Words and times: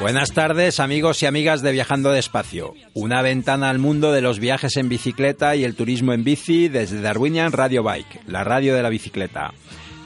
Buenas 0.00 0.32
tardes 0.32 0.80
amigos 0.80 1.22
y 1.22 1.26
amigas 1.26 1.62
de 1.62 1.72
Viajando 1.72 2.10
Despacio, 2.10 2.74
una 2.94 3.22
ventana 3.22 3.70
al 3.70 3.78
mundo 3.78 4.12
de 4.12 4.20
los 4.20 4.38
viajes 4.38 4.76
en 4.76 4.88
bicicleta 4.88 5.54
y 5.56 5.64
el 5.64 5.74
turismo 5.74 6.12
en 6.12 6.24
bici 6.24 6.68
desde 6.68 7.00
Darwinian 7.00 7.52
Radio 7.52 7.82
Bike, 7.82 8.20
la 8.26 8.42
radio 8.44 8.74
de 8.74 8.82
la 8.82 8.88
bicicleta. 8.88 9.52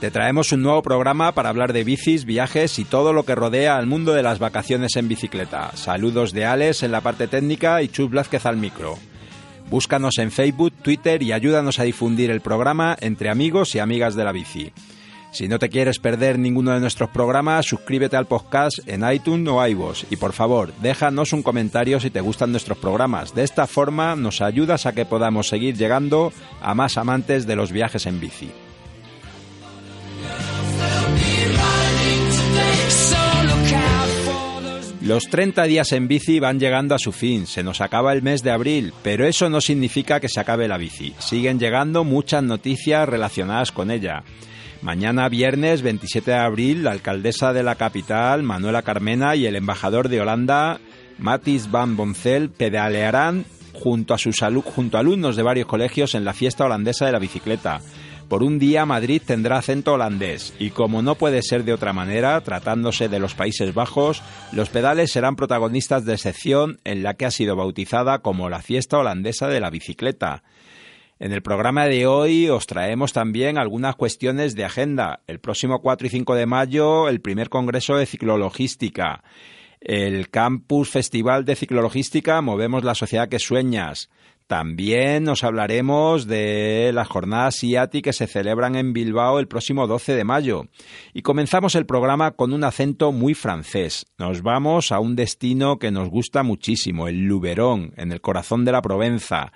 Te 0.00 0.10
traemos 0.10 0.52
un 0.52 0.62
nuevo 0.62 0.82
programa 0.82 1.32
para 1.32 1.48
hablar 1.48 1.72
de 1.72 1.82
bicis, 1.82 2.24
viajes 2.24 2.78
y 2.78 2.84
todo 2.84 3.12
lo 3.12 3.24
que 3.24 3.34
rodea 3.34 3.76
al 3.76 3.86
mundo 3.86 4.12
de 4.12 4.22
las 4.22 4.38
vacaciones 4.38 4.94
en 4.96 5.08
bicicleta. 5.08 5.72
Saludos 5.74 6.32
de 6.32 6.46
Alex 6.46 6.84
en 6.84 6.92
la 6.92 7.00
parte 7.00 7.26
técnica 7.26 7.82
y 7.82 7.88
Chus 7.88 8.08
Blázquez 8.08 8.46
al 8.46 8.56
micro. 8.56 8.98
Búscanos 9.70 10.16
en 10.18 10.30
Facebook, 10.30 10.72
Twitter 10.82 11.22
y 11.22 11.32
ayúdanos 11.32 11.78
a 11.78 11.82
difundir 11.82 12.30
el 12.30 12.40
programa 12.40 12.96
entre 13.00 13.28
amigos 13.28 13.74
y 13.74 13.78
amigas 13.78 14.14
de 14.14 14.24
la 14.24 14.32
bici. 14.32 14.72
Si 15.30 15.46
no 15.46 15.58
te 15.58 15.68
quieres 15.68 15.98
perder 15.98 16.38
ninguno 16.38 16.72
de 16.72 16.80
nuestros 16.80 17.10
programas, 17.10 17.66
suscríbete 17.66 18.16
al 18.16 18.26
podcast 18.26 18.78
en 18.86 19.08
iTunes 19.10 19.46
o 19.48 19.66
iVoox 19.66 20.04
y 20.10 20.16
por 20.16 20.32
favor, 20.32 20.72
déjanos 20.80 21.34
un 21.34 21.42
comentario 21.42 22.00
si 22.00 22.08
te 22.08 22.22
gustan 22.22 22.50
nuestros 22.50 22.78
programas. 22.78 23.34
De 23.34 23.44
esta 23.44 23.66
forma 23.66 24.16
nos 24.16 24.40
ayudas 24.40 24.86
a 24.86 24.94
que 24.94 25.04
podamos 25.04 25.48
seguir 25.48 25.76
llegando 25.76 26.32
a 26.62 26.74
más 26.74 26.96
amantes 26.96 27.46
de 27.46 27.56
los 27.56 27.70
viajes 27.70 28.06
en 28.06 28.20
bici. 28.20 28.50
Los 35.08 35.30
30 35.30 35.62
días 35.62 35.92
en 35.92 36.06
bici 36.06 36.38
van 36.38 36.60
llegando 36.60 36.94
a 36.94 36.98
su 36.98 37.12
fin, 37.12 37.46
se 37.46 37.62
nos 37.62 37.80
acaba 37.80 38.12
el 38.12 38.20
mes 38.20 38.42
de 38.42 38.50
abril, 38.50 38.92
pero 39.02 39.26
eso 39.26 39.48
no 39.48 39.62
significa 39.62 40.20
que 40.20 40.28
se 40.28 40.38
acabe 40.38 40.68
la 40.68 40.76
bici. 40.76 41.14
Siguen 41.18 41.58
llegando 41.58 42.04
muchas 42.04 42.42
noticias 42.42 43.08
relacionadas 43.08 43.72
con 43.72 43.90
ella. 43.90 44.22
Mañana 44.82 45.30
viernes 45.30 45.80
27 45.80 46.32
de 46.32 46.36
abril, 46.36 46.84
la 46.84 46.90
alcaldesa 46.90 47.54
de 47.54 47.62
la 47.62 47.76
capital, 47.76 48.42
Manuela 48.42 48.82
Carmena, 48.82 49.34
y 49.34 49.46
el 49.46 49.56
embajador 49.56 50.10
de 50.10 50.20
Holanda, 50.20 50.78
Matis 51.16 51.70
van 51.70 51.96
Boncel, 51.96 52.50
pedalearán 52.50 53.46
junto 53.72 54.12
a, 54.12 54.18
sus 54.18 54.40
junto 54.66 54.98
a 54.98 55.00
alumnos 55.00 55.36
de 55.36 55.42
varios 55.42 55.68
colegios 55.68 56.14
en 56.16 56.26
la 56.26 56.34
fiesta 56.34 56.66
holandesa 56.66 57.06
de 57.06 57.12
la 57.12 57.18
bicicleta. 57.18 57.80
Por 58.28 58.42
un 58.42 58.58
día 58.58 58.84
Madrid 58.84 59.22
tendrá 59.24 59.56
acento 59.56 59.94
holandés 59.94 60.54
y 60.58 60.68
como 60.70 61.00
no 61.00 61.14
puede 61.14 61.40
ser 61.40 61.64
de 61.64 61.72
otra 61.72 61.94
manera, 61.94 62.38
tratándose 62.42 63.08
de 63.08 63.18
los 63.18 63.34
Países 63.34 63.72
Bajos, 63.72 64.22
los 64.52 64.68
pedales 64.68 65.10
serán 65.10 65.34
protagonistas 65.34 66.04
de 66.04 66.18
sección 66.18 66.78
en 66.84 67.02
la 67.02 67.14
que 67.14 67.24
ha 67.24 67.30
sido 67.30 67.56
bautizada 67.56 68.18
como 68.18 68.50
la 68.50 68.60
fiesta 68.60 68.98
holandesa 68.98 69.48
de 69.48 69.60
la 69.60 69.70
bicicleta. 69.70 70.42
En 71.18 71.32
el 71.32 71.40
programa 71.40 71.86
de 71.86 72.06
hoy 72.06 72.50
os 72.50 72.66
traemos 72.66 73.14
también 73.14 73.56
algunas 73.56 73.96
cuestiones 73.96 74.54
de 74.54 74.66
agenda. 74.66 75.20
El 75.26 75.40
próximo 75.40 75.80
4 75.80 76.06
y 76.06 76.10
5 76.10 76.34
de 76.34 76.46
mayo, 76.46 77.08
el 77.08 77.22
primer 77.22 77.48
Congreso 77.48 77.96
de 77.96 78.04
Ciclologística. 78.04 79.24
El 79.80 80.28
Campus 80.28 80.90
Festival 80.90 81.44
de 81.44 81.56
Ciclologística 81.56 82.42
Movemos 82.42 82.84
la 82.84 82.94
Sociedad 82.94 83.28
que 83.28 83.38
Sueñas. 83.38 84.10
También 84.48 85.24
nos 85.24 85.44
hablaremos 85.44 86.26
de 86.26 86.90
las 86.94 87.06
jornadas 87.06 87.62
IATI 87.62 88.00
que 88.00 88.14
se 88.14 88.26
celebran 88.26 88.76
en 88.76 88.94
Bilbao 88.94 89.38
el 89.40 89.46
próximo 89.46 89.86
12 89.86 90.16
de 90.16 90.24
mayo. 90.24 90.68
Y 91.12 91.20
comenzamos 91.20 91.74
el 91.74 91.84
programa 91.84 92.30
con 92.30 92.54
un 92.54 92.64
acento 92.64 93.12
muy 93.12 93.34
francés. 93.34 94.06
Nos 94.16 94.40
vamos 94.40 94.90
a 94.90 95.00
un 95.00 95.16
destino 95.16 95.78
que 95.78 95.90
nos 95.90 96.08
gusta 96.08 96.42
muchísimo, 96.44 97.08
el 97.08 97.26
Luberon, 97.26 97.92
en 97.98 98.10
el 98.10 98.22
corazón 98.22 98.64
de 98.64 98.72
la 98.72 98.80
Provenza. 98.80 99.52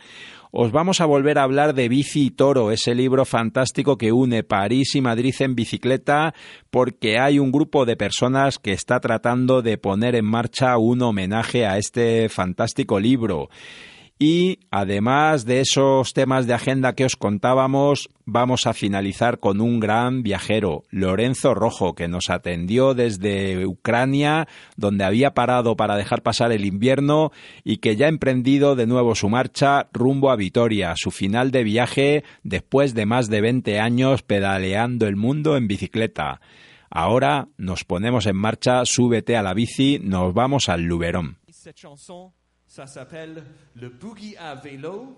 Os 0.50 0.72
vamos 0.72 1.00
a 1.00 1.06
volver 1.06 1.38
a 1.38 1.44
hablar 1.44 1.72
de 1.72 1.88
Bici 1.88 2.26
y 2.26 2.30
Toro, 2.30 2.70
ese 2.70 2.94
libro 2.94 3.24
fantástico 3.24 3.97
que 3.97 4.12
une 4.12 4.42
París 4.42 4.94
y 4.94 5.00
Madrid 5.00 5.34
en 5.38 5.54
bicicleta, 5.54 6.34
porque 6.70 7.19
hay 7.19 7.38
un 7.38 7.50
grupo 7.50 7.86
de 7.86 7.97
personas 7.97 8.59
que 8.59 8.72
está 8.72 9.00
tratando 9.00 9.62
de 9.62 9.78
poner 9.78 10.14
en 10.16 10.26
marcha 10.26 10.76
un 10.76 11.00
homenaje 11.00 11.64
a 11.64 11.78
este 11.78 12.28
fantástico 12.28 13.00
libro. 13.00 13.48
Y 14.25 14.60
además 14.71 15.47
de 15.47 15.59
esos 15.59 16.12
temas 16.12 16.47
de 16.47 16.55
agenda 16.55 16.93
que 16.93 17.05
os 17.05 17.16
contábamos, 17.16 18.09
vamos 18.25 18.69
a 18.69 18.72
finalizar 18.72 19.41
con 19.41 19.60
un 19.60 19.81
gran 19.81 20.22
viajero, 20.22 20.84
Lorenzo 20.91 21.55
Rojo, 21.55 21.97
que 21.97 22.06
nos 22.06 22.31
atendió 22.31 22.94
desde 22.94 23.66
Ucrania, 23.66 24.47
donde 24.77 25.03
había 25.03 25.34
parado 25.34 25.75
para 25.75 25.97
dejar 25.97 26.22
pasar 26.22 26.53
el 26.53 26.65
invierno 26.65 27.33
y 27.65 27.78
que 27.78 27.97
ya 27.97 28.06
ha 28.06 28.10
emprendido 28.10 28.77
de 28.77 28.87
nuevo 28.87 29.16
su 29.16 29.28
marcha 29.28 29.88
rumbo 29.93 30.31
a 30.31 30.37
Vitoria, 30.37 30.94
su 30.94 31.10
final 31.10 31.50
de 31.50 31.65
viaje 31.65 32.22
después 32.44 32.94
de 32.94 33.06
más 33.06 33.28
de 33.28 33.41
20 33.41 33.81
años 33.81 34.22
pedaleando 34.22 35.09
el 35.09 35.16
mundo 35.16 35.56
en 35.56 35.66
bicicleta. 35.66 36.41
Ahora 36.91 37.49
nos 37.56 37.83
ponemos 37.83 38.27
en 38.27 38.37
marcha, 38.37 38.84
súbete 38.84 39.37
a 39.37 39.43
la 39.43 39.53
bici, 39.53 39.99
nos 40.00 40.33
vamos 40.33 40.69
al 40.69 40.83
Luberón. 40.83 41.39
Ça 42.75 42.87
s'appelle 42.87 43.44
le 43.75 43.91
boogie 43.91 44.34
à 44.38 44.55
vélo. 44.55 45.15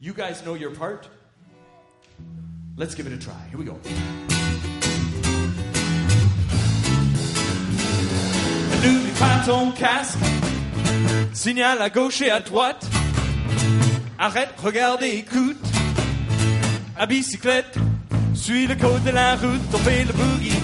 You 0.00 0.12
guys 0.12 0.42
know 0.42 0.56
your 0.56 0.72
part. 0.72 1.08
Let's 2.76 2.96
give 2.96 3.06
it 3.06 3.12
a 3.12 3.16
try. 3.16 3.38
Here 3.52 3.56
we 3.56 3.64
go. 3.64 3.78
N'oublie 8.82 9.12
pas 9.16 9.44
ton 9.46 9.70
casque. 9.70 10.18
Signal 11.32 11.80
à 11.82 11.88
gauche 11.88 12.20
et 12.20 12.32
à 12.32 12.40
droite. 12.40 12.84
Arrête, 14.18 14.58
regarde 14.60 15.04
et 15.04 15.18
écoute. 15.18 15.64
À 16.96 17.06
bicyclette, 17.06 17.78
suis 18.34 18.66
le 18.66 18.74
code 18.74 19.04
de 19.04 19.10
la 19.10 19.36
route, 19.36 19.60
on 19.72 19.78
fait 19.78 20.02
le 20.02 20.12
boogie. 20.12 20.58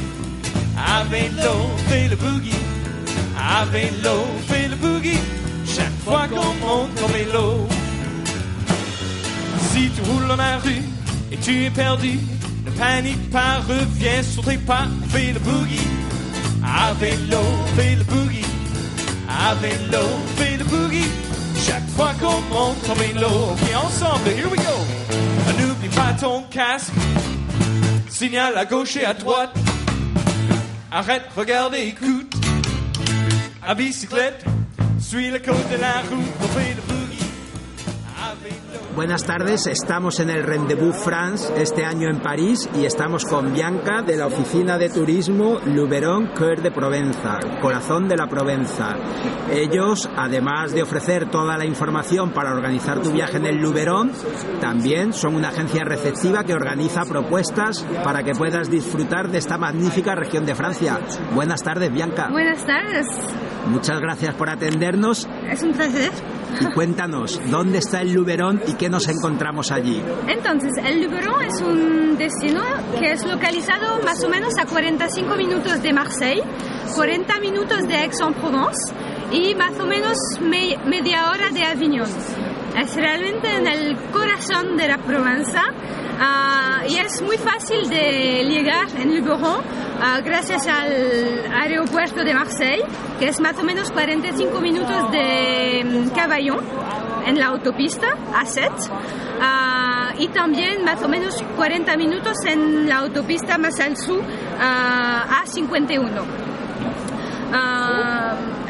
À 0.77 1.05
vélo, 1.05 1.77
fais 1.87 2.09
le 2.09 2.17
boogie. 2.17 2.59
À 3.39 3.65
vélo, 3.67 4.25
fais 4.49 4.67
le 4.67 4.75
boogie. 4.75 5.21
Chaque 5.75 5.99
fois 6.05 6.29
qu'on 6.29 6.55
monte 6.65 6.95
ton 6.95 7.07
vélo. 7.09 7.67
Si 9.73 9.91
tu 9.91 10.03
roules 10.03 10.29
dans 10.29 10.37
la 10.37 10.59
rue 10.59 10.83
et 11.33 11.37
tu 11.37 11.65
es 11.65 11.71
perdu, 11.71 12.21
ne 12.65 12.71
panique 12.71 13.31
pas, 13.31 13.59
reviens 13.67 14.23
sur 14.23 14.45
tes 14.45 14.59
pas, 14.59 14.87
fais 15.09 15.33
le 15.33 15.41
boogie. 15.41 15.89
À 16.65 16.93
vélo, 16.95 17.43
fais 17.77 17.97
le 17.97 18.05
boogie. 18.05 18.47
À 19.29 19.55
vélo, 19.57 20.07
fais 20.37 20.57
le 20.57 20.65
boogie. 20.65 21.11
Chaque 21.67 21.89
fois 21.97 22.13
qu'on 22.21 22.41
monte 22.55 22.81
ton 22.87 22.95
vélo. 22.95 23.27
Ok, 23.27 23.85
ensemble, 23.85 24.29
here 24.29 24.49
we 24.49 24.61
go. 24.61 25.59
N'oublie 25.59 25.89
pas 25.89 26.13
ton 26.21 26.43
casque. 26.51 26.93
Signal 28.09 28.57
à 28.57 28.65
gauche 28.65 28.97
et 28.97 29.05
à 29.05 29.13
droite. 29.13 29.57
Arrête, 30.93 31.25
regarde 31.37 31.75
et 31.75 31.89
écoute. 31.89 32.33
À 33.67 33.75
bicyclette, 33.75 34.45
Buenas 38.97 39.25
tardes, 39.25 39.67
estamos 39.67 40.19
en 40.21 40.31
el 40.31 40.45
Rendezvous 40.45 40.97
France 40.97 41.53
este 41.57 41.85
año 41.85 42.09
en 42.09 42.21
París 42.21 42.69
y 42.75 42.85
estamos 42.85 43.25
con 43.25 43.53
Bianca 43.53 44.03
de 44.03 44.17
la 44.17 44.27
oficina 44.27 44.79
de 44.79 44.89
turismo 44.89 45.59
Luberon 45.67 46.29
Cœur 46.29 46.63
de 46.63 46.71
Provenza, 46.71 47.39
corazón 47.61 48.09
de 48.09 48.17
la 48.17 48.29
Provenza. 48.29 48.97
Ellos, 49.53 50.09
además 50.17 50.73
de 50.73 50.83
ofrecer 50.83 51.29
toda 51.29 51.59
la 51.59 51.67
información 51.67 52.33
para 52.33 52.53
organizar 52.53 53.03
tu 53.03 53.11
viaje 53.11 53.37
en 53.37 53.47
el 53.47 53.57
Luberon, 53.57 54.13
también 54.61 55.13
son 55.13 55.35
una 55.35 55.49
agencia 55.49 55.85
receptiva 55.85 56.45
que 56.45 56.55
organiza 56.55 57.05
propuestas 57.05 57.85
para 58.03 58.23
que 58.23 58.35
puedas 58.35 58.71
disfrutar 58.71 59.29
de 59.29 59.39
esta 59.39 59.59
magnífica 59.59 60.15
región 60.15 60.47
de 60.47 60.55
Francia. 60.55 60.99
Buenas 61.35 61.63
tardes, 61.63 61.93
Bianca. 61.93 62.29
Buenas 62.31 62.65
tardes, 62.65 63.07
Muchas 63.67 64.01
gracias 64.01 64.35
por 64.35 64.51
atendernos 64.51 65.29
es 65.51 65.63
un 65.63 65.73
placer. 65.73 66.11
y 66.61 66.65
cuéntanos 66.75 67.41
dónde 67.51 67.79
está 67.79 68.03
el 68.03 68.13
Luberon 68.13 68.61
y 68.67 68.75
qué 68.75 68.89
nos 68.89 69.09
encontramos 69.09 69.73
allí. 69.73 70.03
Entonces, 70.29 70.71
el 70.85 71.03
Luberon 71.03 71.43
es 71.43 71.61
un 71.61 72.17
destino 72.17 72.63
que 72.99 73.13
es 73.13 73.25
localizado 73.27 74.01
más 74.05 74.23
o 74.23 74.29
menos 74.29 74.53
a 74.59 74.67
45 74.67 75.35
minutos 75.37 75.83
de 75.83 75.93
Marseille, 75.93 76.43
40 76.95 77.41
minutos 77.41 77.89
de 77.89 77.95
Aix-en-Provence 77.97 78.93
y 79.33 79.55
más 79.55 79.79
o 79.81 79.87
menos 79.87 80.17
me- 80.41 80.77
media 80.87 81.31
hora 81.31 81.51
de 81.51 81.65
Avignon. 81.65 82.09
Es 82.79 82.95
realmente 82.97 83.49
en 83.57 83.67
el 83.67 83.97
corazón 84.13 84.77
de 84.77 84.89
la 84.89 84.99
Provenza 84.99 85.63
ah, 86.19 86.83
y 86.89 86.97
es 86.99 87.23
muy 87.23 87.37
fácil 87.37 87.89
de 87.89 88.45
llegar 88.45 88.87
en 88.97 89.17
Luberon 89.17 89.61
ah, 90.01 90.21
gracias 90.25 90.67
al 90.67 90.93
aeropuerto 91.53 92.25
de 92.25 92.35
Marseille, 92.35 92.85
que 93.19 93.29
es 93.29 93.41
más 93.41 93.59
o 93.59 93.65
menos 93.65 93.91
45 93.91 94.61
minutos 94.61 95.11
de 95.11 95.85
mm, 95.85 96.09
Caballon 96.15 96.61
en 97.27 97.39
la 97.39 97.47
autopista 97.47 98.09
A7 98.33 98.71
ah, 99.41 100.13
y 100.19 100.29
también 100.29 100.85
más 100.85 101.03
o 101.03 101.09
menos 101.09 101.43
40 101.57 101.97
minutos 101.97 102.37
en 102.47 102.89
la 102.89 102.99
autopista 102.99 103.59
más 103.59 103.81
al 103.81 103.97
sur 103.97 104.23
ah, 104.61 105.43
A51. 105.45 106.45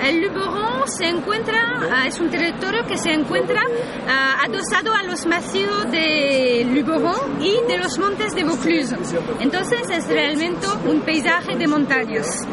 El 0.05 0.21
Luberon 0.21 0.87
se 0.87 1.07
encuentra, 1.09 1.81
ah, 1.91 2.07
es 2.07 2.21
un 2.21 2.29
territorio 2.29 2.85
que 2.87 2.99
se 2.99 3.11
encuentra 3.11 3.63
ah, 4.07 4.45
adosado 4.45 4.93
a 4.93 5.03
los 5.03 5.25
macizos 5.25 5.91
de 5.91 6.67
Luberon 6.71 7.43
y 7.43 7.57
de 7.67 7.79
los 7.79 7.99
montes 7.99 8.35
de 8.35 8.45
Vaucluse. 8.45 8.95
Entonces 9.41 9.81
es 9.91 10.07
realmente 10.09 10.67
un 10.87 11.01
paisaje 11.01 11.57
de 11.57 11.67
montañas. 11.67 12.47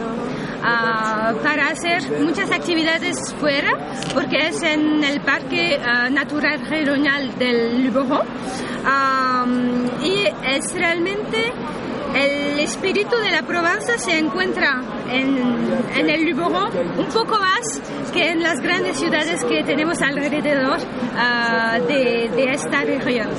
Ah, 0.64 1.34
para 1.44 1.70
hacer 1.70 2.22
muchas 2.22 2.52
actividades 2.52 3.18
fuera, 3.40 3.72
porque 4.14 4.48
es 4.48 4.62
en 4.64 5.04
el 5.04 5.20
Parque 5.20 5.78
ah, 5.84 6.10
Natural 6.10 6.66
Regional 6.70 7.38
del 7.38 7.84
Luberon. 7.84 8.26
Ah, 8.86 9.46
y 10.02 10.24
es 10.46 10.74
realmente 10.74 11.52
el 12.16 12.60
espíritu 12.60 13.16
de 13.18 13.32
la 13.32 13.44
Provenza 13.44 13.98
se 13.98 14.18
encuentra 14.18 14.82
en, 15.12 16.10
el 16.10 16.26
Luberon 16.30 16.72
un 16.98 17.06
poco 17.08 17.38
más 17.40 17.82
que 18.14 18.32
en 18.32 18.42
las 18.42 18.60
grandes 18.60 18.98
ciudades 18.98 19.44
que 19.46 19.64
tenemos 19.64 20.02
alrededor 20.02 20.80
ah, 21.16 21.80
de 21.88 22.54
esta 22.54 22.82
región. 22.82 23.30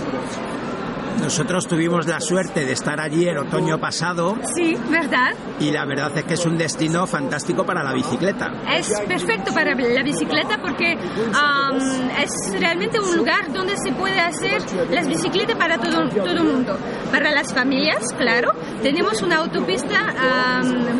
Nosotros 1.23 1.67
tuvimos 1.69 2.07
la 2.07 2.21
suerte 2.21 2.65
de 2.65 2.73
estar 2.73 3.01
allí 3.01 3.27
el 3.29 3.39
otoño 3.39 3.79
pasado 3.79 4.37
Sí, 4.55 4.77
¿verdad? 4.91 5.33
y 5.61 5.71
la 5.71 5.85
verdad 5.87 6.11
es 6.19 6.25
que 6.25 6.35
es 6.35 6.45
un 6.45 6.59
destino 6.59 7.07
fantástico 7.07 7.65
para 7.65 7.83
la 7.83 7.93
bicicleta. 7.93 8.51
Es 8.77 8.93
perfecto 9.07 9.55
para 9.55 9.75
la 9.75 10.03
bicicleta 10.03 10.59
porque 10.61 10.99
am, 11.33 11.79
es 12.21 12.61
realmente 12.61 12.99
un 13.01 13.17
lugar 13.17 13.53
donde 13.53 13.77
se 13.77 13.93
puede 13.93 14.19
hacer 14.21 14.61
las 14.91 15.07
bicicletas 15.07 15.57
para 15.57 15.79
todo 15.79 16.09
todo 16.09 16.31
el 16.31 16.45
mundo. 16.45 16.77
Para 17.11 17.31
las 17.31 17.53
familias, 17.55 18.05
claro. 18.19 18.51
Tenemos 18.83 19.23
una 19.23 19.37
autopista 19.37 20.13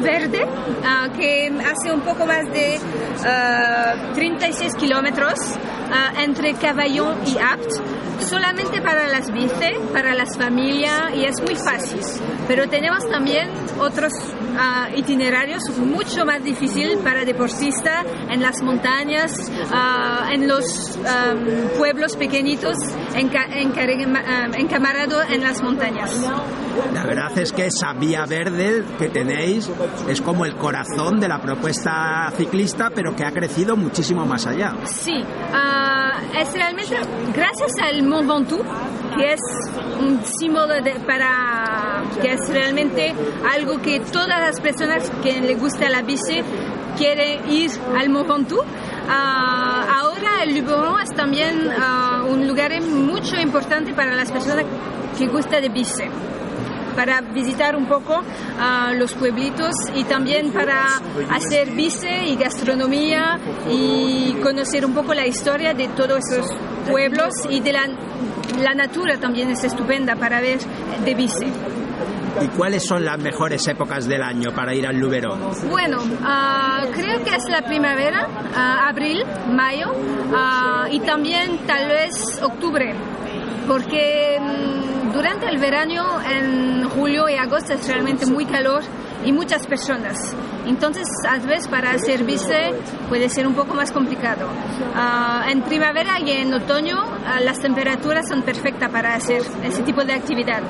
verde 0.03 0.47
ah, 0.85 1.09
que 1.17 1.49
hace 1.49 1.93
un 1.93 2.01
poco 2.03 2.27
más 2.27 2.45
de 2.53 2.79
ah, 3.25 4.13
36 4.15 4.75
kilómetros 4.77 5.35
ah, 5.93 6.13
entre 6.23 6.55
Caballon 6.55 7.17
y 7.27 7.39
Apt. 7.39 7.71
Solamente 8.21 8.81
para 8.81 9.09
las 9.09 9.33
bici, 9.33 9.73
para 9.93 10.15
las 10.15 10.37
familias 10.39 11.13
y 11.15 11.25
es 11.25 11.41
muy 11.43 11.57
fácil. 11.57 11.99
Pero 12.47 12.69
tenemos 12.69 13.05
también 13.11 13.51
otros 13.81 14.13
ah, 14.57 14.89
itinerarios 14.95 15.69
mucho 15.79 16.25
más 16.25 16.43
difíciles 16.43 16.99
para 16.99 17.25
deportistas 17.25 18.05
en 18.31 18.41
las 18.41 18.63
montañas, 18.63 19.51
ah, 19.73 20.29
en 20.33 20.47
los 20.47 20.97
am, 21.05 21.45
pueblos 21.77 22.17
pequeñitos, 22.17 22.77
enca- 23.15 23.49
encarema- 23.51 24.23
am, 24.45 24.55
encamarado 24.55 25.21
en 25.23 25.43
las 25.43 25.61
montañas. 25.63 26.13
La 26.95 27.05
verdad 27.05 27.37
es 27.37 27.53
que 27.53 27.67
esa 27.67 27.93
vía 27.93 28.25
verde 28.25 28.85
que 28.99 29.09
tenéis 29.09 29.69
es 30.09 30.21
como 30.23 30.45
el 30.47 30.55
corazón 30.57 31.19
de 31.19 31.29
la 31.29 31.41
propuesta 31.41 32.33
ciclista, 32.37 32.91
pero 32.95 33.15
que 33.17 33.25
ha 33.25 33.33
crecido 33.33 33.77
muchísimo 33.77 34.25
más 34.25 34.47
allá. 34.47 34.75
Sí, 34.85 35.23
ah, 35.83 36.13
es 36.41 36.53
realmente 36.53 36.97
gracias 37.35 37.73
al 37.83 38.03
Mont 38.03 38.29
Ventoux, 38.29 38.63
que 39.17 39.33
es 39.33 39.41
un 40.01 40.21
símbolo 40.25 40.75
de- 40.83 40.99
para 41.07 42.03
que 42.21 42.33
es 42.33 42.49
realmente 42.49 43.15
algo 43.55 43.81
que 43.81 44.01
todas 44.01 44.41
las 44.41 44.61
personas 44.61 45.11
que 45.23 45.41
les 45.41 45.59
gusta 45.61 45.89
la 45.91 46.03
bici 46.03 46.43
quieren 46.97 47.51
ir 47.51 47.71
al 47.99 48.09
Mont 48.09 48.29
Ventoux. 48.29 48.65
Ah, 49.09 49.85
ahora 50.01 50.43
el 50.45 50.59
Luberon 50.59 51.01
es 51.01 51.11
también 51.15 51.69
ah, 51.79 52.25
un 52.29 52.47
lugar 52.47 52.71
mucho 52.83 53.37
importante 53.41 53.93
para 53.95 54.15
las 54.15 54.31
personas 54.31 54.65
que 55.19 55.27
gustan 55.27 55.61
de 55.63 55.69
bici 55.69 56.05
para 56.95 57.21
visitar 57.21 57.77
un 57.77 57.87
poco 57.87 58.23
los 58.95 59.13
pueblitos 59.15 59.75
y 59.95 60.05
también 60.05 60.53
para 60.53 61.01
hacer 61.31 61.71
bici 61.71 62.07
y 62.27 62.37
gastronomía 62.37 63.39
y 63.71 64.35
conocer 64.43 64.85
un 64.85 64.95
poco 64.95 65.15
la 65.15 65.27
historia 65.27 65.75
de 65.75 65.89
todos 65.89 66.19
esos 66.31 66.47
pueblos 66.89 67.33
y 67.49 67.61
de 67.61 67.73
la, 67.73 67.89
la 68.61 68.75
natura 68.75 69.19
también 69.19 69.51
es 69.51 69.65
estupenda 69.65 70.17
para 70.17 70.41
ver 70.41 70.59
de 71.05 71.15
bici. 71.15 71.47
¿Y 72.41 72.49
cuáles 72.49 72.87
son 72.87 73.05
las 73.05 73.19
mejores 73.19 73.67
épocas 73.69 74.07
del 74.07 74.23
año 74.23 74.53
para 74.55 74.75
ir 74.75 74.87
al 74.87 74.97
Luberon? 74.97 75.39
Bueno, 75.69 75.99
ah, 76.23 76.85
creo 76.93 77.23
que 77.23 77.31
es 77.31 77.45
la 77.49 77.63
primavera, 77.63 78.27
ah, 78.55 78.89
abril, 78.89 79.23
mayo 79.51 79.93
ah, 80.35 80.87
y 80.91 81.01
también 81.01 81.59
tal 81.67 81.89
vez 81.89 82.41
octubre, 82.43 82.95
porque 83.67 84.39
mm, 84.41 85.13
durante 85.13 85.47
el 85.47 85.59
verano, 85.59 86.21
en 86.23 86.89
julio 86.89 87.29
y 87.29 87.35
agosto 87.35 87.75
es 87.75 87.87
realmente 87.87 88.27
muy 88.27 88.45
calor 88.47 88.83
y 89.25 89.33
muchas 89.33 89.67
personas. 89.67 90.35
Entonces, 90.67 91.05
a 91.29 91.39
veces 91.39 91.69
para 91.69 91.93
bici 91.93 92.53
puede 93.09 93.29
ser 93.29 93.47
un 93.47 93.55
poco 93.55 93.75
más 93.75 93.91
complicado. 93.91 94.47
Ah, 94.95 95.47
en 95.49 95.63
primavera 95.63 96.19
y 96.21 96.31
en 96.31 96.55
otoño 96.55 96.99
ah, 97.27 97.41
las 97.41 97.59
temperaturas 97.59 98.29
son 98.29 98.43
perfectas 98.43 98.91
para 98.91 99.15
hacer 99.15 99.43
ese 99.63 99.83
tipo 99.83 100.05
de 100.05 100.15
actividad. 100.15 100.63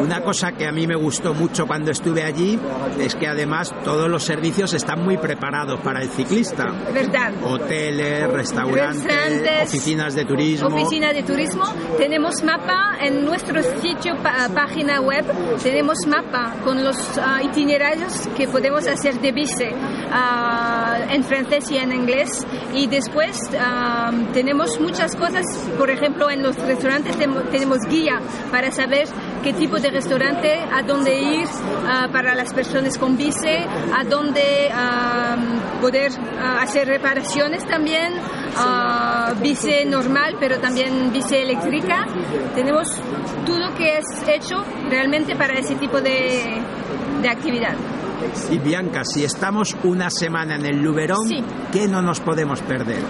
Una 0.00 0.20
cosa 0.22 0.52
que 0.52 0.66
a 0.66 0.72
mí 0.72 0.86
me 0.86 0.96
gustó 0.96 1.34
mucho 1.34 1.66
cuando 1.66 1.90
estuve 1.90 2.22
allí 2.22 2.58
es 2.98 3.14
que 3.14 3.28
además 3.28 3.72
todos 3.84 4.08
los 4.08 4.24
servicios 4.24 4.74
están 4.74 5.02
muy 5.04 5.16
preparados 5.16 5.80
para 5.80 6.02
el 6.02 6.08
ciclista. 6.08 6.72
¿Verdad? 6.92 7.32
Hoteles, 7.44 8.28
restaurantes, 8.30 9.04
Restaurantes, 9.04 9.68
oficinas 9.68 10.14
de 10.14 10.24
turismo. 10.24 10.68
Oficina 10.68 11.12
de 11.12 11.22
turismo. 11.22 11.64
Tenemos 11.96 12.42
mapa 12.42 12.96
en 13.00 13.24
nuestro 13.24 13.62
sitio, 13.80 14.14
página 14.54 15.00
web. 15.00 15.24
Tenemos 15.62 15.98
mapa 16.06 16.54
con 16.64 16.82
los 16.82 16.96
ah, 17.18 17.40
itinerarios 17.42 18.28
que 18.36 18.48
podemos 18.48 18.86
hacer 18.86 19.20
de 19.20 19.32
bici 19.32 19.64
ah, 20.10 20.98
en 21.08 21.22
francés 21.24 21.70
y 21.70 21.76
en 21.76 21.92
inglés. 21.92 22.46
Y 22.74 22.86
después 22.86 23.38
ah, 23.58 24.10
tenemos 24.32 24.80
muchas 24.80 25.14
cosas. 25.14 25.44
Por 25.78 25.90
ejemplo, 25.90 26.30
en 26.30 26.42
los 26.42 26.56
restaurantes 26.56 27.16
tenemos 27.16 27.78
guía 27.88 28.20
para 28.50 28.70
saber 28.72 29.06
qué 29.44 29.52
tipo 29.52 29.78
de 29.78 29.90
restaurante, 29.90 30.58
a 30.72 30.82
dónde 30.82 31.14
ir 31.14 31.46
ah, 31.86 32.08
para 32.10 32.34
las 32.34 32.54
personas 32.54 32.96
con 32.96 33.14
bici, 33.14 33.46
a 33.46 34.02
dónde 34.02 34.70
poder 35.82 36.12
ah, 36.40 36.62
hacer 36.62 36.88
reparaciones 36.88 37.62
también, 37.66 38.14
bici 39.42 39.84
normal, 39.86 40.36
pero 40.40 40.58
también 40.58 41.12
bici 41.12 41.36
eléctrica. 41.36 42.06
Tenemos 42.54 42.88
todo 43.44 43.74
que 43.76 43.98
es 43.98 44.06
hecho 44.26 44.64
realmente 44.88 45.36
para 45.36 45.58
ese 45.58 45.74
tipo 45.74 46.00
de, 46.00 46.62
de 47.20 47.28
actividad. 47.28 47.74
Y 48.50 48.58
Bianca, 48.58 49.02
si 49.04 49.24
estamos 49.24 49.76
una 49.84 50.10
semana 50.10 50.56
en 50.56 50.66
el 50.66 50.82
Luberon, 50.82 51.26
Sí. 51.28 51.42
¿qué 51.72 51.86
no 51.88 52.02
nos 52.02 52.20
podemos 52.20 52.60
perder? 52.62 53.02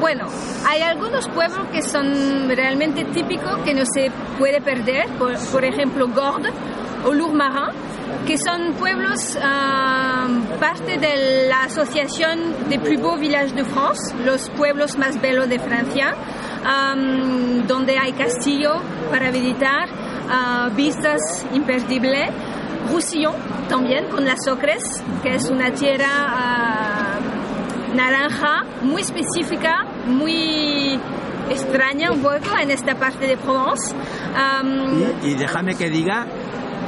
Bueno, 0.00 0.26
hay 0.68 0.82
algunos 0.82 1.28
pueblos 1.28 1.66
que 1.72 1.82
son 1.82 2.48
realmente 2.48 3.04
típicos 3.06 3.58
que 3.64 3.74
no 3.74 3.84
se 3.84 4.10
puede 4.38 4.60
perder, 4.60 5.08
por, 5.18 5.36
por 5.52 5.64
ejemplo 5.64 6.08
Gordes 6.08 6.52
o 7.06 7.12
Lourmarin, 7.12 7.74
que 8.26 8.38
son 8.38 8.72
pueblos 8.78 9.36
ah, 9.42 10.26
parte 10.60 10.98
de 10.98 11.48
la 11.48 11.64
Asociación 11.64 12.68
de 12.68 12.78
Plus 12.78 13.00
Beaux 13.00 13.18
Villages 13.20 13.54
de 13.54 13.64
France, 13.64 14.14
los 14.24 14.48
pueblos 14.50 14.96
más 14.98 15.20
bellos 15.20 15.48
de 15.48 15.58
Francia, 15.58 16.14
am, 16.64 17.66
donde 17.66 17.98
hay 17.98 18.12
castillo 18.12 18.80
para 19.10 19.30
visitar, 19.30 19.88
ah, 20.30 20.70
vistas 20.74 21.44
imperdibles. 21.52 22.30
Roussillon 22.90 23.34
también 23.68 24.06
con 24.10 24.24
las 24.24 24.46
ocres, 24.48 25.02
que 25.22 25.34
es 25.34 25.48
una 25.50 25.70
tierra 25.72 26.06
ah, 26.10 27.18
naranja 27.94 28.64
muy 28.82 29.02
específica, 29.02 29.84
muy 30.06 30.98
extraña 31.50 32.10
un 32.12 32.20
poco 32.22 32.56
en 32.60 32.70
esta 32.70 32.94
parte 32.94 33.26
de 33.26 33.36
Provence. 33.36 33.94
Am, 34.36 35.02
Y, 35.22 35.28
y 35.30 35.34
déjame 35.34 35.74
que 35.74 35.90
diga 35.90 36.26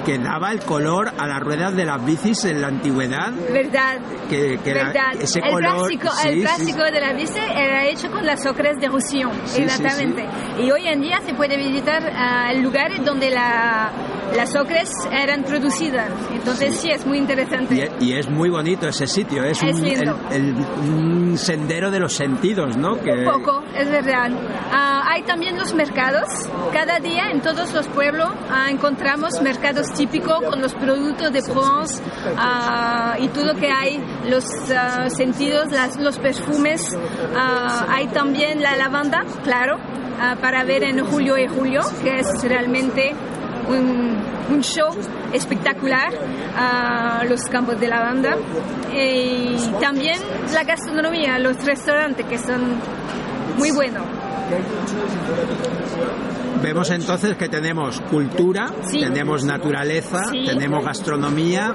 que 0.04 0.18
daba 0.18 0.52
el 0.52 0.60
color 0.60 1.10
a 1.18 1.26
las 1.26 1.40
ruedas 1.40 1.74
de 1.74 1.84
las 1.84 2.04
bicis 2.04 2.44
en 2.44 2.60
la 2.60 2.68
antigüedad. 2.68 3.32
verdad, 3.52 3.98
Que, 4.30 4.56
que 4.62 4.72
la- 4.74 4.84
verdad. 4.84 5.12
ese 5.20 5.40
el 5.40 5.50
color. 5.50 5.88
plástico, 5.88 6.08
sí, 6.12 6.28
el 6.28 6.34
sí, 6.36 6.40
plástico 6.42 6.82
de 6.84 7.00
la 7.00 7.12
bici 7.12 7.38
era 7.38 7.84
hecho 7.86 8.08
con 8.12 8.24
las 8.24 8.46
ocres 8.46 8.76
de 8.80 8.86
Roussillon, 8.88 9.32
Sí, 9.46 9.56
sí, 9.56 9.62
exactamente. 9.62 10.24
Y 10.60 10.70
hoy 10.70 10.86
en 10.86 11.00
día 11.00 11.20
se 11.26 11.34
puede 11.34 11.56
visitar 11.56 12.02
ah, 12.14 12.52
lugares 12.54 13.04
donde 13.04 13.30
la, 13.30 13.90
las 14.35 14.54
ocres 14.56 14.90
eran 15.12 15.42
producidas. 15.45 16.11
Entonces 16.33 16.76
sí, 16.76 16.90
es 16.90 17.06
muy 17.06 17.18
interesante. 17.18 17.90
Y, 18.00 18.06
y 18.06 18.12
es 18.18 18.28
muy 18.28 18.49
bonito 18.50 18.88
ese 18.88 19.06
sitio, 19.06 19.45
es, 19.45 19.62
Es 19.62 19.75
un, 19.76 19.87
el- 19.87 20.14
el- 20.33 20.54
un 20.80 21.38
sendero 21.38 21.90
de 21.90 22.00
los 22.00 22.12
sentidos, 22.14 22.76
¿no? 22.76 22.97
Que, 23.00 23.11
Un 23.12 23.25
poco, 23.25 23.62
es 23.75 23.90
verdad. 23.90 24.30
Ah, 24.73 25.02
hay 25.11 25.23
también 25.23 25.56
los 25.59 25.75
mercados. 25.75 26.25
Cada 26.73 26.99
día 26.99 27.30
en 27.30 27.40
todos 27.40 27.73
los 27.73 27.87
pueblos 27.88 28.28
ah, 28.50 28.68
encontramos 28.71 29.40
mercados 29.42 29.92
típicos 29.92 30.40
con 30.49 30.61
los 30.61 30.75
productos 30.75 31.33
de 31.33 31.42
Provence 31.42 32.02
ah, 32.37 33.16
y 33.18 33.28
todo 33.28 33.54
que 33.54 33.71
hay, 33.71 34.02
los 34.28 34.45
sentidos, 35.14 35.71
las- 35.71 35.97
los 35.99 36.18
perfumes. 36.18 36.97
Hay 37.88 38.09
también 38.09 38.62
la 38.62 38.76
lavanda, 38.76 39.25
claro, 39.45 39.76
para 40.40 40.64
ver 40.64 40.83
en 40.85 41.04
julio 41.04 41.37
y 41.38 41.47
julio, 41.47 41.80
que 42.02 42.21
es 42.21 42.26
realmente 42.42 43.14
un, 43.68 44.16
un 44.50 44.62
show 44.62 44.88
espectacular, 45.32 46.12
ah, 46.56 47.23
los 47.28 47.42
campos 47.44 47.78
de 47.80 47.88
lavanda. 47.88 48.37
Y 48.94 49.56
también 49.80 50.18
la 50.54 50.64
gastronomía, 50.64 51.38
los 51.38 51.62
restaurantes 51.64 52.25
que 52.26 52.38
son 52.38 52.61
muy 53.58 53.70
buenos. 53.73 54.02
Vemos 56.62 56.90
entonces 56.90 57.37
que 57.37 57.49
tenemos 57.49 58.00
cultura, 58.11 58.70
Sí. 58.90 59.00
tenemos 59.00 59.44
naturaleza, 59.44 60.25
Sí. 60.30 60.44
tenemos 60.46 60.85
gastronomía, 60.85 61.75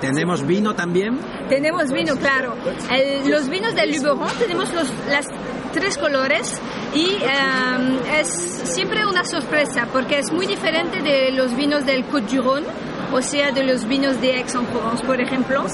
tenemos 0.00 0.46
vino 0.46 0.74
también. 0.74 1.18
Tenemos 1.48 1.90
vino, 1.90 2.14
claro. 2.16 2.54
El- 2.90 3.30
los 3.30 3.48
vinos 3.48 3.74
del 3.74 3.92
Luberon 3.96 4.28
tenemos 4.38 4.72
los 4.74 4.86
las 5.10 5.26
tres 5.72 5.98
colores 5.98 6.60
y 6.94 7.16
eh, 7.20 8.20
es 8.20 8.28
siempre 8.64 9.06
una 9.06 9.24
sorpresa 9.24 9.86
porque 9.92 10.18
es 10.18 10.32
muy 10.32 10.46
diferente 10.46 11.02
de 11.02 11.32
los 11.32 11.54
vinos 11.54 11.84
del 11.84 12.04
Côte 12.04 12.36
du 12.36 12.42
Rhône, 12.42 12.66
o 13.12 13.22
sea, 13.22 13.52
de 13.52 13.64
los 13.64 13.86
vinos 13.86 14.20
de 14.20 14.34
Aix-en-Provence, 14.34 15.04
por 15.04 15.20
ejemplo, 15.20 15.64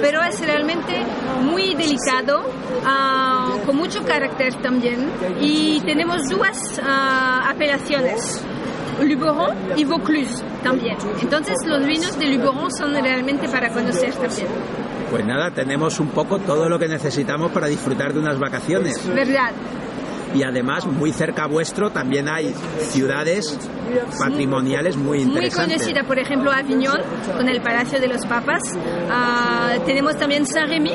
pero 0.00 0.22
es 0.22 0.40
realmente 0.40 1.02
muy 1.42 1.74
delicado, 1.74 2.44
ah, 2.84 3.54
con 3.66 3.76
mucho 3.76 4.04
carácter 4.04 4.54
también 4.56 5.10
y 5.40 5.80
tenemos 5.80 6.28
dos 6.28 6.80
ah, 6.82 7.48
apelaciones. 7.50 8.44
Luberon 9.02 9.56
y 9.76 9.84
Vaucluse 9.84 10.40
también. 10.62 10.96
Entonces 11.20 11.56
los 11.66 11.84
vinos 11.84 12.16
de 12.16 12.26
Luberon 12.26 12.70
son 12.70 12.92
realmente 12.94 13.48
para 13.48 13.68
conocer 13.70 14.14
también. 14.14 14.46
Pues 15.10 15.24
nada, 15.26 15.50
tenemos 15.50 16.00
un 16.00 16.08
poco 16.08 16.38
todo 16.38 16.68
lo 16.68 16.78
que 16.78 16.88
necesitamos 16.88 17.52
para 17.52 17.66
disfrutar 17.68 18.12
de 18.12 18.20
unas 18.20 18.38
vacaciones. 18.38 19.06
¿Verdad? 19.14 19.50
Y 20.34 20.42
además, 20.42 20.84
muy 20.86 21.12
cerca 21.12 21.46
vuestro 21.46 21.90
también 21.90 22.28
hay 22.28 22.52
ciudades 22.80 23.56
patrimoniales 24.18 24.96
muy 24.96 25.18
Muy 25.24 25.28
interesantes. 25.34 25.76
conocida, 25.82 26.02
por 26.04 26.18
ejemplo, 26.18 26.50
Aviñón, 26.50 26.98
con 27.36 27.48
el 27.48 27.60
Palacio 27.62 28.00
de 28.00 28.08
los 28.08 28.26
Papas. 28.26 28.60
Ah, 29.08 29.74
tenemos 29.86 30.16
también 30.16 30.44
Saint-Rémy, 30.44 30.92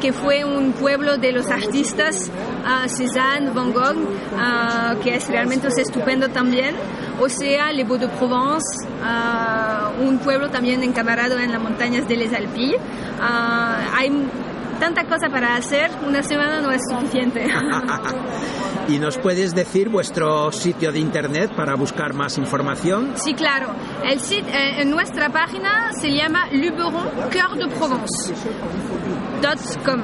que 0.00 0.12
fue 0.12 0.44
un 0.44 0.72
pueblo 0.72 1.16
de 1.16 1.32
los 1.32 1.48
artistas 1.50 2.30
ah, 2.64 2.86
Cézanne, 2.88 3.50
Van 3.50 3.72
Gogh, 3.72 3.96
ah, 4.38 4.94
que 5.02 5.14
es 5.16 5.28
realmente 5.28 5.68
estupendo 5.68 6.28
también. 6.28 6.74
O 7.20 7.28
sea, 7.28 7.72
Les 7.72 7.86
Beaux 7.86 8.00
de 8.00 8.08
Provence, 8.08 8.86
ah, 9.02 9.90
un 10.00 10.18
pueblo 10.18 10.50
también 10.50 10.82
encamarado 10.82 11.38
en 11.38 11.52
las 11.52 11.62
montañas 11.62 12.06
de 12.08 12.16
Les 12.16 12.32
Alpilles. 12.32 12.80
Hay 13.20 14.10
tanta 14.78 15.04
cosa 15.04 15.28
para 15.28 15.56
hacer, 15.56 15.90
una 16.06 16.22
semana 16.22 16.60
no 16.60 16.70
es 16.70 16.82
suficiente. 16.88 17.46
¿Y 18.88 18.98
nos 18.98 19.18
puedes 19.18 19.54
decir 19.54 19.88
vuestro 19.88 20.52
sitio 20.52 20.92
de 20.92 21.00
internet 21.00 21.50
para 21.56 21.74
buscar 21.74 22.12
más 22.12 22.38
información? 22.38 23.12
Sí, 23.16 23.34
claro. 23.34 23.74
El 24.04 24.20
sitio, 24.20 24.52
eh, 24.52 24.82
en 24.82 24.90
nuestra 24.90 25.28
página 25.30 25.92
se 26.00 26.10
llama 26.12 26.46
Luberon 26.52 27.08
Cœur 27.30 27.56
de 27.56 27.66
Provence. 27.74 28.32
Com. 29.84 30.02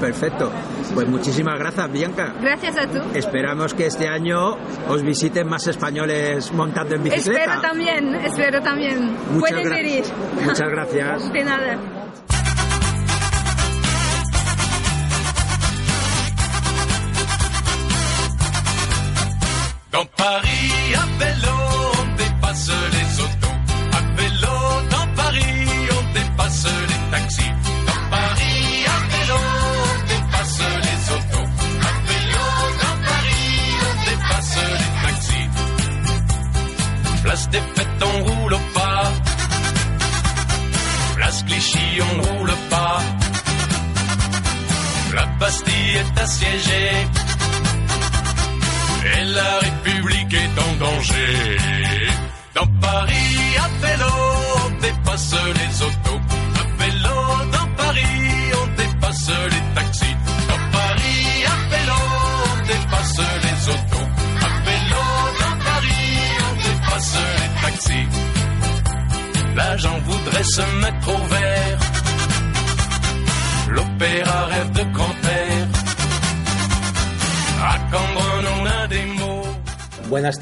Perfecto. 0.00 0.50
Pues 0.94 1.08
muchísimas 1.08 1.58
gracias, 1.58 1.90
Bianca. 1.92 2.34
Gracias 2.40 2.76
a 2.76 2.86
tú. 2.86 3.00
Esperamos 3.14 3.72
que 3.74 3.86
este 3.86 4.08
año 4.08 4.56
os 4.88 5.02
visiten 5.02 5.48
más 5.48 5.66
españoles 5.66 6.52
montando 6.52 6.94
en 6.96 7.04
bicicleta. 7.04 7.40
Espero 7.44 7.60
también, 7.62 8.14
espero 8.16 8.60
también. 8.62 9.04
Muchas 9.32 9.50
Puedes 9.50 9.66
gra- 9.66 9.74
venir. 9.76 10.04
Muchas 10.44 10.68
gracias. 10.68 11.32
De 11.32 11.44
nada. 11.44 11.78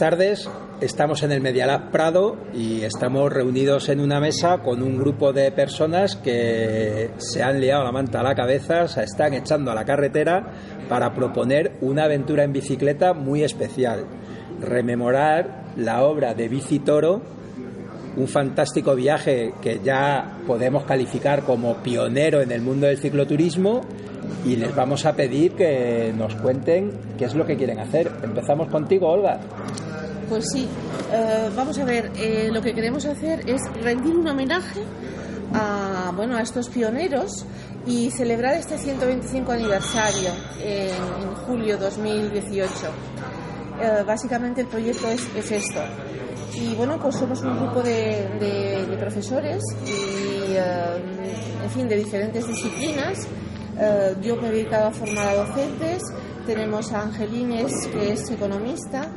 Tardes, 0.00 0.48
estamos 0.80 1.22
en 1.24 1.30
el 1.30 1.42
Medialab 1.42 1.90
Prado 1.90 2.38
y 2.54 2.84
estamos 2.84 3.30
reunidos 3.30 3.90
en 3.90 4.00
una 4.00 4.18
mesa 4.18 4.62
con 4.62 4.82
un 4.82 4.96
grupo 4.96 5.34
de 5.34 5.52
personas 5.52 6.16
que 6.16 7.10
se 7.18 7.42
han 7.42 7.60
liado 7.60 7.84
la 7.84 7.92
manta 7.92 8.20
a 8.20 8.22
la 8.22 8.34
cabeza, 8.34 8.88
se 8.88 9.04
están 9.04 9.34
echando 9.34 9.70
a 9.70 9.74
la 9.74 9.84
carretera 9.84 10.54
para 10.88 11.12
proponer 11.12 11.72
una 11.82 12.04
aventura 12.04 12.44
en 12.44 12.54
bicicleta 12.54 13.12
muy 13.12 13.42
especial, 13.42 14.06
rememorar 14.62 15.64
la 15.76 16.02
obra 16.02 16.32
de 16.32 16.48
Bici 16.48 16.78
Toro, 16.78 17.20
un 18.16 18.26
fantástico 18.26 18.94
viaje 18.94 19.52
que 19.60 19.80
ya 19.84 20.38
podemos 20.46 20.84
calificar 20.84 21.42
como 21.42 21.74
pionero 21.82 22.40
en 22.40 22.52
el 22.52 22.62
mundo 22.62 22.86
del 22.86 22.96
cicloturismo 22.96 23.82
y 24.44 24.56
les 24.56 24.74
vamos 24.74 25.04
a 25.04 25.14
pedir 25.14 25.52
que 25.52 26.12
nos 26.16 26.34
cuenten 26.36 26.92
qué 27.18 27.26
es 27.26 27.34
lo 27.34 27.44
que 27.44 27.56
quieren 27.56 27.78
hacer. 27.78 28.10
Empezamos 28.22 28.68
contigo, 28.68 29.08
Olga. 29.08 29.38
Pues 30.30 30.44
sí, 30.52 30.68
eh, 31.12 31.50
vamos 31.56 31.76
a 31.76 31.84
ver, 31.84 32.12
eh, 32.14 32.50
lo 32.52 32.62
que 32.62 32.72
queremos 32.72 33.04
hacer 33.04 33.50
es 33.50 33.60
rendir 33.82 34.16
un 34.16 34.28
homenaje 34.28 34.80
a, 35.52 36.12
bueno, 36.14 36.36
a 36.36 36.42
estos 36.42 36.68
pioneros 36.68 37.44
y 37.84 38.12
celebrar 38.12 38.54
este 38.54 38.78
125 38.78 39.50
aniversario 39.50 40.30
en, 40.62 40.90
en 40.90 41.34
julio 41.34 41.76
2018. 41.78 42.70
Eh, 43.82 44.04
básicamente 44.06 44.60
el 44.60 44.68
proyecto 44.68 45.08
es, 45.08 45.26
es 45.34 45.50
esto. 45.50 45.80
Y 46.54 46.76
bueno, 46.76 46.96
pues 47.02 47.16
somos 47.16 47.42
un 47.42 47.56
grupo 47.56 47.82
de, 47.82 48.86
profesores 49.00 49.64
y, 49.84 50.54
en 50.54 51.70
fin, 51.74 51.88
de 51.88 51.96
diferentes 51.96 52.46
disciplinas. 52.46 53.26
Yo 54.22 54.36
me 54.36 54.48
he 54.48 54.50
dedicado 54.52 54.88
a 54.88 54.92
formar 54.92 55.26
a 55.26 55.34
docentes. 55.34 56.02
Tenemos 56.46 56.92
a 56.92 57.02
Angelines, 57.02 57.72
que 57.92 58.12
es 58.12 58.30
economista. 58.30 59.10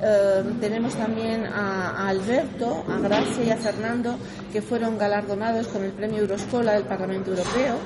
Eh, 0.00 0.44
tenemos 0.60 0.94
también 0.94 1.44
a, 1.46 1.90
a 1.90 2.08
Alberto, 2.08 2.84
a 2.88 2.98
Gracia 2.98 3.44
y 3.44 3.50
a 3.50 3.56
Fernando, 3.56 4.16
que 4.52 4.62
fueron 4.62 4.96
galardonados 4.96 5.66
con 5.68 5.84
el 5.84 5.92
premio 5.92 6.20
Euroscola 6.20 6.72
del 6.72 6.84
Parlamento 6.84 7.30
Europeo. 7.30 7.76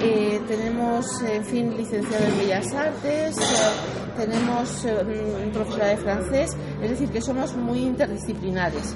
Eh, 0.00 0.40
tenemos, 0.46 1.06
en 1.22 1.44
fin, 1.44 1.76
licenciado 1.76 2.24
en 2.24 2.38
Bellas 2.38 2.72
Artes, 2.72 3.36
eh, 3.36 4.16
tenemos 4.16 4.84
eh, 4.84 5.50
profesora 5.52 5.88
de 5.88 5.96
francés, 5.96 6.56
es 6.80 6.90
decir, 6.90 7.08
que 7.08 7.20
somos 7.20 7.56
muy 7.56 7.80
interdisciplinares. 7.80 8.94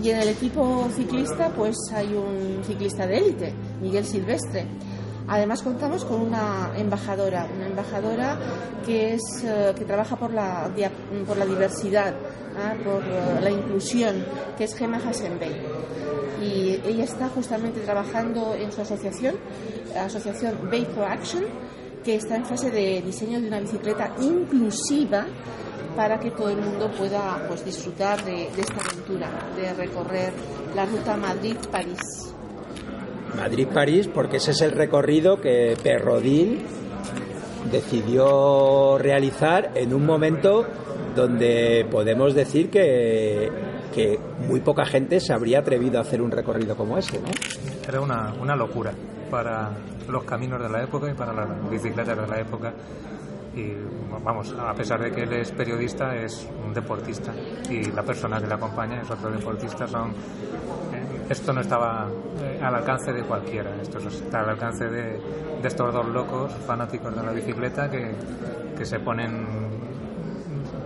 Y 0.00 0.10
en 0.10 0.20
el 0.20 0.28
equipo 0.28 0.88
ciclista, 0.94 1.48
pues 1.48 1.76
hay 1.92 2.14
un 2.14 2.62
ciclista 2.64 3.06
de 3.08 3.18
élite, 3.18 3.54
Miguel 3.82 4.04
Silvestre. 4.04 4.66
Además 5.30 5.62
contamos 5.62 6.04
con 6.04 6.20
una 6.22 6.72
embajadora, 6.76 7.46
una 7.56 7.68
embajadora 7.68 8.36
que 8.84 9.14
es 9.14 9.22
eh, 9.44 9.72
que 9.78 9.84
trabaja 9.84 10.16
por 10.16 10.32
la 10.32 10.68
por 11.24 11.36
la 11.36 11.46
diversidad, 11.46 12.12
¿ah? 12.58 12.74
por 12.84 13.00
eh, 13.04 13.40
la 13.40 13.48
inclusión, 13.48 14.24
que 14.58 14.64
es 14.64 14.74
Gemma 14.74 14.96
Hasenbey. 14.96 15.52
Y 16.42 16.80
ella 16.84 17.04
está 17.04 17.28
justamente 17.28 17.78
trabajando 17.80 18.56
en 18.56 18.72
su 18.72 18.80
asociación, 18.80 19.36
la 19.94 20.06
asociación 20.06 20.68
Bay 20.68 20.84
for 20.84 21.04
Action, 21.04 21.44
que 22.02 22.16
está 22.16 22.34
en 22.34 22.44
fase 22.44 22.72
de 22.72 23.00
diseño 23.00 23.40
de 23.40 23.46
una 23.46 23.60
bicicleta 23.60 24.12
inclusiva 24.20 25.26
para 25.94 26.18
que 26.18 26.32
todo 26.32 26.48
el 26.48 26.56
mundo 26.56 26.90
pueda 26.98 27.44
pues, 27.46 27.64
disfrutar 27.64 28.24
de, 28.24 28.50
de 28.50 28.62
esta 28.62 28.80
aventura, 28.80 29.30
de 29.54 29.74
recorrer 29.74 30.32
la 30.74 30.86
ruta 30.86 31.16
Madrid-París. 31.16 32.34
Madrid-París, 33.36 34.08
porque 34.08 34.38
ese 34.38 34.52
es 34.52 34.60
el 34.60 34.72
recorrido 34.72 35.40
que 35.40 35.76
Perrodil 35.82 36.62
decidió 37.70 38.98
realizar 38.98 39.72
en 39.74 39.94
un 39.94 40.04
momento 40.06 40.66
donde 41.14 41.86
podemos 41.90 42.34
decir 42.34 42.70
que, 42.70 43.50
muy 44.48 44.60
poca 44.60 44.86
gente 44.86 45.20
se 45.20 45.34
habría 45.34 45.58
atrevido 45.58 45.98
a 45.98 46.02
hacer 46.02 46.22
un 46.22 46.30
recorrido 46.30 46.74
como 46.74 46.96
ese, 46.96 47.20
¿no? 47.20 47.28
Era 47.86 48.00
una, 48.00 48.32
una 48.40 48.56
locura 48.56 48.92
para 49.30 49.70
los 50.08 50.24
caminos 50.24 50.62
de 50.62 50.68
la 50.70 50.82
época 50.82 51.10
y 51.10 51.14
para 51.14 51.32
las 51.32 51.70
bicicletas 51.70 52.16
de 52.16 52.26
la 52.26 52.40
época 52.40 52.72
y 53.54 53.72
vamos, 54.24 54.54
a 54.58 54.72
pesar 54.74 55.02
de 55.02 55.10
que 55.10 55.22
él 55.22 55.32
es 55.32 55.50
periodista, 55.52 56.14
es 56.14 56.46
un 56.64 56.72
deportista 56.72 57.32
y 57.68 57.84
la 57.90 58.02
persona 58.02 58.40
que 58.40 58.46
le 58.46 58.54
acompaña 58.54 59.02
es 59.02 59.10
otro 59.10 59.30
deportista. 59.30 59.88
Son, 59.88 60.12
esto 61.30 61.52
no 61.52 61.60
estaba 61.60 62.08
eh, 62.42 62.60
al 62.60 62.74
alcance 62.74 63.12
de 63.12 63.22
cualquiera, 63.22 63.70
esto 63.80 63.98
está 63.98 64.40
al 64.40 64.50
alcance 64.50 64.88
de, 64.88 65.20
estos 65.62 65.94
dos 65.94 66.06
locos 66.08 66.52
fanáticos 66.66 67.14
de 67.14 67.22
la 67.22 67.32
bicicleta 67.32 67.88
que, 67.88 68.12
que 68.76 68.84
se 68.84 68.98
ponen, 68.98 69.46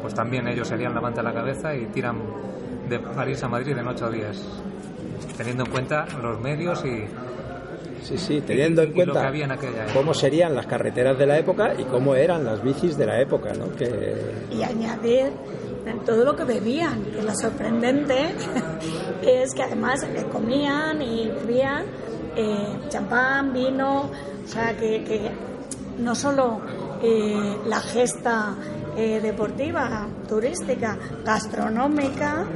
pues 0.02 0.14
también 0.14 0.46
ellos 0.46 0.68
serían 0.68 0.94
la 0.94 1.00
manta 1.00 1.22
a 1.22 1.24
la 1.24 1.32
cabeza 1.32 1.74
y 1.74 1.86
tiran 1.86 2.18
de 2.88 2.98
París 2.98 3.42
a 3.42 3.48
Madrid 3.48 3.76
en 3.78 3.88
ocho 3.88 4.10
días, 4.10 4.42
teniendo 5.36 5.64
en 5.64 5.70
cuenta 5.70 6.06
los 6.20 6.38
medios 6.40 6.84
y, 6.84 7.06
Sí, 8.04 8.18
sí, 8.18 8.42
teniendo 8.42 8.82
en 8.82 8.92
cuenta 8.92 9.32
cómo 9.94 10.12
serían 10.12 10.54
las 10.54 10.66
carreteras 10.66 11.18
de 11.18 11.26
la 11.26 11.38
época 11.38 11.74
y 11.78 11.84
cómo 11.84 12.14
eran 12.14 12.44
las 12.44 12.62
bicis 12.62 12.98
de 12.98 13.06
la 13.06 13.18
época, 13.18 13.54
¿no? 13.54 13.74
Que... 13.74 14.14
Y 14.52 14.62
añadir 14.62 15.32
todo 16.04 16.22
lo 16.22 16.36
que 16.36 16.44
bebían, 16.44 17.02
que 17.02 17.22
lo 17.22 17.34
sorprendente 17.34 18.34
es 19.22 19.54
que 19.54 19.62
además 19.62 20.06
comían 20.30 21.00
y 21.00 21.28
bebían 21.28 21.84
eh, 22.36 22.78
champán, 22.88 23.54
vino, 23.54 24.10
o 24.44 24.48
sea, 24.48 24.76
que, 24.76 25.02
que 25.02 25.30
no 25.98 26.14
solo 26.14 26.60
eh, 27.02 27.56
la 27.66 27.80
gesta 27.80 28.54
eh, 28.96 29.20
deportiva, 29.22 30.06
turística, 30.28 30.98
gastronómica 31.24 32.46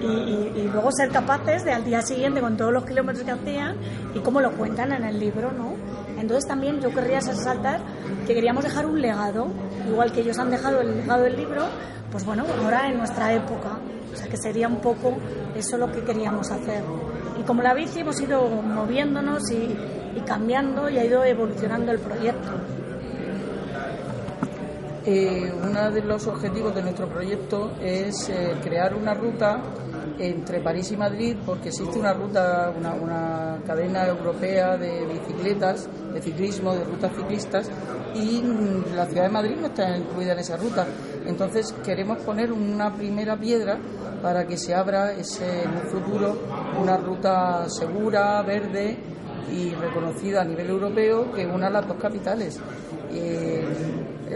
y, 0.00 0.06
y, 0.06 0.52
y, 0.56 0.70
luego 0.72 0.90
ser 0.92 1.10
capaces 1.10 1.64
de 1.64 1.72
al 1.72 1.84
día 1.84 2.02
siguiente 2.02 2.40
con 2.40 2.56
todos 2.56 2.72
los 2.72 2.84
kilómetros 2.84 3.24
que 3.24 3.32
hacían 3.32 3.76
y 4.14 4.20
cómo 4.20 4.40
lo 4.40 4.52
cuentan 4.52 4.92
en 4.92 5.04
el 5.04 5.18
libro, 5.18 5.50
¿no? 5.52 5.74
Entonces 6.18 6.46
también 6.46 6.80
yo 6.80 6.90
querría 6.90 7.20
resaltar 7.20 7.80
que 8.26 8.34
queríamos 8.34 8.64
dejar 8.64 8.86
un 8.86 9.00
legado, 9.00 9.48
igual 9.88 10.12
que 10.12 10.20
ellos 10.20 10.38
han 10.38 10.50
dejado 10.50 10.80
el 10.80 10.98
legado 10.98 11.22
del 11.22 11.36
libro, 11.36 11.66
pues 12.10 12.24
bueno, 12.24 12.44
ahora 12.62 12.88
en 12.88 12.98
nuestra 12.98 13.32
época, 13.32 13.78
o 14.12 14.16
sea 14.16 14.28
que 14.28 14.36
sería 14.36 14.68
un 14.68 14.80
poco 14.80 15.16
eso 15.56 15.76
lo 15.78 15.90
que 15.92 16.02
queríamos 16.02 16.50
hacer. 16.50 16.82
Y 17.38 17.42
como 17.42 17.62
la 17.62 17.74
bici 17.74 18.00
hemos 18.00 18.20
ido 18.20 18.48
moviéndonos 18.48 19.50
y, 19.50 19.76
y 20.16 20.20
cambiando 20.26 20.88
y 20.88 20.98
ha 20.98 21.04
ido 21.04 21.24
evolucionando 21.24 21.92
el 21.92 21.98
proyecto. 21.98 22.50
Eh, 25.10 25.50
uno 25.62 25.90
de 25.90 26.02
los 26.02 26.26
objetivos 26.26 26.74
de 26.74 26.82
nuestro 26.82 27.08
proyecto 27.08 27.72
es 27.80 28.28
eh, 28.28 28.54
crear 28.62 28.94
una 28.94 29.14
ruta 29.14 29.58
entre 30.18 30.60
París 30.60 30.90
y 30.92 30.96
Madrid, 30.96 31.36
porque 31.44 31.68
existe 31.68 31.98
una 31.98 32.12
ruta, 32.12 32.72
una, 32.76 33.58
cadena 33.66 34.06
europea 34.06 34.76
de 34.76 35.06
bicicletas, 35.06 35.88
de 36.12 36.20
ciclismo, 36.22 36.74
de 36.74 36.84
rutas 36.84 37.12
ciclistas, 37.14 37.70
y 38.14 38.42
la 38.94 39.06
ciudad 39.06 39.24
de 39.24 39.28
Madrid 39.28 39.56
no 39.60 39.66
está 39.66 39.96
incluida 39.96 40.32
en 40.32 40.38
esa 40.38 40.56
ruta. 40.56 40.86
Entonces 41.26 41.74
queremos 41.84 42.18
poner 42.18 42.52
una 42.52 42.94
primera 42.94 43.36
piedra 43.36 43.78
para 44.22 44.46
que 44.46 44.56
se 44.56 44.74
abra 44.74 45.12
ese, 45.12 45.64
en 45.64 45.70
un 45.70 45.82
futuro 45.82 46.36
una 46.80 46.96
ruta 46.96 47.68
segura, 47.68 48.42
verde 48.42 48.96
y 49.52 49.70
reconocida 49.74 50.42
a 50.42 50.44
nivel 50.44 50.70
europeo 50.70 51.32
que 51.32 51.46
una 51.46 51.70
las 51.70 51.86
dos 51.86 51.96
capitales. 51.98 52.58
Eh, 53.12 53.64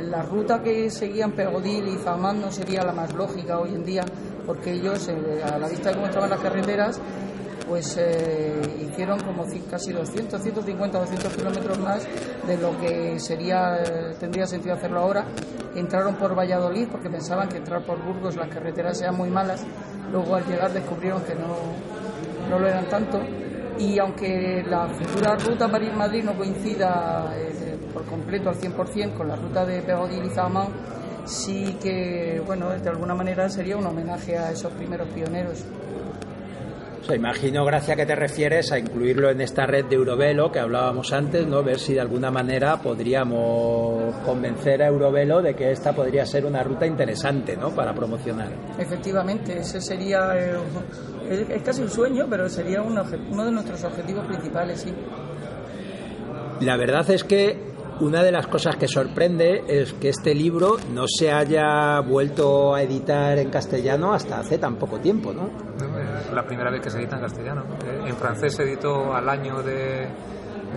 la 0.05 0.23
ruta 0.23 0.63
que 0.63 0.91
seguían 0.91 1.33
Pergodil 1.33 1.87
y 1.89 1.97
Zamán 1.99 2.41
no 2.41 2.51
sería 2.51 2.83
la 2.83 2.93
más 2.93 3.13
lógica 3.13 3.59
hoy 3.59 3.75
en 3.75 3.85
día 3.85 4.05
porque 4.47 4.73
ellos, 4.73 5.09
eh, 5.09 5.43
a 5.45 5.59
la 5.59 5.69
vista 5.69 5.91
de 5.91 5.95
cómo 5.97 6.07
estaban 6.07 6.31
las 6.31 6.41
carreteras, 6.41 7.01
pues 7.69 7.97
eh, 7.99 8.61
hicieron 8.81 9.21
como 9.21 9.45
casi 9.71 9.93
200, 9.93 10.43
150, 10.43 10.99
200 10.99 11.37
kilómetros 11.37 11.79
más 11.79 12.07
de 12.47 12.59
lo 12.59 12.79
que 12.79 13.19
sería 13.19 13.77
eh, 13.77 14.15
tendría 14.19 14.47
sentido 14.47 14.75
hacerlo 14.75 15.01
ahora. 15.01 15.27
Entraron 15.75 16.17
por 16.17 16.37
Valladolid 16.37 16.89
porque 16.91 17.09
pensaban 17.09 17.49
que 17.49 17.59
entrar 17.59 17.85
por 17.87 18.03
Burgos 18.05 18.37
las 18.37 18.49
carreteras 18.49 19.01
eran 19.01 19.17
muy 19.17 19.31
malas. 19.31 19.65
Luego 20.11 20.35
al 20.35 20.45
llegar 20.45 20.73
descubrieron 20.73 21.23
que 21.23 21.35
no, 21.35 21.57
no 22.51 22.59
lo 22.59 22.69
eran 22.69 22.87
tanto. 22.89 23.21
Y 23.79 23.99
aunque 23.99 24.63
la 24.67 24.87
futura 24.89 25.35
ruta 25.37 25.69
París-Madrid 25.69 26.25
no 26.25 26.37
coincida 26.37 27.33
por 27.95 28.05
completo 28.05 28.51
al 28.51 28.57
100% 28.57 29.17
con 29.17 29.29
la 29.29 29.37
ruta 29.37 29.65
de 29.65 29.81
Pegodil 29.81 30.25
y 30.25 30.31
Zamán, 30.31 30.69
sí 31.25 31.77
que, 31.83 32.43
bueno, 32.47 32.71
de 32.71 32.89
alguna 32.89 33.15
manera 33.15 33.49
sería 33.49 33.77
un 33.77 33.87
homenaje 33.87 34.37
a 34.37 34.51
esos 34.51 34.73
primeros 34.73 35.09
pioneros. 35.09 35.65
O 37.03 37.05
sea, 37.05 37.17
imagino, 37.17 37.65
Gracia, 37.65 37.97
que 37.97 38.07
te 38.07 38.15
refieres 38.15 38.71
a 38.71 38.79
incluirlo 38.79 39.29
en 39.29 39.41
esta 39.41 39.67
red 39.67 39.87
de 39.87 39.97
Eurovelo 39.97 40.53
que 40.53 40.61
hablábamos 40.61 41.13
antes, 41.13 41.45
¿no? 41.49 41.65
Ver 41.65 41.81
si 41.81 41.95
de 41.95 42.01
alguna 42.01 42.31
manera 42.31 42.77
podríamos 42.77 44.15
convencer 44.25 44.85
a 44.85 44.87
Eurovelo 44.87 45.43
de 45.43 45.55
que 45.55 45.73
esta 45.73 45.93
podría 45.93 46.25
ser 46.25 46.47
una 46.47 46.63
ruta 46.63 46.87
interesante, 46.87 47.57
¿no? 47.57 47.71
Para 47.71 47.93
promocionar. 47.93 48.53
Efectivamente, 48.79 49.59
ese 49.59 49.81
sería, 49.81 50.31
eh, 50.37 50.57
es 51.49 51.63
casi 51.63 51.83
un 51.83 51.91
sueño, 51.91 52.27
pero 52.31 52.49
sería 52.49 52.83
un 52.83 52.97
uno 52.97 53.45
de 53.47 53.51
nuestros 53.51 53.83
objetivos 53.83 54.25
principales, 54.27 54.83
sí. 54.83 54.95
La 56.61 56.77
verdad 56.77 57.11
es 57.11 57.25
que 57.25 57.72
una 58.01 58.23
de 58.23 58.33
las 58.33 58.47
cosas 58.47 58.77
que 58.77 58.89
sorprende 58.89 59.65
es 59.69 59.93
que 59.95 60.09
este 60.09 60.35
libro 60.35 60.77
no 60.93 61.05
se 61.07 61.31
haya 61.31 62.01
vuelto 62.01 62.75
a 62.75 62.83
editar 62.83 63.39
en 63.39 63.51
castellano 63.51 64.13
hasta 64.13 64.41
hace 64.41 64.59
tan 64.59 64.77
poco 64.77 64.99
tiempo, 64.99 65.33
¿no? 65.33 65.51
La 66.35 66.45
primera 66.45 66.71
vez 66.71 66.81
que 66.81 66.91
se 66.91 66.99
edita 66.99 67.17
en 67.17 67.23
castellano. 67.23 67.65
En 68.07 68.17
francés 68.17 68.55
se 68.55 68.63
editó 68.65 69.15
al 69.15 69.29
año 69.29 69.63
de, 69.63 70.09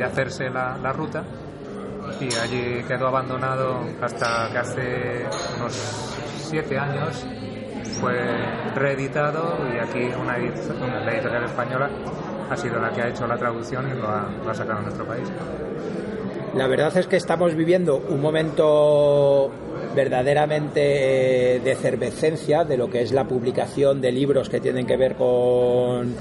hacerse 0.03 0.49
la, 0.49 0.91
ruta 0.91 1.23
y 2.19 2.25
allí 2.35 2.83
quedó 2.87 3.07
abandonado 3.07 3.79
hasta 4.01 4.49
que 4.51 4.57
hace 4.57 5.25
unos 5.57 6.17
siete 6.37 6.77
años 6.77 7.25
fue 7.99 8.15
reeditado 8.75 9.57
y 9.73 9.79
aquí 9.79 10.13
una 10.19 10.37
editorial, 10.37 11.05
la 11.05 11.13
editorial 11.13 11.43
española 11.45 11.89
ha 12.49 12.55
sido 12.55 12.79
la 12.79 12.91
que 12.91 13.01
ha 13.01 13.07
hecho 13.07 13.25
la 13.25 13.37
traducción 13.37 13.89
y 13.89 13.99
lo 13.99 14.07
ha, 14.07 14.29
lo 14.43 14.49
ha 14.49 14.53
sacado 14.53 14.79
en 14.79 14.85
nuestro 14.85 15.05
país. 15.05 15.31
La 16.55 16.67
verdad 16.67 16.95
es 16.97 17.07
que 17.07 17.17
estamos 17.17 17.53
viviendo 17.53 18.01
un 18.09 18.21
momento 18.21 19.51
verdaderamente 19.93 20.79
de 21.61 21.71
efervescencia 21.71 22.63
de 22.63 22.77
lo 22.77 22.89
que 22.89 23.01
es 23.01 23.11
la 23.11 23.25
publicación 23.25 23.99
de 23.99 24.13
libros 24.13 24.47
que 24.47 24.61
tienen 24.61 24.87
que 24.87 24.95
ver 24.95 25.15
con, 25.15 26.15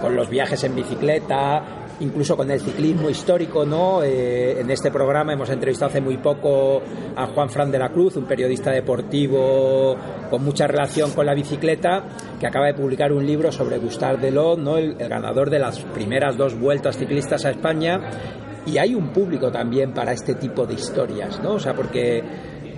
con 0.00 0.14
los 0.14 0.30
viajes 0.30 0.62
en 0.62 0.76
bicicleta, 0.76 1.64
incluso 1.98 2.36
con 2.36 2.48
el 2.52 2.60
ciclismo 2.60 3.10
histórico, 3.10 3.66
¿no? 3.66 4.04
Eh, 4.04 4.60
en 4.60 4.70
este 4.70 4.92
programa 4.92 5.32
hemos 5.32 5.50
entrevistado 5.50 5.90
hace 5.90 6.00
muy 6.00 6.16
poco 6.18 6.80
a 7.16 7.26
Juan 7.26 7.50
Fran 7.50 7.72
de 7.72 7.80
la 7.80 7.88
Cruz, 7.88 8.16
un 8.16 8.24
periodista 8.24 8.70
deportivo 8.70 9.96
con 10.30 10.44
mucha 10.44 10.68
relación 10.68 11.10
con 11.10 11.26
la 11.26 11.34
bicicleta, 11.34 12.04
que 12.38 12.46
acaba 12.46 12.66
de 12.66 12.74
publicar 12.74 13.12
un 13.12 13.26
libro 13.26 13.50
sobre 13.50 13.78
Gustave 13.78 14.18
Delot, 14.18 14.60
¿no? 14.60 14.78
El 14.78 14.94
ganador 14.94 15.50
de 15.50 15.58
las 15.58 15.80
primeras 15.80 16.36
dos 16.36 16.56
vueltas 16.56 16.96
ciclistas 16.96 17.44
a 17.44 17.50
España 17.50 18.00
y 18.66 18.78
hay 18.78 18.94
un 18.94 19.08
público 19.08 19.50
también 19.50 19.92
para 19.92 20.12
este 20.12 20.34
tipo 20.34 20.66
de 20.66 20.74
historias, 20.74 21.40
¿no? 21.42 21.54
O 21.54 21.58
sea, 21.58 21.74
porque 21.74 22.22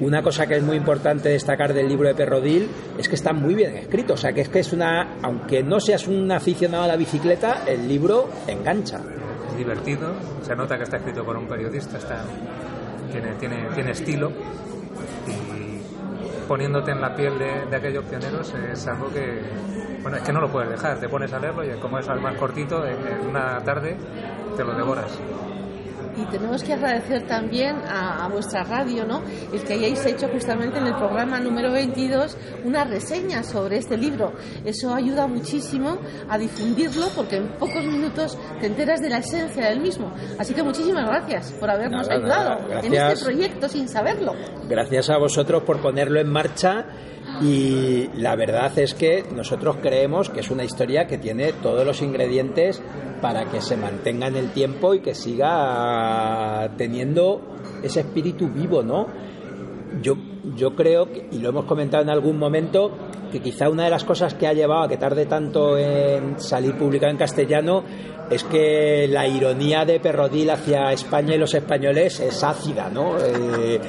una 0.00 0.22
cosa 0.22 0.46
que 0.46 0.56
es 0.56 0.62
muy 0.62 0.76
importante 0.76 1.28
destacar 1.28 1.72
del 1.72 1.88
libro 1.88 2.08
de 2.08 2.14
Perrodil 2.14 2.68
es 2.98 3.08
que 3.08 3.14
está 3.14 3.32
muy 3.32 3.54
bien 3.54 3.76
escrito, 3.76 4.14
o 4.14 4.16
sea, 4.16 4.32
que 4.32 4.40
es 4.40 4.48
que 4.48 4.60
es 4.60 4.72
una, 4.72 5.18
aunque 5.22 5.62
no 5.62 5.80
seas 5.80 6.08
un 6.08 6.30
aficionado 6.32 6.84
a 6.84 6.88
la 6.88 6.96
bicicleta, 6.96 7.62
el 7.66 7.86
libro 7.86 8.28
engancha. 8.46 9.00
Es 9.50 9.56
divertido, 9.56 10.12
se 10.42 10.56
nota 10.56 10.76
que 10.76 10.84
está 10.84 10.96
escrito 10.96 11.24
por 11.24 11.36
un 11.36 11.46
periodista, 11.46 11.98
está, 11.98 12.24
tiene, 13.12 13.34
tiene, 13.34 13.68
tiene 13.74 13.90
estilo 13.92 14.30
y 15.26 16.44
poniéndote 16.48 16.90
en 16.90 17.00
la 17.00 17.14
piel 17.14 17.38
de, 17.38 17.66
de 17.70 17.76
aquellos 17.76 18.04
pioneros 18.04 18.52
es 18.72 18.86
algo 18.86 19.08
que, 19.10 19.42
bueno, 20.02 20.16
es 20.16 20.22
que 20.24 20.32
no 20.32 20.40
lo 20.40 20.50
puedes 20.50 20.70
dejar, 20.70 20.98
te 20.98 21.08
pones 21.08 21.32
a 21.32 21.38
leerlo 21.38 21.64
y 21.64 21.78
como 21.78 21.98
es 21.98 22.06
más 22.08 22.36
cortito, 22.36 22.84
en 22.84 23.28
una 23.28 23.62
tarde 23.62 23.96
te 24.56 24.64
lo 24.64 24.74
devoras. 24.74 25.18
Y 26.16 26.24
tenemos 26.26 26.62
que 26.62 26.72
agradecer 26.72 27.26
también 27.26 27.76
a, 27.86 28.24
a, 28.24 28.28
vuestra 28.28 28.64
radio, 28.64 29.04
¿no? 29.04 29.22
El 29.52 29.62
que 29.62 29.74
hayáis 29.74 30.04
hecho 30.06 30.28
justamente 30.28 30.78
en 30.78 30.86
el 30.86 30.94
programa 30.94 31.40
número 31.40 31.72
22 31.72 32.36
una 32.64 32.84
reseña 32.84 33.42
sobre 33.42 33.78
este 33.78 33.96
libro. 33.96 34.32
Eso 34.64 34.94
ayuda 34.94 35.26
muchísimo 35.26 35.98
a 36.28 36.38
difundirlo 36.38 37.06
porque 37.14 37.36
en 37.36 37.48
pocos 37.58 37.84
minutos 37.84 38.38
te 38.60 38.66
enteras 38.66 39.00
de 39.00 39.10
la 39.10 39.18
esencia 39.18 39.68
del 39.68 39.80
mismo. 39.80 40.12
Así 40.38 40.54
que 40.54 40.62
muchísimas 40.62 41.06
gracias 41.06 41.52
por 41.52 41.70
habernos 41.70 42.08
Nada, 42.08 42.20
ayudado 42.20 42.68
nada. 42.68 42.80
en 42.80 42.94
este 42.94 43.24
proyecto 43.24 43.68
sin 43.68 43.88
saberlo. 43.88 44.34
Gracias 44.68 45.10
a 45.10 45.18
vosotros 45.18 45.62
por 45.62 45.80
ponerlo 45.80 46.20
en 46.20 46.30
marcha 46.30 46.86
y 47.40 48.08
la 48.14 48.36
verdad 48.36 48.78
es 48.78 48.94
que 48.94 49.24
nosotros 49.34 49.76
creemos 49.82 50.30
que 50.30 50.40
es 50.40 50.50
una 50.50 50.64
historia 50.64 51.06
que 51.06 51.18
tiene 51.18 51.52
todos 51.52 51.84
los 51.84 52.00
ingredientes 52.02 52.82
para 53.20 53.46
que 53.46 53.60
se 53.60 53.76
mantenga 53.76 54.26
en 54.28 54.36
el 54.36 54.50
tiempo 54.50 54.94
y 54.94 55.00
que 55.00 55.14
siga 55.14 56.03
teniendo 56.76 57.40
ese 57.82 58.00
espíritu 58.00 58.48
vivo, 58.48 58.82
¿no? 58.82 59.06
Yo, 60.02 60.16
yo 60.56 60.74
creo, 60.74 61.08
y 61.30 61.38
lo 61.38 61.50
hemos 61.50 61.66
comentado 61.66 62.02
en 62.02 62.10
algún 62.10 62.38
momento, 62.38 62.90
que 63.30 63.40
quizá 63.40 63.68
una 63.68 63.84
de 63.84 63.90
las 63.90 64.04
cosas 64.04 64.34
que 64.34 64.46
ha 64.46 64.52
llevado 64.52 64.82
a 64.84 64.88
que 64.88 64.96
tarde 64.96 65.26
tanto 65.26 65.76
en 65.76 66.38
salir 66.38 66.74
publicado 66.76 67.10
en 67.10 67.16
castellano 67.18 67.82
es 68.30 68.44
que 68.44 69.08
la 69.08 69.26
ironía 69.26 69.84
de 69.84 70.00
Perrodil 70.00 70.50
hacia 70.50 70.92
España 70.92 71.34
y 71.34 71.38
los 71.38 71.52
españoles 71.54 72.20
es 72.20 72.42
ácida, 72.42 72.88
¿no? 72.90 73.16
Eh, 73.18 73.80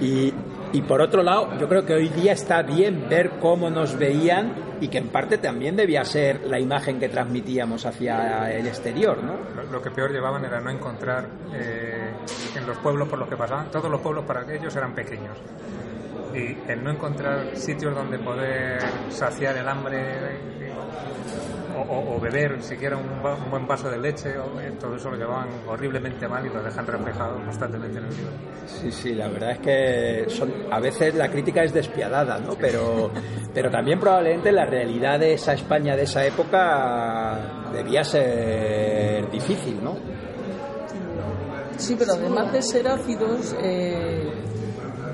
y, 0.00 0.32
y 0.74 0.82
por 0.82 1.00
otro 1.00 1.22
lado, 1.22 1.56
yo 1.56 1.68
creo 1.68 1.86
que 1.86 1.94
hoy 1.94 2.08
día 2.08 2.32
está 2.32 2.62
bien 2.62 3.08
ver 3.08 3.38
cómo 3.40 3.70
nos 3.70 3.96
veían 3.96 4.52
y 4.80 4.88
que 4.88 4.98
en 4.98 5.06
parte 5.06 5.38
también 5.38 5.76
debía 5.76 6.04
ser 6.04 6.40
la 6.48 6.58
imagen 6.58 6.98
que 6.98 7.08
transmitíamos 7.08 7.86
hacia 7.86 8.52
el 8.52 8.66
exterior, 8.66 9.22
¿no? 9.22 9.36
Lo, 9.70 9.80
que 9.80 9.92
peor 9.92 10.10
llevaban 10.10 10.44
era 10.44 10.60
no 10.60 10.70
encontrar 10.70 11.28
eh, 11.52 12.10
en 12.56 12.66
los 12.66 12.76
pueblos 12.78 13.08
por 13.08 13.20
los 13.20 13.28
que 13.28 13.36
pasaban, 13.36 13.70
todos 13.70 13.88
los 13.88 14.00
pueblos 14.00 14.24
para 14.24 14.52
ellos 14.52 14.74
eran 14.74 14.96
pequeños. 14.96 15.38
Y 16.34 16.56
el 16.68 16.82
no 16.82 16.90
encontrar 16.90 17.56
sitios 17.56 17.94
donde 17.94 18.18
poder 18.18 18.80
saciar 19.10 19.56
el 19.56 19.68
hambre 19.68 20.00
o, 21.76 22.16
o- 22.16 22.20
beber 22.20 22.62
siquiera 22.62 22.96
un 22.96 23.50
buen 23.50 23.66
vaso 23.66 23.90
de 23.90 23.98
leche, 23.98 24.36
o, 24.38 24.60
eh, 24.60 24.72
todo 24.80 24.96
eso 24.96 25.10
lo 25.10 25.16
llevaban 25.16 25.48
horriblemente 25.68 26.26
mal 26.28 26.44
y 26.46 26.48
lo 26.50 26.62
dejan 26.62 26.86
reflejado 26.86 27.36
constantemente 27.44 27.98
en 27.98 28.04
el 28.04 28.10
libro. 28.10 28.32
Sí, 28.66 28.90
sí, 28.90 29.14
la 29.14 29.28
verdad 29.28 29.50
es 29.52 29.58
que 29.58 30.24
son, 30.28 30.52
a 30.70 30.80
veces 30.80 31.14
la 31.14 31.28
crítica 31.28 31.62
es 31.64 31.72
despiadada, 31.74 32.38
¿no? 32.38 32.54
Pero, 32.54 33.10
pero 33.52 33.70
también 33.70 34.00
probablemente 34.00 34.50
la 34.52 34.64
realidad 34.66 35.18
de 35.20 35.34
esa 35.34 35.52
España 35.54 35.94
de 35.96 36.02
esa 36.04 36.24
época 36.24 37.38
debía 37.72 38.04
ser 38.04 39.30
difícil, 39.30 39.82
¿no? 39.82 39.96
Sí, 41.76 41.96
pero 41.98 42.12
además 42.14 42.52
de 42.52 42.62
ser 42.62 42.86
ácidos, 42.88 43.54
eh, 43.60 44.30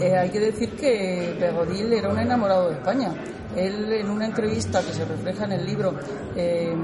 eh, 0.00 0.16
hay 0.16 0.30
que 0.30 0.40
decir 0.40 0.70
que 0.70 1.36
Pegodil 1.38 1.92
era 1.92 2.08
un 2.08 2.18
enamorado 2.18 2.68
de 2.68 2.74
España. 2.76 3.12
Él, 3.56 3.92
en 3.92 4.08
una 4.08 4.26
entrevista 4.26 4.80
que 4.80 4.92
se 4.92 5.04
refleja 5.04 5.44
en 5.44 5.52
el 5.52 5.66
libro, 5.66 5.94
eh, 6.36 6.74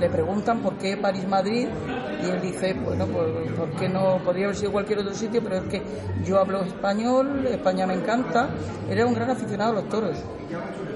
le 0.00 0.08
preguntan 0.08 0.60
por 0.60 0.76
qué 0.78 0.96
París-Madrid 0.96 1.68
y 2.22 2.30
él 2.30 2.40
dice, 2.40 2.74
bueno, 2.74 3.06
pues 3.06 3.52
por 3.52 3.70
qué 3.72 3.88
no 3.88 4.18
podría 4.24 4.46
haber 4.46 4.56
sido 4.56 4.72
cualquier 4.72 5.00
otro 5.00 5.14
sitio, 5.14 5.42
pero 5.42 5.56
es 5.56 5.64
que 5.64 5.82
yo 6.24 6.40
hablo 6.40 6.62
español, 6.62 7.46
España 7.46 7.86
me 7.86 7.94
encanta. 7.94 8.48
Era 8.90 9.06
un 9.06 9.14
gran 9.14 9.30
aficionado 9.30 9.72
a 9.72 9.74
los 9.74 9.88
toros. 9.88 10.16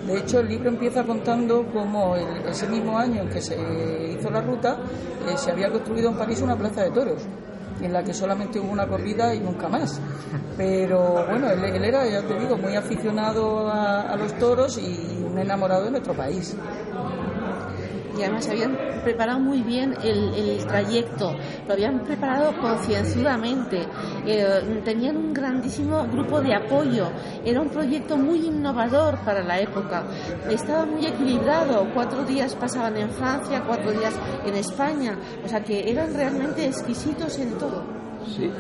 De 0.07 0.19
hecho, 0.19 0.41
el 0.41 0.49
libro 0.49 0.71
empieza 0.71 1.05
contando 1.05 1.67
cómo 1.73 2.17
ese 2.17 2.67
mismo 2.67 2.99
año 2.99 3.23
en 3.23 3.29
que 3.29 3.43
se 3.43 3.57
hizo 4.19 4.31
la 4.31 4.41
ruta, 4.41 4.79
eh, 5.29 5.37
se 5.37 5.51
había 5.51 5.71
construido 5.71 6.11
en 6.11 6.17
París 6.17 6.41
una 6.41 6.57
plaza 6.57 6.83
de 6.83 6.91
toros 6.91 7.27
en 7.83 7.93
la 7.93 8.03
que 8.03 8.13
solamente 8.13 8.59
hubo 8.59 8.71
una 8.71 8.87
corrida 8.87 9.35
y 9.35 9.41
nunca 9.41 9.69
más. 9.69 10.01
Pero 10.57 11.27
bueno, 11.27 11.51
él, 11.51 11.85
era, 11.85 12.07
ya 12.07 12.23
te 12.23 12.39
digo, 12.39 12.57
muy 12.57 12.77
aficionado 12.77 13.71
a 13.71 14.15
los 14.17 14.39
toros 14.39 14.79
y 14.79 15.25
un 15.25 15.39
enamorado 15.39 15.85
de 15.85 15.91
nuestro 15.93 16.15
país. 16.15 16.57
Y 18.21 18.23
además 18.23 18.49
habían 18.49 18.77
preparado 19.03 19.41
muy 19.41 19.63
bien 19.63 19.97
el, 20.03 20.35
el 20.35 20.67
trayecto, 20.67 21.35
lo 21.67 21.73
habían 21.73 22.01
preparado 22.01 22.53
concienzudamente, 22.61 23.87
eh, 24.27 24.83
tenían 24.85 25.17
un 25.17 25.33
grandísimo 25.33 26.07
grupo 26.13 26.43
de 26.43 26.55
apoyo, 26.55 27.09
era 27.45 27.63
un 27.63 27.71
proyecto 27.71 28.19
muy 28.19 28.47
innovador 28.47 29.19
para 29.25 29.43
la 29.43 29.59
época, 29.59 30.05
estaba 30.51 30.85
muy 30.85 31.07
equilibrado, 31.07 31.89
cuatro 31.95 32.25
días 32.25 32.55
pasaban 32.55 32.99
en 32.99 33.11
Francia, 33.11 33.65
cuatro 33.67 33.91
días 33.91 34.15
en 34.45 34.55
España, 34.55 35.17
o 35.43 35.49
sea 35.49 35.65
que 35.65 35.91
eran 35.91 36.13
realmente 36.13 36.67
exquisitos 36.67 37.39
en 37.39 37.57
todo. 37.57 38.00
Sí. 38.27 38.51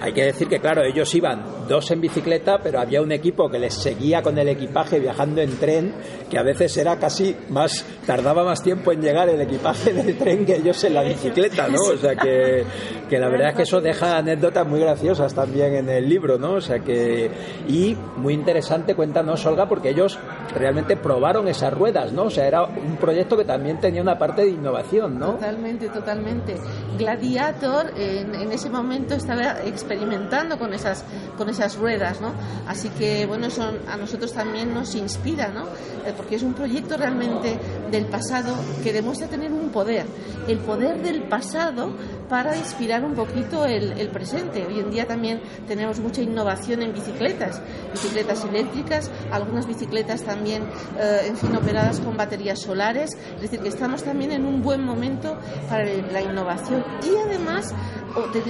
Hay 0.00 0.12
que 0.12 0.24
decir 0.26 0.48
que, 0.48 0.60
claro, 0.60 0.82
ellos 0.82 1.12
iban 1.14 1.42
dos 1.68 1.90
en 1.90 2.00
bicicleta, 2.00 2.58
pero 2.62 2.80
había 2.80 3.02
un 3.02 3.10
equipo 3.10 3.50
que 3.50 3.58
les 3.58 3.74
seguía 3.74 4.22
con 4.22 4.38
el 4.38 4.48
equipaje 4.48 5.00
viajando 5.00 5.40
en 5.40 5.58
tren, 5.58 5.92
que 6.30 6.38
a 6.38 6.42
veces 6.42 6.76
era 6.76 6.98
casi 6.98 7.34
más, 7.48 7.84
tardaba 8.06 8.44
más 8.44 8.62
tiempo 8.62 8.92
en 8.92 9.02
llegar 9.02 9.28
el 9.28 9.40
equipaje 9.40 9.92
del 9.92 10.16
tren 10.16 10.46
que 10.46 10.56
ellos 10.56 10.82
en 10.84 10.94
la 10.94 11.02
bicicleta, 11.02 11.68
¿no? 11.68 11.80
O 11.92 11.96
sea 11.96 12.14
que, 12.14 12.64
que 13.08 13.18
la 13.18 13.28
verdad 13.28 13.50
es 13.50 13.56
que 13.56 13.62
eso 13.62 13.80
deja 13.80 14.18
anécdotas 14.18 14.66
muy 14.66 14.80
graciosas 14.80 15.34
también 15.34 15.74
en 15.74 15.88
el 15.88 16.08
libro, 16.08 16.38
¿no? 16.38 16.54
O 16.54 16.60
sea 16.60 16.78
que, 16.78 17.30
y 17.66 17.96
muy 18.16 18.34
interesante, 18.34 18.94
cuéntanos, 18.94 19.44
Olga, 19.46 19.68
porque 19.68 19.90
ellos 19.90 20.18
realmente 20.54 20.96
probaron 20.96 21.48
esas 21.48 21.72
ruedas, 21.72 22.12
¿no? 22.12 22.24
O 22.24 22.30
sea, 22.30 22.46
era 22.46 22.64
un 22.64 22.96
proyecto 22.96 23.36
que 23.36 23.44
también 23.44 23.80
tenía 23.80 24.00
una 24.00 24.16
parte 24.16 24.42
de 24.42 24.50
innovación, 24.50 25.18
¿no? 25.18 25.32
Totalmente, 25.32 25.88
totalmente. 25.88 26.54
Gladiator 26.96 27.92
en, 27.96 28.34
en 28.34 28.52
ese 28.52 28.70
momento 28.70 29.07
estaba 29.14 29.62
experimentando 29.64 30.58
con 30.58 30.74
esas, 30.74 31.04
con 31.36 31.48
esas 31.48 31.76
ruedas, 31.76 32.20
¿no? 32.20 32.32
Así 32.66 32.88
que, 32.90 33.26
bueno, 33.26 33.46
eso 33.46 33.72
a 33.88 33.96
nosotros 33.96 34.32
también 34.32 34.74
nos 34.74 34.94
inspira, 34.94 35.48
¿no? 35.48 35.64
Eh, 36.06 36.12
Porque 36.16 36.36
es 36.36 36.42
un 36.42 36.54
proyecto 36.54 36.96
realmente 36.96 37.58
del 37.90 38.06
pasado 38.06 38.54
que 38.82 38.92
demuestra 38.92 39.28
tener 39.28 39.52
un 39.52 39.70
poder, 39.70 40.06
el 40.46 40.58
poder 40.58 41.02
del 41.02 41.22
pasado 41.24 41.92
para 42.28 42.56
inspirar 42.56 43.04
un 43.04 43.14
poquito 43.14 43.64
el, 43.64 44.08
presente. 44.10 44.66
Hoy 44.66 44.80
en 44.80 44.90
día 44.90 45.06
también 45.06 45.40
tenemos 45.66 45.98
mucha 46.00 46.20
innovación 46.22 46.82
en 46.82 46.92
bicicletas, 46.92 47.60
bicicletas 47.92 48.44
eléctricas, 48.44 49.10
algunas 49.30 49.66
bicicletas 49.66 50.22
también, 50.22 50.64
eh, 50.98 51.26
en 51.26 51.36
fin, 51.36 51.54
operadas 51.56 52.00
con 52.00 52.16
baterías 52.16 52.60
solares. 52.60 53.16
Es 53.36 53.42
decir, 53.42 53.60
que 53.60 53.68
estamos 53.68 54.02
también 54.02 54.32
en 54.32 54.44
un 54.44 54.62
buen 54.62 54.84
momento 54.84 55.38
para 55.68 55.84
la 55.84 56.22
innovación 56.22 56.84
y 57.02 57.16
además 57.16 57.74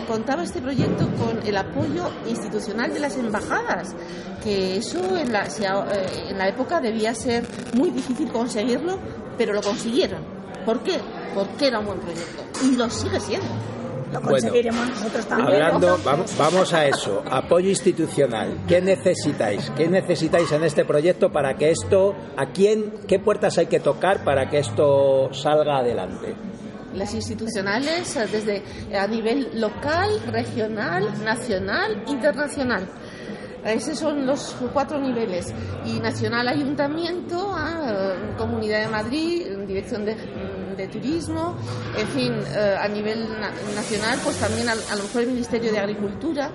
contaba 0.07 0.43
este 0.43 0.61
proyecto 0.61 1.07
con 1.19 1.47
el 1.47 1.57
apoyo 1.57 2.11
institucional 2.27 2.93
de 2.93 3.01
las 3.01 3.17
embajadas, 3.17 3.95
que 4.43 4.77
eso 4.77 5.17
en 5.17 5.33
la, 5.33 5.45
eh, 5.45 6.31
en 6.31 6.39
la 6.39 6.49
época 6.49 6.81
debía 6.81 7.15
ser 7.15 7.45
muy 7.75 7.91
difícil 7.91 8.31
conseguirlo, 8.31 8.99
pero 9.37 9.53
lo 9.53 9.63
consiguieron. 9.63 10.23
¿Por 10.65 10.81
qué? 10.81 10.99
Porque 11.35 11.69
era 11.69 11.79
un 11.79 11.87
buen 11.87 12.01
proyecto 12.01 12.43
y 12.65 12.77
lo 12.77 12.91
sigue 12.91 13.21
siendo. 13.21 13.47
Lo 14.13 14.21
Bueno, 14.21 14.31
conseguiremos 14.31 14.89
nosotros 14.89 15.27
también. 15.27 15.63
Hablando, 15.63 15.99
vamos, 16.03 16.35
vamos 16.39 16.73
a 16.73 16.87
eso, 16.87 17.23
apoyo 17.31 17.69
institucional. 17.69 18.65
¿Qué 18.67 18.81
necesitáis? 18.81 19.71
¿Qué 19.77 19.87
necesitáis 19.87 20.51
en 20.53 20.65
este 20.65 20.87
proyecto 20.87 21.31
para 21.31 21.57
que 21.57 21.71
esto, 21.71 22.15
a 22.37 22.47
quién, 22.47 22.95
qué 23.07 23.19
puertas 23.19 23.59
hay 23.59 23.67
que 23.67 23.81
tocar 23.81 24.25
para 24.25 24.49
que 24.49 24.61
esto 24.61 25.29
salga 25.33 25.79
adelante? 25.79 26.35
Las 26.95 27.15
institucionales 27.15 28.17
eh, 28.17 28.27
desde 28.31 28.63
a 28.97 29.07
nivel 29.07 29.51
local, 29.61 30.21
regional, 30.31 31.23
nacional, 31.25 32.03
internacional. 32.07 32.89
Esos 33.65 33.99
son 33.99 34.25
los 34.25 34.55
cuatro 34.73 34.99
niveles. 35.01 35.53
Y 35.85 35.99
nacional 36.01 36.47
ayuntamiento, 36.49 37.53
ah, 37.55 38.15
eh, 38.15 38.35
Comunidad 38.39 38.83
de 38.83 38.89
Madrid, 38.89 39.47
Dirección 39.67 40.05
de, 40.05 40.15
de 40.77 40.89
Turismo, 40.89 41.57
en 41.99 42.07
fin, 42.09 42.33
eh, 42.57 42.77
a 42.81 42.87
nivel 42.89 43.29
na- 43.41 43.51
nacional, 43.75 44.19
pues 44.23 44.37
también 44.37 44.69
a, 44.69 44.75
lo 44.75 45.03
mejor 45.03 45.23
el 45.23 45.29
Ministerio 45.29 45.73
de 45.73 45.79
Agricultura. 45.81 46.51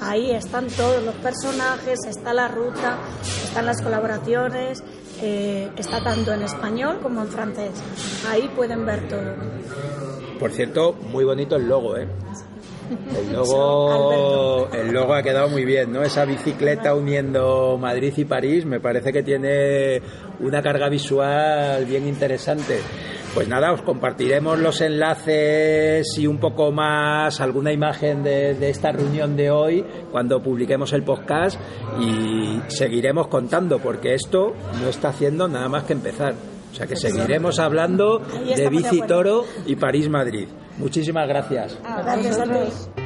Ahí 0.00 0.32
están 0.32 0.66
todos 0.66 1.02
los 1.02 1.14
personajes, 1.14 2.00
está 2.06 2.34
la 2.34 2.48
ruta, 2.48 2.98
están 3.22 3.64
las 3.64 3.80
colaboraciones, 3.80 4.84
eh, 5.22 5.70
está 5.76 6.02
tanto 6.02 6.32
en 6.32 6.42
español 6.42 6.98
como 7.02 7.22
en 7.22 7.28
francés. 7.28 7.70
Ahí 8.28 8.50
pueden 8.54 8.84
ver 8.84 9.08
todo. 9.08 9.34
Por 10.38 10.50
cierto, 10.52 10.94
muy 11.10 11.24
bonito 11.24 11.56
el 11.56 11.68
logo, 11.68 11.96
¿eh? 11.96 12.06
El 13.18 13.32
logo, 13.32 14.68
el 14.72 14.92
logo 14.92 15.14
ha 15.14 15.22
quedado 15.22 15.48
muy 15.48 15.64
bien, 15.64 15.92
¿no? 15.92 16.04
Esa 16.04 16.24
bicicleta 16.24 16.94
uniendo 16.94 17.76
Madrid 17.80 18.12
y 18.16 18.24
París 18.24 18.64
me 18.64 18.78
parece 18.78 19.12
que 19.12 19.24
tiene 19.24 20.00
una 20.38 20.62
carga 20.62 20.88
visual 20.88 21.84
bien 21.84 22.06
interesante. 22.06 22.78
Pues 23.36 23.48
nada, 23.48 23.70
os 23.70 23.82
compartiremos 23.82 24.58
los 24.58 24.80
enlaces 24.80 26.06
y 26.16 26.26
un 26.26 26.38
poco 26.38 26.72
más, 26.72 27.38
alguna 27.42 27.70
imagen 27.70 28.22
de, 28.22 28.54
de 28.54 28.70
esta 28.70 28.92
reunión 28.92 29.36
de 29.36 29.50
hoy 29.50 29.84
cuando 30.10 30.42
publiquemos 30.42 30.94
el 30.94 31.02
podcast 31.02 31.60
y 32.00 32.62
seguiremos 32.68 33.28
contando 33.28 33.78
porque 33.78 34.14
esto 34.14 34.54
no 34.80 34.88
está 34.88 35.10
haciendo 35.10 35.48
nada 35.48 35.68
más 35.68 35.84
que 35.84 35.92
empezar. 35.92 36.32
O 36.72 36.74
sea 36.74 36.86
que 36.86 36.96
seguiremos 36.96 37.58
hablando 37.58 38.20
de 38.20 38.70
Bici. 38.70 39.02
Toro 39.02 39.44
y 39.66 39.76
París-Madrid. 39.76 40.48
Muchísimas 40.78 41.28
gracias. 41.28 41.78
Gracias 41.84 42.38
a 42.38 42.44
todos. 42.44 43.05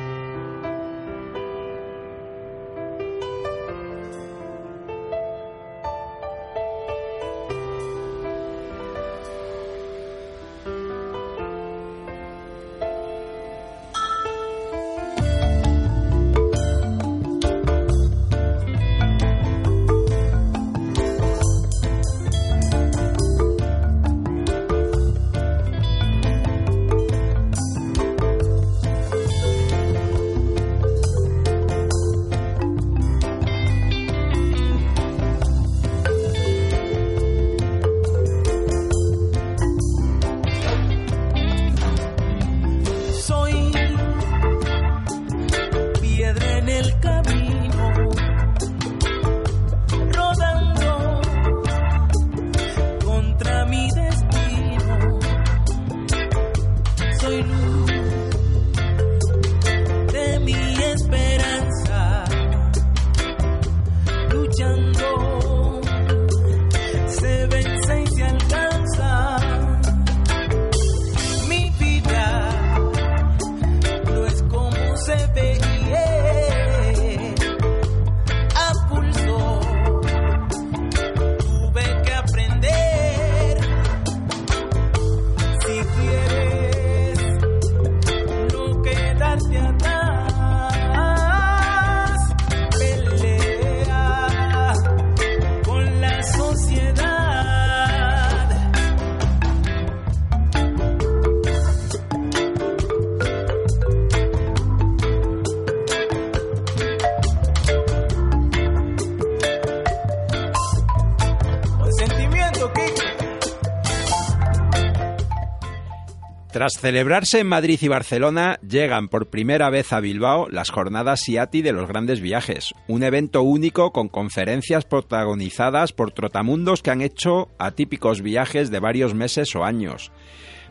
Tras 116.60 116.74
celebrarse 116.74 117.38
en 117.38 117.46
Madrid 117.46 117.78
y 117.80 117.88
Barcelona, 117.88 118.58
llegan 118.60 119.08
por 119.08 119.30
primera 119.30 119.70
vez 119.70 119.94
a 119.94 120.00
Bilbao 120.00 120.46
las 120.50 120.68
jornadas 120.68 121.22
SIATI 121.22 121.62
de 121.62 121.72
los 121.72 121.88
grandes 121.88 122.20
viajes, 122.20 122.74
un 122.86 123.02
evento 123.02 123.40
único 123.40 123.92
con 123.92 124.10
conferencias 124.10 124.84
protagonizadas 124.84 125.94
por 125.94 126.12
trotamundos 126.12 126.82
que 126.82 126.90
han 126.90 127.00
hecho 127.00 127.48
atípicos 127.58 128.20
viajes 128.20 128.70
de 128.70 128.78
varios 128.78 129.14
meses 129.14 129.56
o 129.56 129.64
años. 129.64 130.12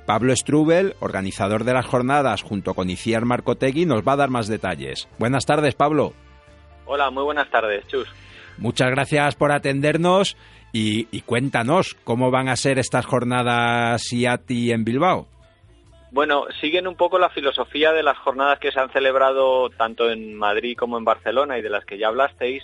Pablo 0.06 0.36
Strubel, 0.36 0.96
organizador 1.00 1.64
de 1.64 1.74
las 1.74 1.88
jornadas 1.88 2.44
junto 2.44 2.76
con 2.76 2.92
Iciar 2.92 3.26
Marcotegui, 3.26 3.88
nos 3.88 4.08
va 4.08 4.12
a 4.12 4.18
dar 4.18 4.30
más 4.30 4.48
detalles. 4.48 5.10
Buenas 5.18 5.48
tardes, 5.48 5.74
Pablo. 5.74 6.14
Hola, 6.86 7.10
muy 7.10 7.24
buenas 7.24 7.50
tardes, 7.50 7.88
Chus. 7.88 8.08
Muchas 8.60 8.92
gracias 8.92 9.34
por 9.34 9.52
atendernos 9.52 10.38
y, 10.72 11.08
y 11.10 11.22
cuéntanos 11.22 11.98
cómo 12.04 12.30
van 12.30 12.48
a 12.48 12.58
ser 12.58 12.78
estas 12.78 13.08
jornadas 13.08 14.04
SIATI 14.04 14.72
en 14.72 14.84
Bilbao. 14.84 15.39
Bueno, 16.12 16.46
siguen 16.60 16.88
un 16.88 16.96
poco 16.96 17.20
la 17.20 17.30
filosofía 17.30 17.94
de 17.94 18.02
las 18.02 18.18
jornadas 18.18 18.60
que 18.60 18.72
se 18.72 18.80
han 18.80 18.90
celebrado 18.90 19.70
tanto 19.70 20.10
en 20.10 20.34
Madrid 20.34 20.76
como 20.76 20.98
en 20.98 21.06
Barcelona 21.06 21.58
y 21.58 21.62
de 21.62 21.70
las 21.70 21.86
que 21.86 22.00
ya 22.00 22.08
hablasteis. 22.08 22.64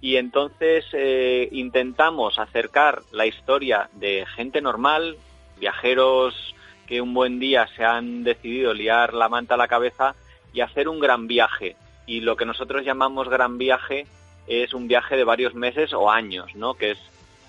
Y 0.00 0.16
entonces 0.16 0.84
eh, 0.92 1.48
intentamos 1.52 2.40
acercar 2.40 3.02
la 3.12 3.26
historia 3.26 3.88
de 3.92 4.26
gente 4.34 4.60
normal, 4.60 5.16
viajeros 5.60 6.56
que 6.88 7.00
un 7.00 7.14
buen 7.14 7.38
día 7.38 7.68
se 7.76 7.84
han 7.84 8.24
decidido 8.24 8.74
liar 8.74 9.14
la 9.14 9.28
manta 9.28 9.54
a 9.54 9.58
la 9.58 9.68
cabeza 9.68 10.16
y 10.52 10.60
hacer 10.60 10.88
un 10.88 10.98
gran 10.98 11.28
viaje. 11.28 11.76
Y 12.06 12.20
lo 12.20 12.36
que 12.36 12.46
nosotros 12.46 12.84
llamamos 12.84 13.28
gran 13.28 13.58
viaje 13.58 14.06
es 14.48 14.74
un 14.74 14.88
viaje 14.88 15.16
de 15.16 15.22
varios 15.22 15.54
meses 15.54 15.92
o 15.92 16.10
años, 16.10 16.52
¿no? 16.56 16.74
Que 16.74 16.90
es 16.90 16.98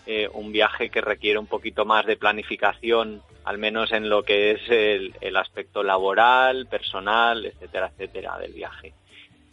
eh, 0.05 0.27
un 0.33 0.51
viaje 0.51 0.89
que 0.89 0.99
requiere 0.99 1.39
un 1.39 1.47
poquito 1.47 1.85
más 1.85 2.05
de 2.05 2.17
planificación, 2.17 3.21
al 3.45 3.57
menos 3.57 3.91
en 3.93 4.09
lo 4.09 4.23
que 4.23 4.51
es 4.51 4.61
el, 4.69 5.37
aspecto 5.37 5.81
laboral, 5.81 6.67
personal, 6.67 7.45
etcétera, 7.45 7.91
etcétera, 7.93 8.37
del 8.37 8.51
viaje. 8.51 8.93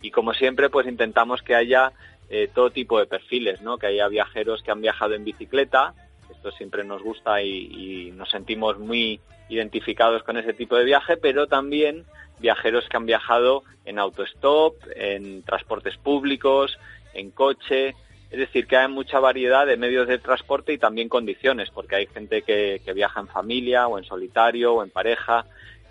Y 0.03 0.11
como 0.11 0.35
siempre, 0.35 0.69
pues 0.69 0.87
intentamos 0.87 1.43
que 1.43 1.55
haya 1.55 1.93
eh, 2.29 2.49
todo 2.53 2.71
tipo 2.71 2.99
de 2.99 3.07
perfiles, 3.07 3.61
¿no? 3.61 3.79
Que 3.79 3.87
haya 3.87 4.09
viajeros 4.09 4.63
que 4.63 4.71
han 4.71 4.81
viajado 4.81 5.15
en 5.15 5.25
bicicleta, 5.25 5.95
esto 6.31 6.51
siempre 6.53 6.85
nos 6.85 7.03
gusta 7.03 7.43
y, 7.43 8.09
y 8.09 8.13
nos 8.13 8.31
sentimos 8.31 8.79
muy 8.79 9.21
identificados 9.49 10.23
con 10.23 10.37
ese 10.37 10.53
tipo 10.53 10.77
de 10.77 10.85
viaje, 10.85 11.17
pero 11.17 11.47
también 11.47 12.07
viajeros 12.41 12.89
que 12.89 12.97
han 12.97 13.07
viajado 13.07 13.63
en 13.85 13.99
autostop, 13.99 14.75
en 14.97 15.43
transportes 15.43 15.97
públicos, 15.97 16.79
en 17.15 17.31
coche, 17.31 17.95
es 18.31 18.39
decir, 18.39 18.67
que 18.67 18.77
hay 18.77 18.89
mucha 18.89 19.19
variedad 19.19 19.67
de 19.67 19.77
medios 19.77 20.07
de 20.07 20.19
transporte 20.19 20.73
y 20.73 20.79
también 20.79 21.09
condiciones, 21.09 21.69
porque 21.71 21.97
hay 21.97 22.07
gente 22.07 22.43
que, 22.43 22.81
viaja 22.95 23.21
en 23.21 23.27
familia 23.27 23.89
o 23.89 23.99
en 23.99 24.05
solitario 24.05 24.75
o 24.75 24.85
en 24.85 24.91
pareja. 24.91 25.47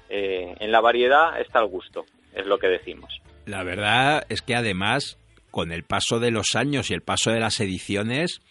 Eh, 0.09 0.55
en 0.59 0.71
la 0.71 0.79
variedad 0.79 1.39
está 1.39 1.59
el 1.59 1.67
gusto, 1.67 2.05
es 2.33 2.45
lo 2.45 2.57
que 2.57 2.67
decimos. 2.67 3.21
La 3.45 3.63
verdad 3.63 4.25
es 4.29 4.41
que 4.41 4.55
además, 4.55 5.17
con 5.51 5.73
el 5.73 5.83
paso 5.83 6.19
de 6.19 6.31
los 6.31 6.55
años 6.55 6.89
y 6.89 6.93
el 6.93 7.01
paso 7.01 7.31
de 7.31 7.41
las 7.41 7.59
ediciones, 7.59 8.41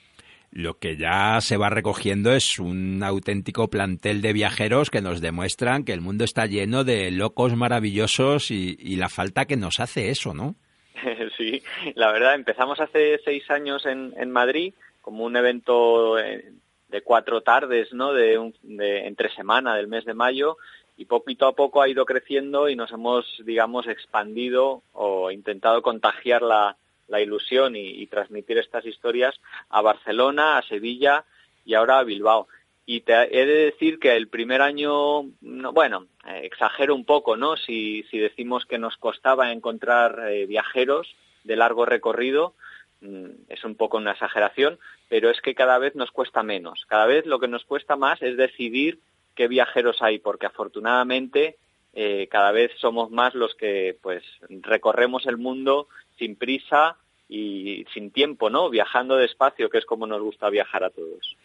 lo 0.50 0.78
que 0.78 0.98
ya 0.98 1.40
se 1.40 1.56
va 1.56 1.70
recogiendo 1.70 2.32
es 2.32 2.58
un 2.58 3.02
auténtico 3.02 3.68
plantel 3.68 4.20
de 4.20 4.34
viajeros 4.34 4.90
que 4.90 5.00
nos 5.00 5.22
demuestran 5.22 5.84
que 5.84 5.92
el 5.92 6.02
mundo 6.02 6.24
está 6.24 6.44
lleno 6.44 6.84
de 6.84 7.10
locos 7.10 7.56
maravillosos 7.56 8.50
y 8.50 8.96
la 8.96 9.08
falta 9.08 9.46
que 9.46 9.56
nos 9.56 9.80
hace 9.80 10.10
eso, 10.10 10.34
¿no? 10.34 10.56
sí, 11.36 11.62
la 11.94 12.12
verdad, 12.12 12.34
empezamos 12.34 12.80
hace 12.80 13.20
seis 13.24 13.50
años 13.50 13.86
en, 13.86 14.30
Madrid 14.30 14.74
como 15.00 15.24
un 15.24 15.36
evento 15.36 16.18
eh, 16.18 16.52
de 16.88 17.02
cuatro 17.02 17.42
tardes, 17.42 17.92
¿no? 17.92 18.12
De, 18.12 18.52
entre 18.62 19.30
semana 19.34 19.74
del 19.76 19.88
mes 19.88 20.04
de 20.04 20.14
mayo 20.14 20.56
y 20.96 21.04
poquito 21.04 21.46
a 21.46 21.54
poco 21.54 21.80
ha 21.80 21.88
ido 21.88 22.04
creciendo 22.04 22.68
y 22.68 22.76
nos 22.76 22.90
hemos, 22.92 23.24
digamos, 23.44 23.86
expandido 23.86 24.82
o 24.92 25.30
intentado 25.30 25.80
contagiar 25.82 26.42
la 26.42 26.76
ilusión 27.20 27.76
y, 27.76 28.06
transmitir 28.06 28.58
estas 28.58 28.84
historias 28.84 29.34
a 29.70 29.80
Barcelona, 29.80 30.58
a 30.58 30.62
Sevilla 30.62 31.24
y 31.64 31.74
ahora 31.74 32.00
a 32.00 32.04
Bilbao. 32.04 32.48
Y 32.90 33.02
te 33.02 33.12
he 33.38 33.44
de 33.44 33.66
decir 33.66 33.98
que 33.98 34.16
el 34.16 34.28
primer 34.28 34.62
año, 34.62 35.24
bueno, 35.42 36.06
eh, 36.26 36.40
exagero 36.44 36.94
un 36.94 37.04
poco, 37.04 37.36
¿no? 37.36 37.54
Si, 37.58 38.02
decimos 38.10 38.64
que 38.64 38.78
nos 38.78 38.96
costaba 38.96 39.52
encontrar 39.52 40.30
eh, 40.30 40.46
viajeros 40.46 41.14
de 41.44 41.56
largo 41.56 41.84
recorrido, 41.84 42.54
mm, 43.02 43.26
es 43.50 43.62
un 43.62 43.74
poco 43.74 43.98
una 43.98 44.12
exageración, 44.12 44.78
pero 45.10 45.28
es 45.28 45.42
que 45.42 45.54
cada 45.54 45.76
vez 45.76 45.96
nos 45.96 46.10
cuesta 46.12 46.42
menos. 46.42 46.86
Cada 46.88 47.04
vez 47.04 47.26
lo 47.26 47.38
que 47.38 47.46
nos 47.46 47.62
cuesta 47.66 47.96
más 47.96 48.22
es 48.22 48.38
decidir 48.38 49.00
qué 49.34 49.48
viajeros 49.48 50.00
hay, 50.00 50.18
porque 50.18 50.46
afortunadamente 50.46 51.56
eh, 51.92 52.26
cada 52.30 52.52
vez 52.52 52.72
somos 52.78 53.10
más 53.10 53.34
los 53.34 53.54
que 53.54 53.98
pues 54.00 54.24
recorremos 54.48 55.26
el 55.26 55.36
mundo 55.36 55.88
sin 56.18 56.36
prisa 56.36 56.96
y 57.28 57.84
sin 57.92 58.12
tiempo, 58.12 58.48
¿no? 58.48 58.70
Viajando 58.70 59.16
despacio, 59.16 59.68
que 59.68 59.76
es 59.76 59.84
como 59.84 60.06
nos 60.06 60.22
gusta 60.22 60.48
viajar 60.48 60.84
a 60.84 60.90
todos. 60.90 61.36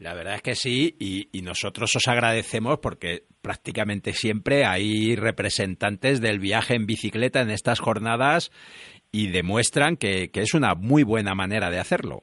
La 0.00 0.14
verdad 0.14 0.36
es 0.36 0.42
que 0.42 0.54
sí, 0.54 0.96
y, 0.98 1.42
nosotros 1.42 1.94
os 1.94 2.08
agradecemos 2.08 2.78
porque 2.78 3.24
prácticamente 3.42 4.14
siempre 4.14 4.64
hay 4.64 5.14
representantes 5.14 6.22
del 6.22 6.38
viaje 6.38 6.74
en 6.74 6.86
bicicleta 6.86 7.42
en 7.42 7.50
estas 7.50 7.80
jornadas 7.80 8.50
y 9.12 9.28
demuestran 9.28 9.98
que, 9.98 10.30
es 10.32 10.54
una 10.54 10.74
muy 10.74 11.02
buena 11.02 11.34
manera 11.34 11.68
de 11.68 11.78
hacerlo. 11.78 12.22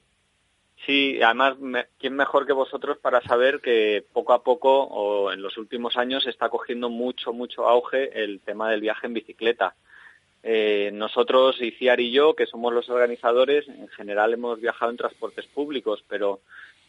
Sí, 0.87 1.21
además, 1.21 1.55
¿quién 1.99 2.15
mejor 2.15 2.47
que 2.47 2.53
vosotros 2.53 2.97
para 2.97 3.21
saber 3.21 3.61
que 3.61 4.03
poco 4.11 4.33
a 4.33 4.41
poco 4.41 4.83
o 4.85 5.31
en 5.31 5.43
los 5.43 5.55
últimos 5.59 5.97
años 5.97 6.25
está 6.25 6.49
cogiendo 6.49 6.89
mucho, 6.89 7.31
mucho 7.31 7.67
auge 7.67 8.23
el 8.23 8.39
tema 8.39 8.71
del 8.71 8.81
viaje 8.81 9.05
en 9.05 9.13
bicicleta? 9.13 9.75
Eh, 10.41 10.89
nosotros, 10.93 11.61
Iciar 11.61 11.99
y 11.99 12.11
yo, 12.11 12.35
que 12.35 12.47
somos 12.47 12.73
los 12.73 12.89
organizadores, 12.89 13.67
en 13.67 13.87
general 13.89 14.33
hemos 14.33 14.59
viajado 14.59 14.89
en 14.89 14.97
transportes 14.97 15.45
públicos, 15.45 16.03
pero 16.07 16.39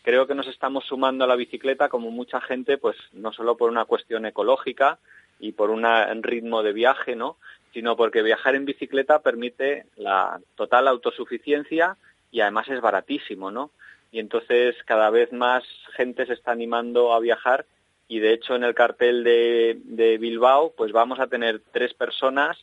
creo 0.09 0.27
que 0.27 0.35
nos 0.35 0.47
estamos 0.47 0.87
sumando 0.87 1.25
a 1.25 1.27
la 1.27 1.37
bicicleta 1.37 1.91
como 1.91 2.11
mucha 2.11 2.41
gente, 2.41 2.79
pues 2.79 2.97
no 3.13 3.31
solo 3.31 3.59
por 3.59 3.69
una 3.69 3.85
cuestión 3.85 4.25
ecológica 4.25 4.99
y 5.39 5.53
por 5.53 5.69
un 5.69 5.85
ritmo 6.23 6.63
de 6.63 6.73
viaje, 6.73 7.15
¿no? 7.15 7.37
sino 7.75 7.95
porque 7.95 8.23
viajar 8.23 8.55
en 8.55 8.65
bicicleta 8.65 9.21
permite 9.21 9.85
la 9.97 10.41
total 10.55 10.89
autosuficiencia 10.89 11.99
y 12.31 12.41
además 12.41 12.69
es 12.69 12.81
baratísimo, 12.81 13.51
¿no? 13.51 13.71
Y 14.11 14.21
entonces 14.21 14.77
cada 14.87 15.11
vez 15.11 15.31
más 15.31 15.63
gente 15.95 16.25
se 16.25 16.33
está 16.33 16.53
animando 16.53 17.13
a 17.13 17.21
viajar 17.21 17.67
y 18.09 18.21
de 18.21 18.33
hecho 18.33 18.55
en 18.55 18.65
el 18.65 18.75
cartel 18.75 19.23
de, 19.25 20.17
Bilbao 20.19 20.73
pues 20.75 20.91
vamos 20.91 21.21
a 21.21 21.27
tener 21.27 21.61
tres 21.71 21.93
personas 21.93 22.57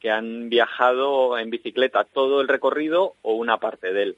que 0.00 0.10
han 0.10 0.50
viajado 0.50 1.38
en 1.38 1.48
bicicleta 1.48 2.04
todo 2.04 2.42
el 2.42 2.48
recorrido 2.48 3.14
o 3.22 3.36
una 3.36 3.56
parte 3.56 3.94
de 3.94 4.02
él. 4.02 4.16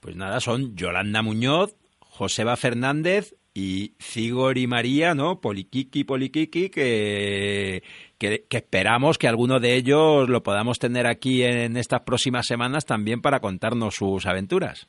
Pues 0.00 0.16
nada, 0.16 0.40
son 0.40 0.76
Yolanda 0.76 1.22
Muñoz, 1.22 1.74
Joseba 2.00 2.56
Fernández 2.56 3.34
y 3.54 3.94
Cigor 3.98 4.56
y 4.58 4.66
María, 4.68 5.14
¿no? 5.14 5.40
Poliquiqui, 5.40 6.04
Poliquiqui, 6.04 6.70
que, 6.70 7.82
que, 8.18 8.46
esperamos 8.50 9.18
que 9.18 9.26
alguno 9.26 9.58
de 9.58 9.74
ellos 9.74 10.28
lo 10.28 10.42
podamos 10.42 10.78
tener 10.78 11.06
aquí 11.08 11.42
en 11.42 11.76
estas 11.76 12.02
próximas 12.02 12.46
semanas 12.46 12.86
también 12.86 13.20
para 13.20 13.40
contarnos 13.40 13.96
sus 13.96 14.26
aventuras. 14.26 14.86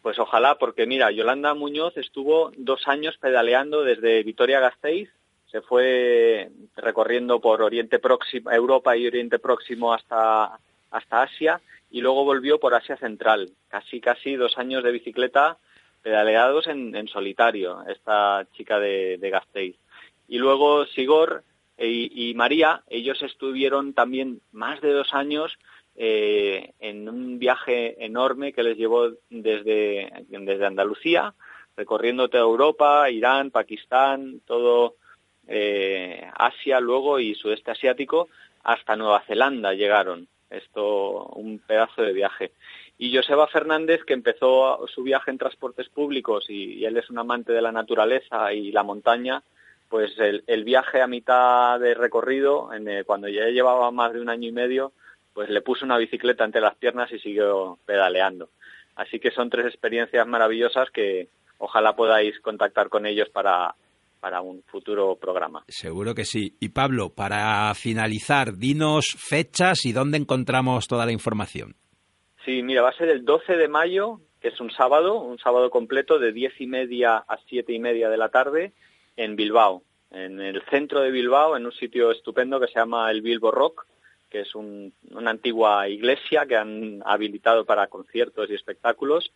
Pues 0.00 0.18
ojalá, 0.18 0.54
porque 0.54 0.86
mira, 0.86 1.10
Yolanda 1.10 1.52
Muñoz 1.52 1.96
estuvo 1.96 2.52
dos 2.56 2.88
años 2.88 3.16
pedaleando 3.20 3.82
desde 3.82 4.22
Vitoria-Gasteiz, 4.22 5.10
se 5.50 5.60
fue 5.60 6.50
recorriendo 6.76 7.40
por 7.40 7.60
Oriente 7.62 7.98
Próximo, 7.98 8.50
Europa 8.50 8.96
y 8.96 9.06
Oriente 9.06 9.38
Próximo 9.38 9.92
hasta, 9.92 10.58
hasta 10.90 11.22
Asia 11.22 11.60
y 11.90 12.00
luego 12.00 12.24
volvió 12.24 12.58
por 12.58 12.74
Asia 12.74 12.96
Central. 12.96 13.50
Casi, 13.68 14.00
casi 14.00 14.36
dos 14.36 14.58
años 14.58 14.82
de 14.82 14.92
bicicleta 14.92 15.58
pedaleados 16.02 16.66
en, 16.68 17.08
solitario, 17.08 17.82
esta 17.88 18.46
chica 18.52 18.78
de, 18.78 19.18
de 19.18 19.30
Gasteiz. 19.30 19.76
Y 20.28 20.38
luego 20.38 20.86
Sigor 20.86 21.42
y, 21.78 22.32
María, 22.34 22.82
ellos 22.88 23.22
estuvieron 23.22 23.92
también 23.92 24.40
más 24.52 24.80
de 24.80 24.92
dos 24.92 25.12
años 25.12 25.58
eh, 25.94 26.72
en 26.80 27.08
un 27.08 27.38
viaje 27.38 28.02
enorme 28.04 28.52
que 28.52 28.62
les 28.62 28.78
llevó 28.78 29.10
desde, 29.28 30.10
desde 30.28 30.66
Andalucía, 30.66 31.34
recorriendo 31.76 32.28
toda 32.28 32.44
Europa, 32.44 33.10
Irán, 33.10 33.50
Pakistán, 33.50 34.40
todo 34.46 34.94
eh, 35.48 36.26
Asia 36.34 36.80
luego 36.80 37.18
y 37.18 37.34
sudeste 37.34 37.72
asiático, 37.72 38.28
hasta 38.62 38.96
Nueva 38.96 39.22
Zelanda 39.26 39.74
llegaron 39.74 40.28
esto 40.50 41.26
un 41.26 41.58
pedazo 41.58 42.02
de 42.02 42.12
viaje. 42.12 42.52
Y 42.98 43.14
Joseba 43.14 43.46
Fernández, 43.46 44.04
que 44.04 44.14
empezó 44.14 44.86
su 44.88 45.02
viaje 45.02 45.30
en 45.30 45.38
transportes 45.38 45.88
públicos 45.88 46.46
y, 46.48 46.84
él 46.84 46.96
es 46.96 47.10
un 47.10 47.18
amante 47.18 47.52
de 47.52 47.62
la 47.62 47.72
naturaleza 47.72 48.52
y 48.52 48.72
la 48.72 48.82
montaña, 48.82 49.42
pues 49.88 50.12
el, 50.18 50.64
viaje 50.64 51.00
a 51.00 51.06
mitad 51.06 51.78
de 51.78 51.94
recorrido, 51.94 52.72
en 52.72 53.04
cuando 53.04 53.28
ya 53.28 53.46
llevaba 53.46 53.90
más 53.90 54.12
de 54.12 54.20
un 54.20 54.28
año 54.28 54.48
y 54.48 54.52
medio, 54.52 54.92
pues 55.32 55.50
le 55.50 55.60
puso 55.60 55.84
una 55.84 55.98
bicicleta 55.98 56.44
entre 56.44 56.60
las 56.60 56.76
piernas 56.76 57.12
y 57.12 57.18
siguió 57.18 57.78
pedaleando. 57.84 58.48
Así 58.96 59.20
que 59.20 59.30
son 59.30 59.50
tres 59.50 59.66
experiencias 59.66 60.26
maravillosas 60.26 60.90
que 60.90 61.28
ojalá 61.58 61.94
podáis 61.94 62.40
contactar 62.40 62.88
con 62.88 63.04
ellos 63.04 63.28
para, 63.28 63.74
para 64.26 64.40
un 64.40 64.60
futuro 64.64 65.14
programa. 65.14 65.62
Seguro 65.68 66.12
que 66.12 66.24
sí. 66.24 66.56
Y 66.58 66.70
Pablo, 66.70 67.10
para 67.10 67.72
finalizar, 67.76 68.56
dinos 68.56 69.14
fechas 69.16 69.86
y 69.86 69.92
dónde 69.92 70.18
encontramos 70.18 70.88
toda 70.88 71.06
la 71.06 71.12
información. 71.12 71.76
Sí, 72.44 72.60
mira, 72.64 72.82
va 72.82 72.88
a 72.88 72.96
ser 72.96 73.08
el 73.08 73.24
12 73.24 73.56
de 73.56 73.68
mayo, 73.68 74.18
que 74.40 74.48
es 74.48 74.60
un 74.60 74.72
sábado, 74.72 75.22
un 75.22 75.38
sábado 75.38 75.70
completo 75.70 76.18
de 76.18 76.32
diez 76.32 76.60
y 76.60 76.66
media 76.66 77.18
a 77.18 77.38
siete 77.48 77.72
y 77.72 77.78
media 77.78 78.08
de 78.08 78.16
la 78.16 78.28
tarde 78.30 78.72
en 79.16 79.36
Bilbao, 79.36 79.84
en 80.10 80.40
el 80.40 80.60
centro 80.70 81.02
de 81.02 81.12
Bilbao, 81.12 81.56
en 81.56 81.64
un 81.64 81.72
sitio 81.72 82.10
estupendo 82.10 82.58
que 82.58 82.66
se 82.66 82.80
llama 82.80 83.08
el 83.12 83.22
Bilbo 83.22 83.52
Rock, 83.52 83.86
que 84.28 84.40
es 84.40 84.56
una 84.56 85.30
antigua 85.30 85.88
iglesia 85.88 86.46
que 86.46 86.56
han 86.56 87.00
habilitado 87.06 87.64
para 87.64 87.86
conciertos 87.86 88.50
y 88.50 88.54
espectáculos 88.54 89.30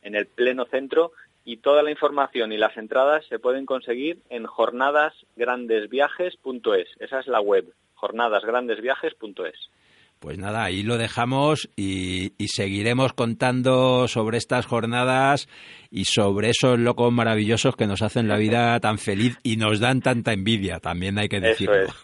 en 0.00 0.14
el 0.14 0.24
pleno 0.24 0.64
centro 0.64 1.12
y 1.44 1.58
toda 1.58 1.82
la 1.82 1.90
información 1.90 2.52
y 2.52 2.56
las 2.58 2.76
entradas 2.76 3.24
se 3.26 3.38
pueden 3.38 3.64
conseguir 3.66 4.18
en 4.28 4.46
jornadasgrandesviajes.es. 4.46 6.88
Esa 6.98 7.20
es 7.20 7.26
la 7.26 7.40
web, 7.40 7.72
jornadasgrandesviajes.es. 7.94 9.70
Pues 10.18 10.38
nada, 10.38 10.64
ahí 10.64 10.82
lo 10.82 10.98
dejamos 10.98 11.70
y, 11.76 12.32
seguiremos 12.46 13.14
contando 13.14 14.06
sobre 14.06 14.36
estas 14.36 14.66
jornadas 14.66 15.48
y 15.90 16.04
sobre 16.04 16.50
esos 16.50 16.78
locos 16.78 17.10
maravillosos 17.10 17.74
que 17.74 17.86
nos 17.86 18.02
hacen 18.02 18.28
la 18.28 18.36
vida 18.36 18.78
tan 18.80 18.98
feliz 18.98 19.38
y 19.42 19.56
nos 19.56 19.80
dan 19.80 20.02
tanta 20.02 20.34
envidia, 20.34 20.78
también 20.78 21.18
hay 21.18 21.30
que 21.30 21.40
decirlo. 21.40 21.74
Eso 21.74 21.94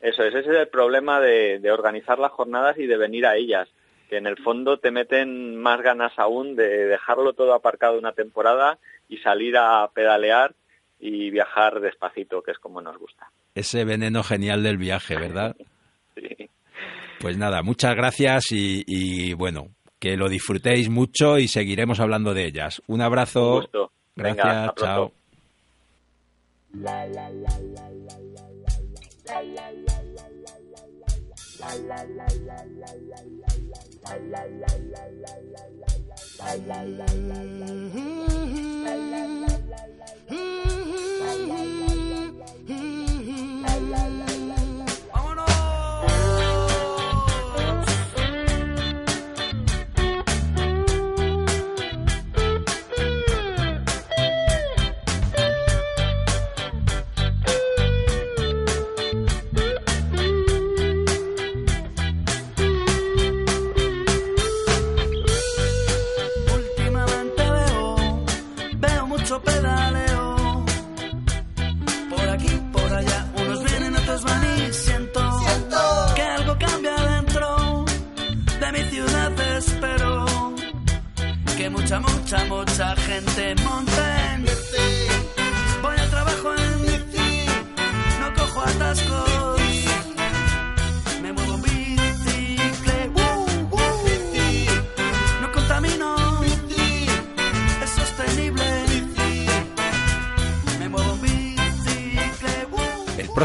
eso 0.00 0.24
es 0.24 0.34
ese 0.34 0.50
es 0.50 0.58
el 0.58 0.68
problema 0.68 1.20
de 1.20 1.70
organizar 1.70 2.18
las 2.18 2.32
jornadas 2.32 2.76
y 2.76 2.86
de 2.86 2.96
venir 2.96 3.24
a 3.24 3.36
ellas 3.36 3.68
que 4.10 4.16
en 4.16 4.26
el 4.26 4.36
fondo 4.42 4.78
te 4.80 4.90
meten 4.90 5.56
más 5.56 5.80
ganas 5.82 6.18
aún 6.18 6.56
de 6.56 6.86
dejarlo 6.86 7.32
todo 7.32 7.54
aparcado 7.54 7.96
una 7.96 8.12
temporada 8.12 8.80
y 9.08 9.18
salir 9.18 9.56
a 9.56 9.88
pedalear 9.94 10.52
y 10.98 11.30
viajar 11.30 11.80
despacito, 11.80 12.42
que 12.42 12.50
es 12.50 12.58
como 12.58 12.82
nos 12.82 12.98
gusta. 12.98 13.30
Ese 13.54 13.84
veneno 13.84 14.24
genial 14.24 14.64
del 14.64 14.78
viaje, 14.78 15.14
¿verdad? 15.14 15.54
sí. 16.16 16.50
Pues 17.20 17.38
nada, 17.38 17.62
muchas 17.62 17.94
gracias 17.94 18.46
y, 18.50 19.32
bueno, 19.34 19.68
que 20.00 20.16
lo 20.16 20.28
disfrutéis 20.28 20.90
mucho 20.90 21.38
y 21.38 21.46
seguiremos 21.46 22.00
hablando 22.00 22.34
de 22.34 22.46
ellas. 22.46 22.82
Un 22.88 23.02
abrazo. 23.02 23.54
Un 23.54 23.60
gusto. 23.60 23.92
Gracias, 24.16 24.74
chao. 24.74 25.12
Mm-hmm. 34.02 34.40
Mm-hmm. 40.30 40.59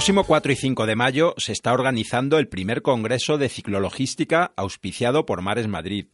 Próximo 0.06 0.24
4 0.24 0.52
y 0.52 0.56
5 0.56 0.86
de 0.86 0.96
mayo 0.96 1.34
se 1.38 1.52
está 1.52 1.74
organizando 1.74 2.38
el 2.38 2.48
primer 2.48 2.84
Congreso 2.84 3.40
de 3.40 3.50
Ciclologística 3.50 4.52
auspiciado 4.56 5.26
por 5.26 5.42
Mares 5.42 5.68
Madrid. 5.68 6.10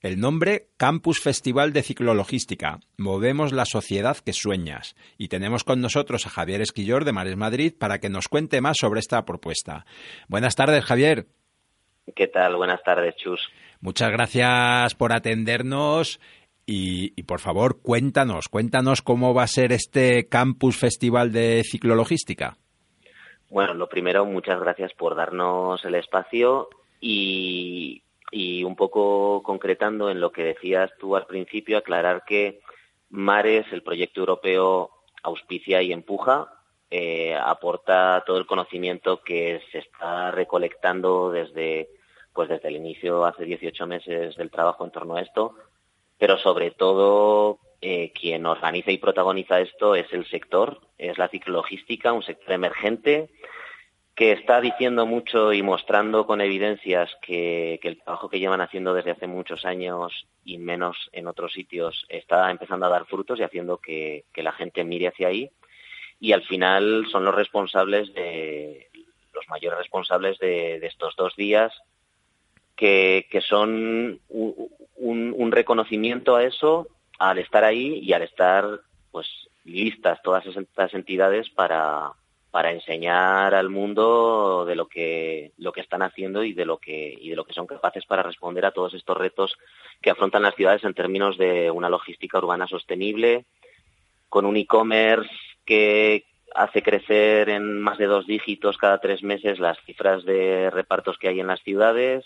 El 0.00 0.18
nombre 0.18 0.68
Campus 0.78 1.20
Festival 1.20 1.74
de 1.74 1.82
Ciclologística. 1.82 2.80
Movemos 2.96 3.52
la 3.52 3.66
sociedad 3.66 4.16
que 4.16 4.32
sueñas. 4.32 4.96
Y 5.18 5.28
tenemos 5.28 5.62
con 5.62 5.82
nosotros 5.82 6.24
a 6.24 6.30
Javier 6.30 6.62
Esquillor 6.62 7.04
de 7.04 7.12
Mares 7.12 7.36
Madrid 7.36 7.74
para 7.78 7.98
que 7.98 8.08
nos 8.08 8.28
cuente 8.28 8.62
más 8.62 8.78
sobre 8.80 9.00
esta 9.00 9.22
propuesta. 9.26 9.84
Buenas 10.26 10.56
tardes, 10.56 10.82
Javier. 10.82 11.26
¿Qué 12.16 12.28
tal? 12.28 12.56
Buenas 12.56 12.82
tardes, 12.82 13.14
Chus. 13.16 13.42
Muchas 13.82 14.10
gracias 14.10 14.94
por 14.94 15.12
atendernos 15.12 16.18
y, 16.64 17.12
y, 17.14 17.24
por 17.24 17.40
favor 17.40 17.82
cuéntanos, 17.82 18.48
cuéntanos 18.48 19.02
cómo 19.02 19.34
va 19.34 19.42
a 19.42 19.48
ser 19.48 19.70
este 19.72 20.28
Campus 20.30 20.78
Festival 20.78 21.30
de 21.30 21.62
Ciclologística. 21.70 22.56
Bueno, 23.52 23.74
lo 23.74 23.86
primero, 23.86 24.24
muchas 24.24 24.58
gracias 24.58 24.94
por 24.94 25.14
darnos 25.14 25.84
el 25.84 25.94
espacio 25.96 26.70
y, 27.02 28.02
un 28.64 28.74
poco 28.76 29.42
concretando 29.42 30.08
en 30.08 30.22
lo 30.22 30.32
que 30.32 30.42
decías 30.42 30.90
tú 30.98 31.16
al 31.16 31.26
principio, 31.26 31.76
aclarar 31.76 32.24
que 32.24 32.60
Mares, 33.10 33.66
el 33.70 33.82
proyecto 33.82 34.20
europeo, 34.20 34.90
auspicia 35.22 35.82
y 35.82 35.92
empuja, 35.92 36.50
eh, 36.90 37.36
aporta 37.38 38.24
todo 38.26 38.38
el 38.38 38.46
conocimiento 38.46 39.22
que 39.22 39.60
se 39.70 39.80
está 39.80 40.30
recolectando 40.30 41.30
desde, 41.30 41.90
pues 42.32 42.48
desde 42.48 42.68
el 42.68 42.76
inicio, 42.76 43.26
hace 43.26 43.44
18 43.44 43.86
meses, 43.86 44.34
del 44.34 44.50
trabajo 44.50 44.82
en 44.86 44.92
torno 44.92 45.16
a 45.16 45.20
esto, 45.20 45.56
pero 46.16 46.38
sobre 46.38 46.70
todo 46.70 47.58
eh, 47.84 48.12
quien 48.12 48.46
organiza 48.46 48.92
y 48.92 48.98
protagoniza 48.98 49.60
esto 49.60 49.96
es 49.96 50.06
el 50.12 50.24
sector, 50.30 50.80
es 50.98 51.18
la 51.18 51.26
ciclologística, 51.26 52.12
un 52.12 52.22
sector 52.22 52.52
emergente 52.52 53.28
que 54.14 54.30
está 54.30 54.60
diciendo 54.60 55.04
mucho 55.04 55.52
y 55.52 55.62
mostrando 55.62 56.24
con 56.24 56.40
evidencias 56.40 57.10
que, 57.22 57.80
el 57.82 57.98
trabajo 57.98 58.28
que 58.28 58.38
llevan 58.38 58.60
haciendo 58.60 58.94
desde 58.94 59.10
hace 59.10 59.26
muchos 59.26 59.64
años 59.64 60.28
y 60.44 60.58
menos 60.58 60.96
en 61.10 61.26
otros 61.26 61.52
sitios 61.54 62.06
está 62.08 62.48
empezando 62.52 62.86
a 62.86 62.90
dar 62.90 63.06
frutos 63.06 63.40
y 63.40 63.42
haciendo 63.42 63.78
que, 63.78 64.26
la 64.36 64.52
gente 64.52 64.84
mire 64.84 65.08
hacia 65.08 65.26
ahí. 65.26 65.50
Y 66.20 66.30
al 66.30 66.44
final 66.44 67.06
son 67.10 67.24
los 67.24 67.34
responsables 67.34 68.14
de, 68.14 68.90
los 69.32 69.48
mayores 69.48 69.80
responsables 69.80 70.38
de, 70.38 70.76
estos 70.86 71.16
dos 71.16 71.34
días, 71.34 71.72
que, 72.76 73.26
son 73.48 74.20
un, 74.28 74.70
un, 75.36 75.50
reconocimiento 75.50 76.36
a 76.36 76.44
eso 76.44 76.86
al 77.22 77.38
estar 77.38 77.62
ahí 77.62 78.00
y 78.02 78.12
al 78.14 78.22
estar 78.22 78.80
pues 79.12 79.28
listas 79.64 80.20
todas 80.22 80.44
estas 80.44 80.92
entidades 80.92 81.48
para, 81.50 82.10
para 82.50 82.72
enseñar 82.72 83.54
al 83.54 83.70
mundo 83.70 84.64
de 84.66 84.74
lo 84.74 84.88
que 84.88 85.52
lo 85.56 85.70
que 85.70 85.82
están 85.82 86.02
haciendo 86.02 86.42
y 86.42 86.52
de 86.52 86.64
lo 86.64 86.78
que 86.78 87.16
y 87.20 87.30
de 87.30 87.36
lo 87.36 87.44
que 87.44 87.52
son 87.52 87.68
capaces 87.68 88.06
para 88.06 88.24
responder 88.24 88.66
a 88.66 88.72
todos 88.72 88.94
estos 88.94 89.16
retos 89.16 89.56
que 90.00 90.10
afrontan 90.10 90.42
las 90.42 90.56
ciudades 90.56 90.82
en 90.82 90.94
términos 90.94 91.38
de 91.38 91.70
una 91.70 91.88
logística 91.88 92.38
urbana 92.38 92.66
sostenible 92.66 93.44
con 94.28 94.44
un 94.44 94.56
e-commerce 94.56 95.30
que 95.64 96.24
hace 96.56 96.82
crecer 96.82 97.50
en 97.50 97.80
más 97.80 97.98
de 97.98 98.06
dos 98.06 98.26
dígitos 98.26 98.78
cada 98.78 98.98
tres 98.98 99.22
meses 99.22 99.60
las 99.60 99.78
cifras 99.84 100.24
de 100.24 100.70
repartos 100.70 101.18
que 101.18 101.28
hay 101.28 101.38
en 101.38 101.46
las 101.46 101.62
ciudades 101.62 102.24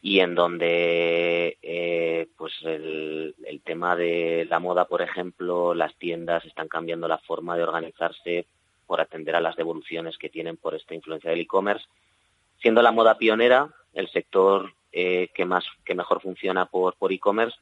y 0.00 0.20
en 0.20 0.34
donde 0.34 1.58
eh, 1.62 2.28
pues 2.36 2.54
el, 2.62 3.34
el 3.44 3.60
tema 3.62 3.96
de 3.96 4.46
la 4.48 4.60
moda 4.60 4.86
por 4.86 5.02
ejemplo 5.02 5.74
las 5.74 5.94
tiendas 5.96 6.44
están 6.44 6.68
cambiando 6.68 7.08
la 7.08 7.18
forma 7.18 7.56
de 7.56 7.64
organizarse 7.64 8.46
por 8.88 9.00
atender 9.00 9.36
a 9.36 9.40
las 9.40 9.54
devoluciones 9.54 10.16
que 10.16 10.30
tienen 10.30 10.56
por 10.56 10.74
esta 10.74 10.94
influencia 10.94 11.30
del 11.30 11.40
e-commerce. 11.40 11.86
Siendo 12.60 12.80
la 12.80 12.90
moda 12.90 13.18
pionera, 13.18 13.68
el 13.92 14.08
sector 14.08 14.72
eh, 14.92 15.28
que 15.34 15.44
más 15.44 15.64
que 15.84 15.94
mejor 15.94 16.22
funciona 16.22 16.66
por, 16.66 16.96
por 16.96 17.12
e-commerce, 17.12 17.58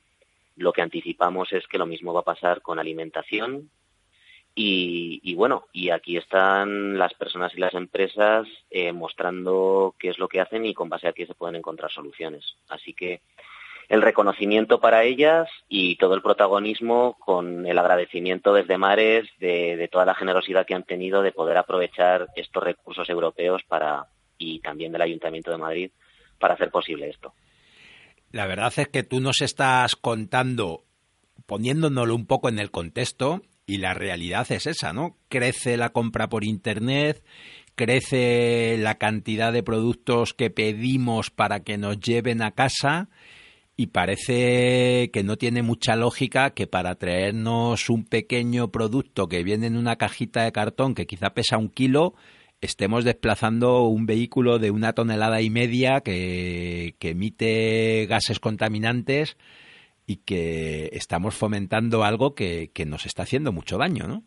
lo 0.55 0.73
que 0.73 0.83
anticipamos 0.83 1.53
es 1.53 1.67
que 1.67 1.79
lo 1.79 1.85
mismo 1.85 2.15
va 2.15 2.21
a 2.21 2.25
pasar 2.25 2.63
con 2.63 2.79
alimentación. 2.79 3.71
Y, 4.59 5.35
bueno, 5.35 5.67
y 5.71 5.91
aquí 5.91 6.17
están 6.17 6.97
las 6.97 7.13
personas 7.13 7.53
y 7.55 7.61
las 7.61 7.75
empresas 7.75 8.49
eh, 8.71 8.91
mostrando 8.91 9.95
qué 9.99 10.09
es 10.09 10.19
lo 10.19 10.29
que 10.29 10.41
hacen 10.41 10.65
y 10.65 10.73
con 10.73 10.89
base 10.89 11.09
a 11.09 11.13
qué 11.13 11.27
se 11.27 11.35
pueden 11.35 11.57
encontrar 11.57 11.91
soluciones. 11.93 12.57
Así 12.71 12.95
que 12.95 13.21
el 13.91 14.01
reconocimiento 14.01 14.81
para 14.81 15.05
ellas 15.05 15.47
y 15.69 15.97
todo 15.97 16.15
el 16.15 16.23
protagonismo 16.23 17.19
con 17.21 17.67
el 17.67 17.79
agradecimiento 17.79 18.55
desde 18.55 18.79
Mares 18.79 19.29
de, 19.41 19.89
toda 19.93 20.07
la 20.07 20.15
generosidad 20.15 20.65
que 20.65 20.75
han 20.75 20.85
tenido 20.85 21.21
de 21.21 21.33
poder 21.33 21.59
aprovechar 21.59 22.29
estos 22.35 22.65
recursos 22.65 23.11
europeos 23.11 23.63
para 23.69 24.07
y 24.39 24.61
también 24.61 24.91
del 24.91 25.03
Ayuntamiento 25.03 25.51
de 25.51 25.59
Madrid 25.59 25.91
para 26.39 26.55
hacer 26.55 26.71
posible 26.71 27.11
esto. 27.11 27.35
La 28.33 28.47
verdad 28.47 28.73
es 28.75 28.89
que 28.89 29.03
tú 29.03 29.21
nos 29.21 29.43
estás 29.43 29.97
contando, 29.97 30.85
poniéndonoslo 31.45 32.15
un 32.15 32.27
poco 32.27 32.49
en 32.49 32.59
el 32.59 32.71
contexto, 32.71 33.43
y 33.67 33.79
la 33.79 33.95
realidad 33.95 34.51
es 34.51 34.67
esa, 34.67 34.93
¿no? 34.93 35.17
Crece 35.29 35.77
la 35.77 35.91
compra 35.91 36.29
por 36.29 36.45
Internet, 36.45 37.23
crece 37.75 38.77
la 38.79 38.95
cantidad 38.97 39.53
de 39.53 39.65
productos 39.65 40.33
que 40.35 40.51
pedimos 40.51 41.31
para 41.31 41.61
que 41.61 41.77
nos 41.77 41.99
lleven 41.99 42.43
a 42.43 42.53
casa 42.53 43.09
y 43.77 43.89
parece 43.89 45.11
que 45.13 45.23
no 45.25 45.37
tiene 45.37 45.63
mucha 45.63 45.97
lógica 45.97 46.51
que 46.51 46.67
para 46.67 46.95
traernos 46.95 47.91
un 47.91 48.05
pequeño 48.05 48.71
producto 48.71 49.29
que 49.29 49.43
viene 49.43 49.67
en 49.67 49.77
una 49.77 49.97
cajita 49.97 50.45
de 50.45 50.53
cartón 50.53 50.95
que 50.95 51.07
quizá 51.07 51.35
pesa 51.35 51.59
un 51.59 51.69
kilo, 51.69 52.15
estemos 52.61 53.05
desplazando 53.05 53.83
un 53.83 54.07
vehículo 54.07 54.59
de 54.59 54.71
una 54.71 54.93
tonelada 54.93 55.43
y 55.43 55.51
media 55.51 56.01
que, 56.01 56.95
emite 57.01 58.07
gases 58.09 58.39
contaminantes 58.39 59.37
y 60.07 60.19
que 60.19 60.91
estamos 60.93 61.35
fomentando 61.35 62.05
algo 62.05 62.35
que, 62.35 62.71
nos 62.87 63.07
está 63.07 63.25
haciendo 63.25 63.53
mucho 63.53 63.79
daño, 63.79 64.07
¿no? 64.07 64.23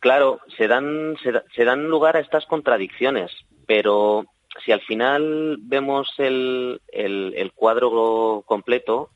Claro, 0.00 0.40
se 0.56 0.68
dan, 0.68 1.16
se 1.54 1.64
dan 1.64 1.88
lugar 1.88 2.16
a 2.16 2.20
estas 2.20 2.46
contradicciones, 2.46 3.32
pero 3.66 4.26
si 4.64 4.72
al 4.72 4.80
final 4.80 5.56
vemos 5.60 6.12
el, 6.18 6.80
el, 6.88 7.52
cuadro 7.54 8.42
completo, 8.46 9.10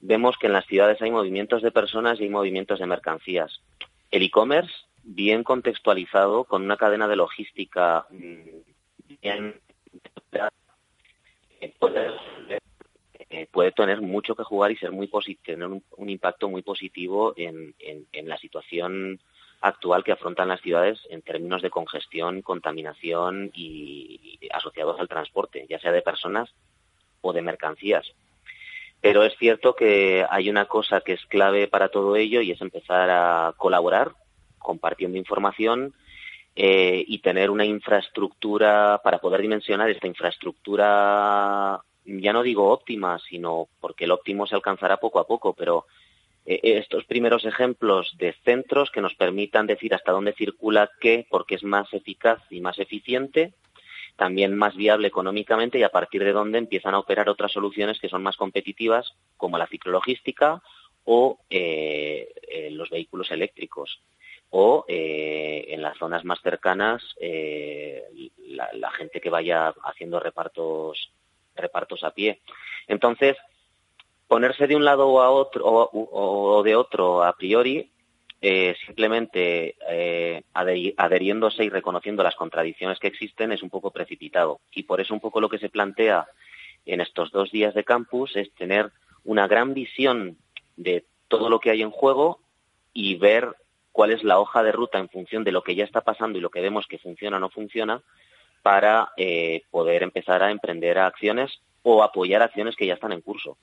vemos 0.00 0.36
que 0.38 0.46
en 0.46 0.52
las 0.52 0.66
ciudades 0.66 1.00
hay 1.02 1.10
movimientos 1.10 1.62
de 1.62 1.72
personas 1.72 2.20
y 2.20 2.24
hay 2.24 2.30
movimientos 2.30 2.78
de 2.78 2.86
mercancías. 2.86 3.62
El 4.10 4.22
e-commerce, 4.22 4.72
bien 5.02 5.42
contextualizado, 5.42 6.44
con 6.44 6.62
una 6.62 6.76
cadena 6.76 7.08
de 7.08 7.16
logística 7.16 8.06
mm, 8.10 9.18
bien 9.22 9.54
puede, 11.78 12.10
eh, 13.32 13.46
puede 13.50 13.70
tener 13.70 14.02
mucho 14.02 14.34
que 14.34 14.42
jugar 14.42 14.72
y 14.72 14.76
ser 14.76 14.90
muy 14.90 15.08
tener 15.44 15.68
un, 15.68 16.08
impacto 16.08 16.48
muy 16.48 16.62
positivo 16.62 17.32
en, 17.36 17.76
la 18.24 18.36
situación 18.36 19.20
actual 19.60 20.02
que 20.02 20.10
afrontan 20.10 20.48
las 20.48 20.60
ciudades 20.60 20.98
en 21.10 21.22
términos 21.22 21.62
de 21.62 21.70
congestión, 21.70 22.42
contaminación 22.42 23.52
y, 23.54 24.40
asociados 24.52 24.98
al 24.98 25.08
transporte, 25.08 25.64
ya 25.68 25.78
sea 25.78 25.92
de 25.92 26.02
personas 26.02 26.52
o 27.20 27.32
de 27.32 27.42
mercancías. 27.42 28.04
Pero 29.00 29.22
es 29.22 29.36
cierto 29.38 29.76
que 29.76 30.26
hay 30.28 30.50
una 30.50 30.64
cosa 30.64 31.00
que 31.00 31.12
es 31.12 31.24
clave 31.26 31.68
para 31.68 31.88
todo 31.88 32.16
ello 32.16 32.40
y 32.40 32.50
es 32.50 32.60
empezar 32.60 33.10
a 33.10 33.54
colaborar 33.56 34.10
compartiendo 34.58 35.16
información 35.16 35.94
eh, 36.56 37.04
y 37.06 37.20
tener 37.20 37.48
una 37.48 37.64
infraestructura 37.64 39.00
para 39.04 39.18
poder 39.18 39.40
dimensionar 39.40 39.88
esta 39.88 40.08
infraestructura, 40.08 41.80
ya 42.04 42.32
no 42.32 42.42
digo 42.42 42.70
óptima, 42.70 43.18
sino 43.18 43.68
porque 43.80 44.04
el 44.04 44.10
óptimo 44.10 44.46
se 44.46 44.54
alcanzará 44.54 44.98
poco 44.98 45.18
a 45.18 45.26
poco, 45.26 45.54
pero 45.54 45.86
eh, 46.46 46.60
estos 46.62 47.04
primeros 47.04 47.44
ejemplos 47.44 48.16
de 48.18 48.34
centros 48.44 48.90
que 48.90 49.00
nos 49.00 49.14
permitan 49.14 49.66
decir 49.66 49.94
hasta 49.94 50.12
dónde 50.12 50.32
circula 50.32 50.90
qué, 51.00 51.26
porque 51.28 51.54
es 51.54 51.64
más 51.64 51.92
eficaz 51.92 52.40
y 52.50 52.60
más 52.60 52.78
eficiente, 52.78 53.54
también 54.16 54.56
más 54.56 54.74
viable 54.76 55.08
económicamente 55.08 55.78
y 55.78 55.82
a 55.82 55.90
partir 55.90 56.24
de 56.24 56.32
dónde 56.32 56.58
empiezan 56.58 56.94
a 56.94 56.98
operar 56.98 57.28
otras 57.28 57.52
soluciones 57.52 58.00
que 58.00 58.08
son 58.08 58.22
más 58.22 58.36
competitivas, 58.36 59.14
como 59.36 59.58
la 59.58 59.66
ciclologística 59.66 60.62
o 61.04 61.38
eh, 61.48 62.32
eh, 62.48 62.70
los 62.72 62.90
vehículos 62.90 63.30
eléctricos. 63.30 64.02
O 64.52 64.84
en 64.88 65.80
las 65.80 65.96
zonas 65.96 66.24
más 66.24 66.40
cercanas 66.42 67.14
la, 67.20 68.90
gente 68.90 69.20
que 69.20 69.30
vaya 69.30 69.72
haciendo 69.84 70.18
repartos 70.18 71.12
repartos 71.54 72.04
a 72.04 72.12
pie. 72.12 72.40
Entonces, 72.86 73.36
ponerse 74.28 74.66
de 74.66 74.76
un 74.76 74.84
lado 74.84 75.08
o, 75.08 75.20
a 75.20 75.30
otro, 75.30 75.64
o, 75.66 76.62
de 76.62 76.76
otro 76.76 77.24
a 77.24 77.36
priori, 77.36 77.90
eh, 78.40 78.74
simplemente 78.86 79.76
eh, 79.88 80.42
adheriéndose 80.54 81.64
y 81.64 81.68
reconociendo 81.68 82.22
las 82.22 82.36
contradicciones 82.36 82.98
que 82.98 83.08
existen 83.08 83.52
es 83.52 83.62
un 83.62 83.70
poco 83.70 83.90
precipitado. 83.90 84.60
Y 84.72 84.84
por 84.84 85.00
eso 85.00 85.14
un 85.14 85.20
poco 85.20 85.40
lo 85.40 85.48
que 85.48 85.58
se 85.58 85.68
plantea 85.68 86.26
en 86.86 87.00
estos 87.00 87.30
dos 87.32 87.50
días 87.50 87.74
de 87.74 87.84
campus 87.84 88.36
es 88.36 88.52
tener 88.54 88.90
una 89.24 89.46
gran 89.46 89.74
visión 89.74 90.38
de 90.76 91.04
todo 91.28 91.50
lo 91.50 91.60
que 91.60 91.70
hay 91.70 91.82
en 91.82 91.90
juego 91.90 92.40
y 92.92 93.16
ver 93.16 93.54
cuál 93.92 94.12
es 94.12 94.24
la 94.24 94.38
hoja 94.38 94.62
de 94.62 94.72
ruta 94.72 94.98
en 94.98 95.08
función 95.08 95.44
de 95.44 95.52
lo 95.52 95.62
que 95.62 95.74
ya 95.74 95.84
está 95.84 96.00
pasando 96.00 96.38
y 96.38 96.40
lo 96.40 96.50
que 96.50 96.60
vemos 96.60 96.86
que 96.86 96.98
funciona 96.98 97.36
o 97.36 97.40
no 97.40 97.50
funciona 97.50 98.02
para 98.62 99.10
eh, 99.16 99.62
poder 99.70 100.02
empezar 100.02 100.42
a 100.42 100.50
emprender 100.50 100.98
acciones 100.98 101.60
o 101.82 102.02
apoyar 102.02 102.42
acciones 102.42 102.76
que 102.76 102.86
ya 102.86 102.94
están 102.94 103.12
en 103.12 103.22
curso. 103.22 103.56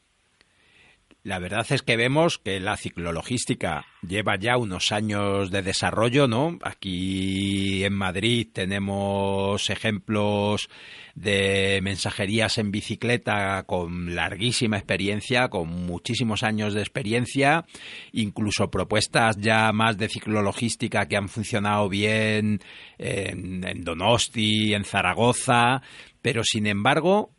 La 1.28 1.40
verdad 1.40 1.66
es 1.72 1.82
que 1.82 1.98
vemos 1.98 2.38
que 2.38 2.62
la 2.62 2.78
ciclologística 2.78 3.86
lleva 4.02 4.38
ya 4.38 4.56
unos 4.56 4.94
años 4.94 5.52
de 5.52 5.62
desarrollo, 5.62 6.26
¿no? 6.26 6.58
Aquí 6.62 7.84
en 7.84 7.92
Madrid 7.92 8.48
tenemos 8.54 9.70
ejemplos 9.70 10.70
de 11.16 11.82
mensajerías 11.84 12.58
en 12.60 12.72
bicicleta 12.72 13.62
con 13.64 14.16
larguísima 14.16 14.78
experiencia, 14.78 15.50
con 15.50 15.68
muchísimos 15.68 16.44
años 16.44 16.74
de 16.74 16.80
experiencia, 16.80 17.66
incluso 18.14 18.72
propuestas 18.72 19.36
ya 19.38 19.74
más 19.74 19.98
de 19.98 20.08
ciclologística 20.08 21.10
que 21.10 21.18
han 21.18 21.28
funcionado 21.28 21.90
bien 21.90 22.62
en, 22.98 23.68
en 23.68 23.84
Donosti, 23.84 24.74
en 24.74 24.86
Zaragoza, 24.86 25.82
pero 26.22 26.46
sin 26.46 26.68
embargo 26.68 27.37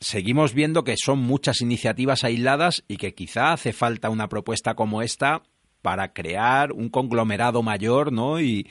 seguimos 0.00 0.54
viendo 0.54 0.84
que 0.84 0.96
son 0.96 1.18
muchas 1.18 1.60
iniciativas 1.60 2.24
aisladas 2.24 2.84
y 2.88 2.96
que 2.96 3.14
quizá 3.14 3.52
hace 3.52 3.72
falta 3.72 4.10
una 4.10 4.28
propuesta 4.28 4.74
como 4.74 5.02
esta 5.02 5.42
para 5.82 6.12
crear 6.12 6.72
un 6.72 6.88
conglomerado 6.88 7.62
mayor 7.62 8.12
¿no? 8.12 8.40
y, 8.40 8.66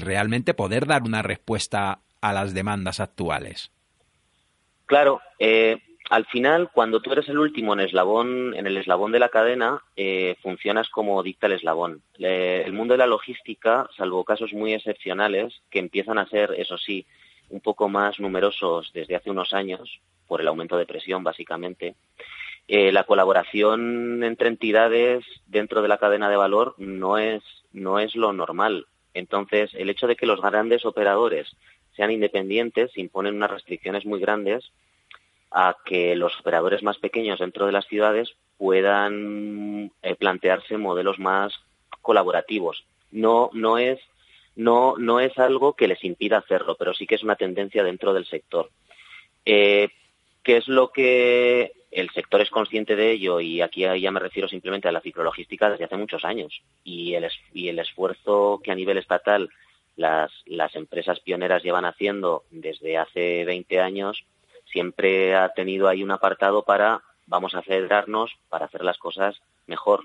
realmente 0.00 0.54
poder 0.54 0.86
dar 0.86 1.02
una 1.02 1.22
respuesta 1.22 2.00
a 2.20 2.32
las 2.32 2.54
demandas 2.54 3.00
actuales. 3.00 3.70
Claro, 4.86 5.20
eh, 5.38 5.78
al 6.10 6.26
final, 6.26 6.70
cuando 6.72 7.00
tú 7.00 7.12
eres 7.12 7.28
el 7.28 7.38
último 7.38 7.72
en, 7.72 7.80
eslabón, 7.80 8.54
en 8.54 8.66
el 8.66 8.76
eslabón 8.76 9.12
de 9.12 9.18
la 9.18 9.30
cadena, 9.30 9.82
eh, 9.96 10.36
funcionas 10.42 10.88
como 10.90 11.22
dicta 11.22 11.46
el 11.46 11.54
eslabón. 11.54 12.02
el 12.18 12.72
mundo 12.72 12.94
de 12.94 12.98
la 12.98 13.06
logística, 13.06 13.88
salvo 13.96 14.24
casos 14.24 14.52
muy 14.52 14.74
excepcionales, 14.74 15.54
que 15.70 15.78
empiezan 15.78 16.18
a 16.18 16.28
ser, 16.28 16.54
eso 16.58 16.76
sí, 16.78 17.06
un 17.50 17.60
poco 17.60 17.88
más 17.88 18.18
numerosos 18.20 18.90
desde 18.92 19.16
hace 19.16 19.30
unos 19.30 19.52
años, 19.52 20.00
por 20.26 20.40
el 20.40 20.48
aumento 20.48 20.76
de 20.76 20.86
presión, 20.86 21.22
básicamente. 21.22 21.94
Eh, 22.66 22.92
la 22.92 23.04
colaboración 23.04 24.24
entre 24.24 24.48
entidades 24.48 25.24
dentro 25.46 25.82
de 25.82 25.88
la 25.88 25.98
cadena 25.98 26.30
de 26.30 26.36
valor 26.36 26.74
no 26.78 27.18
es, 27.18 27.42
no 27.72 27.98
es 27.98 28.14
lo 28.16 28.32
normal. 28.32 28.86
Entonces, 29.12 29.70
el 29.74 29.90
hecho 29.90 30.06
de 30.06 30.16
que 30.16 30.26
los 30.26 30.40
grandes 30.40 30.84
operadores 30.84 31.54
sean 31.94 32.10
independientes 32.10 32.96
imponen 32.96 33.36
unas 33.36 33.50
restricciones 33.50 34.04
muy 34.04 34.20
grandes 34.20 34.72
a 35.50 35.76
que 35.84 36.16
los 36.16 36.38
operadores 36.40 36.82
más 36.82 36.98
pequeños 36.98 37.38
dentro 37.38 37.66
de 37.66 37.72
las 37.72 37.86
ciudades 37.86 38.34
puedan 38.58 39.92
eh, 40.02 40.14
plantearse 40.16 40.76
modelos 40.78 41.18
más 41.18 41.52
colaborativos. 42.02 42.84
No, 43.12 43.50
no 43.52 43.78
es 43.78 44.00
no, 44.56 44.96
no 44.98 45.20
es 45.20 45.36
algo 45.38 45.74
que 45.74 45.88
les 45.88 46.02
impida 46.04 46.38
hacerlo, 46.38 46.76
pero 46.76 46.94
sí 46.94 47.06
que 47.06 47.16
es 47.16 47.22
una 47.22 47.36
tendencia 47.36 47.82
dentro 47.82 48.12
del 48.12 48.26
sector. 48.26 48.70
Eh, 49.44 49.88
¿Qué 50.42 50.58
es 50.58 50.68
lo 50.68 50.90
que 50.92 51.72
el 51.90 52.10
sector 52.10 52.40
es 52.40 52.50
consciente 52.50 52.96
de 52.96 53.12
ello? 53.12 53.40
Y 53.40 53.60
aquí 53.60 53.80
ya 53.80 54.10
me 54.10 54.20
refiero 54.20 54.48
simplemente 54.48 54.88
a 54.88 54.92
la 54.92 55.00
ciclologística 55.00 55.70
desde 55.70 55.84
hace 55.84 55.96
muchos 55.96 56.24
años. 56.24 56.62
Y 56.84 57.14
el, 57.14 57.28
y 57.52 57.68
el 57.68 57.78
esfuerzo 57.78 58.60
que 58.62 58.70
a 58.70 58.74
nivel 58.74 58.98
estatal 58.98 59.48
las, 59.96 60.30
las 60.46 60.74
empresas 60.76 61.20
pioneras 61.20 61.62
llevan 61.62 61.84
haciendo 61.84 62.44
desde 62.50 62.98
hace 62.98 63.44
20 63.44 63.80
años 63.80 64.24
siempre 64.66 65.34
ha 65.34 65.50
tenido 65.50 65.88
ahí 65.88 66.02
un 66.02 66.10
apartado 66.10 66.64
para 66.64 67.02
vamos 67.26 67.54
a 67.54 67.58
acelerarnos 67.60 68.32
para 68.48 68.66
hacer 68.66 68.82
las 68.82 68.98
cosas 68.98 69.40
mejor 69.66 70.04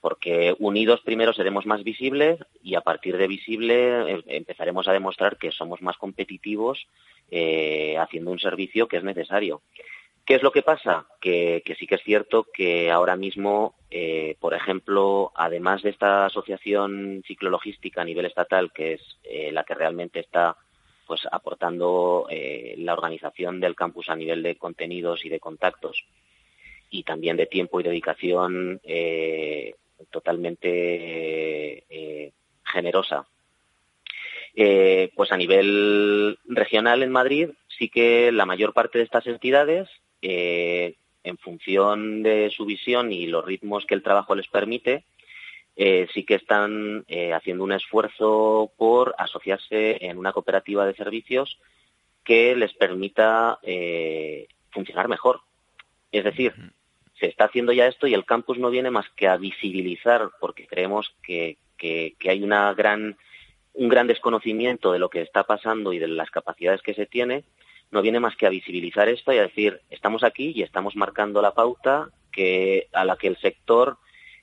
porque 0.00 0.54
unidos 0.58 1.00
primero 1.00 1.32
seremos 1.32 1.66
más 1.66 1.82
visibles 1.82 2.38
y 2.62 2.74
a 2.74 2.80
partir 2.80 3.16
de 3.16 3.26
visible 3.26 4.12
eh, 4.12 4.22
empezaremos 4.28 4.86
a 4.88 4.92
demostrar 4.92 5.36
que 5.36 5.50
somos 5.50 5.82
más 5.82 5.96
competitivos 5.96 6.86
eh, 7.30 7.96
haciendo 7.98 8.30
un 8.30 8.38
servicio 8.38 8.88
que 8.88 8.98
es 8.98 9.04
necesario. 9.04 9.62
¿Qué 10.24 10.34
es 10.34 10.42
lo 10.42 10.52
que 10.52 10.62
pasa? 10.62 11.06
Que, 11.20 11.62
sí 11.78 11.86
que 11.86 11.94
es 11.94 12.02
cierto 12.02 12.46
que 12.52 12.90
ahora 12.90 13.16
mismo, 13.16 13.74
eh, 13.90 14.36
por 14.40 14.52
ejemplo, 14.52 15.32
además 15.34 15.82
de 15.82 15.90
esta 15.90 16.26
asociación 16.26 17.22
ciclologística 17.26 18.02
a 18.02 18.04
nivel 18.04 18.26
estatal, 18.26 18.70
que 18.72 18.94
es 18.94 19.18
la 19.52 19.64
que 19.64 19.74
realmente 19.74 20.20
está 20.20 20.56
pues 21.06 21.22
aportando 21.32 22.28
la 22.76 22.92
organización 22.92 23.58
del 23.58 23.74
campus 23.74 24.10
a 24.10 24.16
nivel 24.16 24.42
de 24.42 24.56
contenidos 24.56 25.24
y 25.24 25.30
de 25.30 25.40
contactos, 25.40 26.04
y 26.90 27.04
también 27.04 27.38
de 27.38 27.46
tiempo 27.46 27.80
y 27.80 27.84
dedicación 27.84 28.82
totalmente 30.10 31.84
eh, 31.88 32.32
generosa. 32.64 33.26
Eh, 34.54 35.10
pues 35.14 35.30
a 35.30 35.36
nivel 35.36 36.38
regional 36.46 37.02
en 37.02 37.12
Madrid 37.12 37.50
sí 37.68 37.88
que 37.88 38.32
la 38.32 38.46
mayor 38.46 38.72
parte 38.72 38.98
de 38.98 39.04
estas 39.04 39.26
entidades, 39.26 39.88
eh, 40.22 40.94
en 41.22 41.38
función 41.38 42.22
de 42.22 42.50
su 42.50 42.64
visión 42.64 43.12
y 43.12 43.26
los 43.26 43.44
ritmos 43.44 43.86
que 43.86 43.94
el 43.94 44.02
trabajo 44.02 44.34
les 44.34 44.48
permite, 44.48 45.04
sí 45.76 46.24
que 46.24 46.34
están 46.34 47.04
haciendo 47.34 47.62
un 47.62 47.70
esfuerzo 47.70 48.72
por 48.76 49.14
asociarse 49.16 50.04
en 50.06 50.18
una 50.18 50.32
cooperativa 50.32 50.84
de 50.84 50.94
servicios 50.94 51.60
que 52.24 52.56
les 52.56 52.72
permita 52.72 53.60
funcionar 54.70 55.06
mejor. 55.06 55.40
Es 56.10 56.24
decir, 56.24 56.52
se 57.18 57.26
está 57.26 57.44
haciendo 57.44 57.72
ya 57.72 57.86
esto 57.86 58.06
y 58.06 58.14
el 58.14 58.24
campus 58.24 58.58
no 58.58 58.70
viene 58.70 58.90
más 58.90 59.06
que 59.16 59.28
a 59.28 59.36
visibilizar, 59.36 60.30
porque 60.40 60.66
creemos 60.66 61.14
que, 61.22 61.58
hay 61.80 62.42
una 62.42 62.72
gran, 62.74 63.16
un 63.74 63.88
gran 63.88 64.06
desconocimiento 64.06 64.92
de 64.92 64.98
lo 64.98 65.10
que 65.10 65.22
está 65.22 65.44
pasando 65.44 65.92
y 65.92 65.98
de 65.98 66.08
las 66.08 66.30
capacidades 66.30 66.82
que 66.82 66.94
se 66.94 67.06
tiene, 67.06 67.44
no 67.90 68.02
viene 68.02 68.20
más 68.20 68.36
que 68.36 68.46
a 68.46 68.50
visibilizar 68.50 69.08
esto 69.08 69.32
y 69.32 69.38
a 69.38 69.42
decir, 69.42 69.80
estamos 69.90 70.22
aquí 70.22 70.52
y 70.54 70.62
estamos 70.62 70.94
marcando 70.96 71.40
la 71.40 71.54
pauta 71.54 72.10
que, 72.30 72.88
a 72.92 73.04
la 73.04 73.16
que 73.16 73.28
el 73.28 73.38
sector 73.38 73.98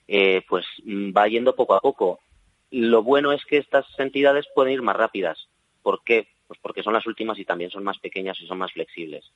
eh, 0.08 0.42
pues 0.48 0.66
va 0.86 1.28
yendo 1.28 1.54
poco 1.54 1.74
a 1.74 1.80
poco. 1.80 2.18
Lo 2.70 3.02
bueno 3.02 3.32
es 3.32 3.44
que 3.44 3.58
estas 3.58 3.86
entidades 3.98 4.46
pueden 4.54 4.72
ir 4.72 4.82
más 4.82 4.96
rápidas. 4.96 5.48
¿Por 5.82 6.02
qué? 6.02 6.26
Pues 6.48 6.58
porque 6.60 6.82
son 6.82 6.94
las 6.94 7.06
últimas 7.06 7.38
y 7.38 7.44
también 7.44 7.70
son 7.70 7.84
más 7.84 7.98
pequeñas 7.98 8.40
y 8.40 8.46
son 8.46 8.58
más 8.58 8.72
flexibles 8.72 9.30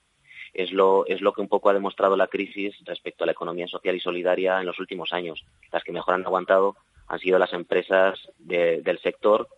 es 0.54 0.72
lo, 0.72 1.06
es 1.06 1.20
lo 1.20 1.32
que 1.32 1.40
un 1.40 1.48
poco 1.48 1.70
ha 1.70 1.74
demostrado 1.74 2.16
la 2.16 2.26
crisis 2.26 2.74
respecto 2.84 3.24
a 3.24 3.26
la 3.26 3.32
economía 3.32 3.68
social 3.68 3.94
y 3.94 4.00
solidaria 4.00 4.60
en 4.60 4.66
los 4.66 4.78
últimos 4.78 5.12
años. 5.12 5.44
Las 5.72 5.84
que 5.84 5.92
mejor 5.92 6.14
han 6.14 6.26
aguantado 6.26 6.76
han 7.08 7.18
sido 7.18 7.38
las 7.38 7.52
empresas 7.52 8.18
del 8.38 8.98
sector 9.00 9.48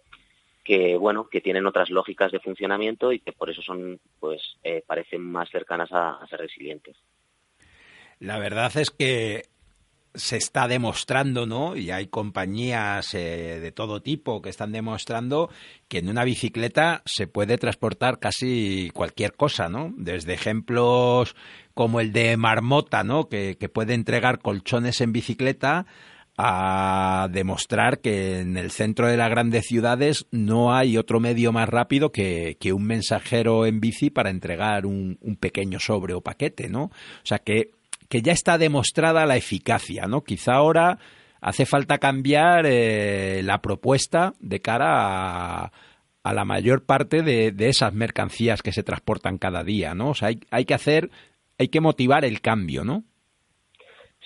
que 0.64 0.96
bueno 0.96 1.28
que 1.28 1.40
tienen 1.40 1.66
otras 1.66 1.90
lógicas 1.90 2.30
de 2.30 2.38
funcionamiento 2.38 3.12
y 3.12 3.18
que 3.18 3.32
por 3.32 3.50
eso 3.50 3.62
son 3.62 4.00
pues 4.20 4.40
eh, 4.62 4.82
parecen 4.86 5.20
más 5.20 5.50
cercanas 5.50 5.90
a 5.92 6.24
ser 6.28 6.40
resilientes. 6.40 6.96
La 8.20 8.38
verdad 8.38 8.70
es 8.76 8.90
que 8.90 9.51
se 10.14 10.36
está 10.36 10.68
demostrando, 10.68 11.46
¿no? 11.46 11.76
Y 11.76 11.90
hay 11.90 12.06
compañías 12.08 13.14
eh, 13.14 13.60
de 13.60 13.72
todo 13.72 14.02
tipo 14.02 14.42
que 14.42 14.50
están 14.50 14.72
demostrando 14.72 15.50
que 15.88 15.98
en 15.98 16.08
una 16.08 16.24
bicicleta 16.24 17.02
se 17.06 17.26
puede 17.26 17.56
transportar 17.58 18.18
casi 18.18 18.90
cualquier 18.92 19.34
cosa, 19.34 19.68
¿no? 19.68 19.92
Desde 19.96 20.34
ejemplos 20.34 21.34
como 21.74 22.00
el 22.00 22.12
de 22.12 22.36
Marmota, 22.36 23.04
¿no? 23.04 23.28
Que, 23.28 23.56
puede 23.72 23.94
entregar 23.94 24.40
colchones 24.40 25.00
en 25.00 25.12
bicicleta 25.12 25.86
a 26.36 27.28
demostrar 27.30 28.00
que 28.00 28.40
en 28.40 28.56
el 28.56 28.70
centro 28.70 29.06
de 29.06 29.16
las 29.16 29.30
grandes 29.30 29.66
ciudades 29.66 30.26
no 30.30 30.74
hay 30.74 30.96
otro 30.98 31.20
medio 31.20 31.52
más 31.52 31.68
rápido 31.68 32.10
que, 32.10 32.56
que 32.58 32.72
un 32.72 32.84
mensajero 32.84 33.66
en 33.66 33.80
bici 33.80 34.10
para 34.10 34.30
entregar 34.30 34.84
un, 34.86 35.18
un 35.20 35.36
pequeño 35.36 35.78
sobre 35.78 36.14
o 36.14 36.20
paquete, 36.20 36.68
¿no? 36.68 36.84
O 36.84 37.24
sea 37.24 37.38
que 37.38 37.70
que 38.12 38.20
ya 38.20 38.32
está 38.32 38.58
demostrada 38.58 39.24
la 39.24 39.38
eficacia, 39.38 40.06
¿no? 40.06 40.20
Quizá 40.20 40.52
ahora 40.52 40.98
hace 41.40 41.64
falta 41.64 41.96
cambiar 41.96 42.66
eh, 42.66 43.40
la 43.42 43.62
propuesta 43.62 44.34
de 44.38 44.60
cara 44.60 45.72
a, 46.22 46.34
la 46.34 46.44
mayor 46.44 46.84
parte 46.84 47.22
de, 47.22 47.54
esas 47.70 47.94
mercancías 47.94 48.60
que 48.60 48.70
se 48.70 48.82
transportan 48.82 49.38
cada 49.38 49.64
día, 49.64 49.94
¿no? 49.94 50.10
O 50.10 50.14
sea, 50.14 50.28
hay, 50.28 50.40
hay 50.50 50.66
que 50.66 50.74
hacer, 50.74 51.08
hay 51.58 51.68
que 51.68 51.80
motivar 51.80 52.26
el 52.26 52.42
cambio, 52.42 52.84
¿no? 52.84 53.04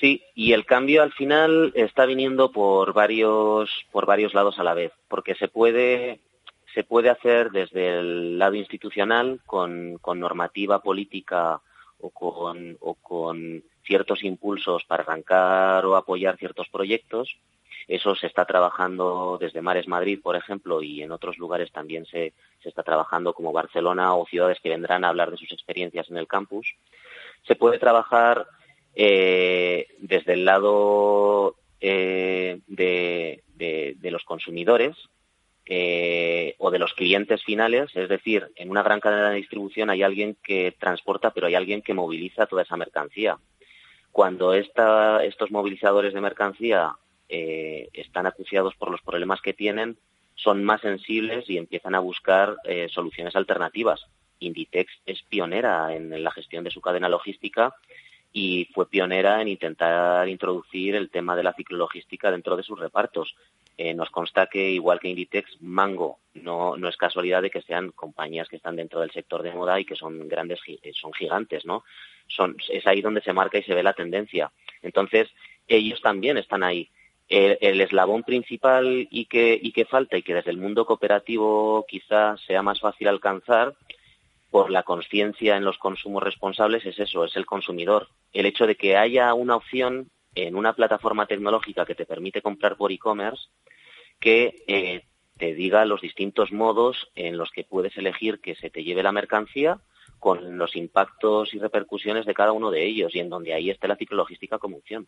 Sí, 0.00 0.24
y 0.34 0.52
el 0.52 0.66
cambio 0.66 1.04
al 1.04 1.12
final 1.12 1.70
está 1.76 2.06
viniendo 2.06 2.50
por 2.50 2.92
varios, 2.92 3.70
por 3.92 4.04
varios 4.04 4.34
lados 4.34 4.58
a 4.58 4.64
la 4.64 4.74
vez, 4.74 4.90
porque 5.06 5.36
se 5.36 5.46
puede, 5.46 6.18
se 6.74 6.82
puede 6.82 7.08
hacer 7.08 7.52
desde 7.52 8.00
el 8.00 8.36
lado 8.36 8.56
institucional 8.56 9.42
con, 9.46 9.98
con 9.98 10.18
normativa 10.18 10.82
política 10.82 11.60
o 12.00 12.10
con, 12.10 12.76
o 12.80 12.94
con 12.94 13.62
ciertos 13.84 14.22
impulsos 14.24 14.84
para 14.84 15.02
arrancar 15.02 15.84
o 15.86 15.96
apoyar 15.96 16.36
ciertos 16.36 16.68
proyectos. 16.68 17.38
Eso 17.88 18.16
se 18.16 18.26
está 18.26 18.44
trabajando 18.44 19.38
desde 19.40 19.62
Mares 19.62 19.86
Madrid, 19.86 20.20
por 20.20 20.34
ejemplo, 20.34 20.82
y 20.82 21.02
en 21.02 21.12
otros 21.12 21.38
lugares 21.38 21.70
también 21.70 22.04
se, 22.06 22.32
se 22.62 22.68
está 22.68 22.82
trabajando 22.82 23.32
como 23.32 23.52
Barcelona 23.52 24.14
o 24.14 24.26
ciudades 24.26 24.58
que 24.60 24.70
vendrán 24.70 25.04
a 25.04 25.08
hablar 25.08 25.30
de 25.30 25.36
sus 25.36 25.52
experiencias 25.52 26.10
en 26.10 26.16
el 26.16 26.26
campus. 26.26 26.74
Se 27.46 27.54
puede 27.54 27.78
trabajar 27.78 28.46
eh, 28.96 29.86
desde 29.98 30.32
el 30.32 30.44
lado 30.44 31.56
eh, 31.80 32.60
de, 32.66 33.44
de, 33.54 34.10
los 34.10 34.24
consumidores 34.24 34.96
eh, 35.68 36.54
o 36.58 36.70
de 36.70 36.78
los 36.78 36.94
clientes 36.94 37.42
finales, 37.42 37.90
es 37.94 38.08
decir, 38.08 38.48
en 38.54 38.70
una 38.70 38.84
gran 38.84 39.00
cadena 39.00 39.30
de 39.30 39.36
distribución 39.36 39.90
hay 39.90 40.02
alguien 40.02 40.36
que 40.42 40.72
transporta, 40.78 41.32
pero 41.32 41.48
hay 41.48 41.56
alguien 41.56 41.82
que 41.82 41.94
moviliza 41.94 42.46
toda 42.46 42.62
esa 42.62 42.76
mercancía. 42.76 43.38
Cuando 44.12 44.54
estos 44.54 45.50
movilizadores 45.50 46.14
de 46.14 46.20
mercancía 46.20 46.92
eh, 47.28 47.88
están 47.92 48.26
acuciados 48.26 48.74
por 48.76 48.90
los 48.90 49.02
problemas 49.02 49.40
que 49.40 49.52
tienen, 49.52 49.98
son 50.36 50.62
más 50.62 50.82
sensibles 50.82 51.50
y 51.50 51.58
empiezan 51.58 51.94
a 51.94 52.00
buscar 52.00 52.56
eh, 52.64 52.88
soluciones 52.90 53.34
alternativas. 53.34 54.06
Inditex 54.38 54.92
es 55.04 55.22
pionera 55.22 55.94
en 55.94 56.22
la 56.22 56.30
gestión 56.30 56.62
de 56.62 56.70
su 56.70 56.80
cadena 56.80 57.08
logística 57.08 57.74
y 58.32 58.68
fue 58.74 58.88
pionera 58.88 59.40
en 59.40 59.48
intentar 59.48 60.28
introducir 60.28 60.94
el 60.94 61.10
tema 61.10 61.34
de 61.34 61.42
la 61.42 61.54
ciclologística 61.54 62.30
dentro 62.30 62.56
de 62.56 62.62
sus 62.62 62.78
repartos. 62.78 63.34
Eh, 63.78 63.92
nos 63.92 64.08
consta 64.10 64.46
que, 64.46 64.70
igual 64.70 64.98
que 64.98 65.08
Inditex, 65.08 65.60
Mango 65.60 66.20
no, 66.32 66.76
no 66.78 66.88
es 66.88 66.96
casualidad 66.96 67.42
de 67.42 67.50
que 67.50 67.60
sean 67.60 67.90
compañías 67.92 68.48
que 68.48 68.56
están 68.56 68.76
dentro 68.76 69.00
del 69.00 69.10
sector 69.10 69.42
de 69.42 69.52
moda 69.52 69.78
y 69.78 69.84
que 69.84 69.96
son 69.96 70.28
grandes, 70.28 70.60
son 70.94 71.12
gigantes, 71.12 71.66
¿no? 71.66 71.84
Son, 72.26 72.56
es 72.70 72.86
ahí 72.86 73.02
donde 73.02 73.20
se 73.20 73.34
marca 73.34 73.58
y 73.58 73.62
se 73.62 73.74
ve 73.74 73.82
la 73.82 73.92
tendencia. 73.92 74.50
Entonces, 74.82 75.28
ellos 75.68 76.00
también 76.00 76.38
están 76.38 76.62
ahí. 76.62 76.88
El, 77.28 77.80
eslabón 77.80 78.22
principal 78.22 79.08
y 79.10 79.26
que, 79.26 79.58
y 79.60 79.72
que 79.72 79.84
falta 79.84 80.16
y 80.16 80.22
que 80.22 80.34
desde 80.34 80.52
el 80.52 80.58
mundo 80.58 80.86
cooperativo 80.86 81.84
quizá 81.88 82.36
sea 82.46 82.62
más 82.62 82.78
fácil 82.78 83.08
alcanzar 83.08 83.74
por 84.50 84.70
la 84.70 84.84
conciencia 84.84 85.56
en 85.56 85.64
los 85.64 85.76
consumos 85.76 86.22
responsables 86.22 86.86
es 86.86 86.98
eso, 87.00 87.24
es 87.24 87.34
el 87.36 87.44
consumidor. 87.44 88.08
El 88.32 88.46
hecho 88.46 88.66
de 88.66 88.76
que 88.76 88.96
haya 88.96 89.34
una 89.34 89.56
opción 89.56 90.08
en 90.36 90.54
una 90.54 90.74
plataforma 90.74 91.26
tecnológica 91.26 91.84
que 91.84 91.96
te 91.96 92.06
permite 92.06 92.42
comprar 92.42 92.76
por 92.76 92.92
e-commerce 92.92 93.48
que 94.20 94.62
eh, 94.68 95.02
te 95.36 95.54
diga 95.54 95.84
los 95.84 96.00
distintos 96.00 96.52
modos 96.52 97.10
en 97.14 97.36
los 97.36 97.50
que 97.50 97.64
puedes 97.64 97.96
elegir 97.96 98.40
que 98.40 98.54
se 98.54 98.70
te 98.70 98.84
lleve 98.84 99.02
la 99.02 99.12
mercancía 99.12 99.80
con 100.18 100.58
los 100.58 100.76
impactos 100.76 101.52
y 101.54 101.58
repercusiones 101.58 102.26
de 102.26 102.34
cada 102.34 102.52
uno 102.52 102.70
de 102.70 102.86
ellos 102.86 103.14
y 103.14 103.20
en 103.20 103.28
donde 103.28 103.54
ahí 103.54 103.70
esté 103.70 103.88
la 103.88 103.96
ciclologística 103.96 104.58
como 104.58 104.76
opción. 104.76 105.06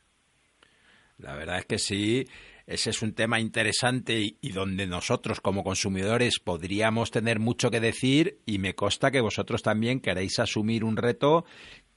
La 1.19 1.35
verdad 1.35 1.59
es 1.59 1.67
que 1.67 1.79
sí, 1.79 2.27
ese 2.67 2.91
es 2.91 3.03
un 3.03 3.15
tema 3.15 3.41
interesante 3.41 4.37
y, 4.41 4.53
donde 4.53 4.87
nosotros 4.87 5.41
como 5.41 5.65
consumidores 5.65 6.39
podríamos 6.39 7.11
tener 7.11 7.39
mucho 7.39 7.71
que 7.71 7.81
decir 7.81 8.39
y 8.47 8.59
me 8.59 8.75
consta 8.75 9.11
que 9.11 9.21
vosotros 9.21 9.63
también 9.63 10.01
queréis 10.01 10.39
asumir 10.39 10.85
un 10.85 10.97
reto 10.97 11.45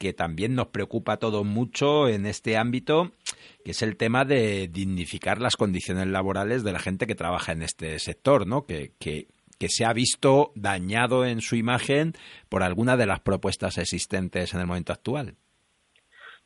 que 0.02 0.14
también 0.14 0.56
nos 0.56 0.70
preocupa 0.70 1.14
a 1.14 1.18
todos 1.18 1.45
mucho 1.45 2.10
en 2.10 2.26
este 2.26 2.58
ámbito, 2.58 3.12
que 3.64 3.70
es 3.70 3.84
el 3.84 3.97
tema 3.97 4.26
de 4.26 4.68
dignificar 4.68 5.39
las 5.39 5.56
condiciones 5.56 6.08
laborales 6.08 6.64
de 6.64 6.72
la 6.72 6.80
gente 6.80 7.06
que 7.06 7.14
trabaja 7.14 7.52
en 7.52 7.62
este 7.62 7.99
sector, 7.99 8.47
¿no? 8.47 8.66
Que, 8.66 8.93
que, 8.99 9.28
se 9.70 9.86
ha 9.86 9.93
visto 9.93 10.54
dañado 10.56 11.24
en 11.24 11.39
su 11.39 11.56
imagen 11.56 12.14
por 12.49 12.64
alguna 12.64 12.97
de 12.97 13.06
las 13.06 13.20
propuestas 13.20 13.78
existentes 13.78 14.56
en 14.56 14.60
el 14.60 14.66
momento 14.66 14.91
actual. 14.91 15.36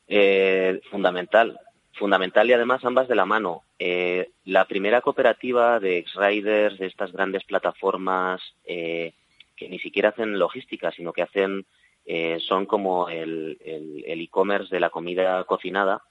Eh, 0.09 0.81
fundamental 0.91 1.57
fundamental 1.93 2.49
y 2.49 2.51
además 2.51 2.83
ambas 2.83 3.07
de 3.07 3.15
la 3.15 3.25
mano. 3.25 3.63
Eh, 3.79 4.31
la 4.43 4.65
primera 4.65 4.99
cooperativa 4.99 5.79
de 5.79 5.99
ex-riders, 5.99 6.77
de 6.77 6.87
estas 6.87 7.13
grandes 7.13 7.45
plataformas 7.45 8.41
eh, 8.65 9.13
que 9.55 9.69
ni 9.69 9.79
siquiera 9.79 10.09
hacen 10.09 10.37
logística, 10.37 10.91
sino 10.91 11.13
que 11.13 11.21
hacen, 11.21 11.65
eh, 12.05 12.39
son 12.39 12.65
como 12.65 13.09
el 13.09 13.57
e-commerce 14.05 14.73
de 14.73 14.79
la 14.79 14.89
comida 14.89 15.43
cocinada. 15.45 16.03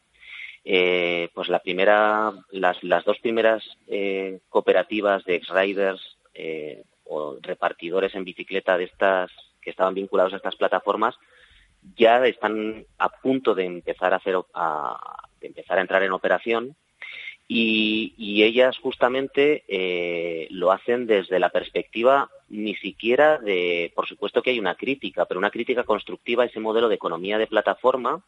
pues 0.62 1.48
la 1.48 1.58
primera, 1.60 2.32
las, 2.50 3.04
dos 3.04 3.18
primeras 3.20 3.62
cooperativas 4.48 5.24
de 5.24 5.36
ex-riders 5.36 6.18
o 7.04 7.36
repartidores 7.40 8.14
en 8.14 8.24
bicicleta 8.24 8.76
de 8.78 8.84
estas 8.84 9.30
que 9.60 9.70
estaban 9.70 9.94
vinculados 9.94 10.32
a 10.32 10.36
estas 10.36 10.56
plataformas 10.56 11.16
ya 11.96 12.24
están 12.26 12.86
a 12.98 13.08
punto 13.08 13.54
de 13.54 13.64
empezar 13.64 14.14
a 14.14 14.20
a, 14.54 15.28
empezar 15.40 15.78
a 15.78 15.80
entrar 15.82 16.02
en 16.02 16.12
operación 16.12 16.76
y, 17.46 18.42
ellas 18.42 18.76
justamente 18.78 19.64
eh, 19.68 20.48
lo 20.50 20.70
hacen 20.70 21.06
desde 21.06 21.38
la 21.38 21.48
perspectiva 21.48 22.30
ni 22.48 22.74
siquiera 22.76 23.38
de, 23.38 23.90
por 23.94 24.06
supuesto 24.06 24.42
que 24.42 24.50
hay 24.50 24.58
una 24.58 24.74
crítica, 24.74 25.24
pero 25.24 25.38
una 25.38 25.50
crítica 25.50 25.84
constructiva 25.84 26.42
a 26.42 26.46
ese 26.46 26.60
modelo 26.60 26.88
de 26.88 26.96
economía 26.96 27.38
de 27.38 27.46
plataforma 27.46 28.22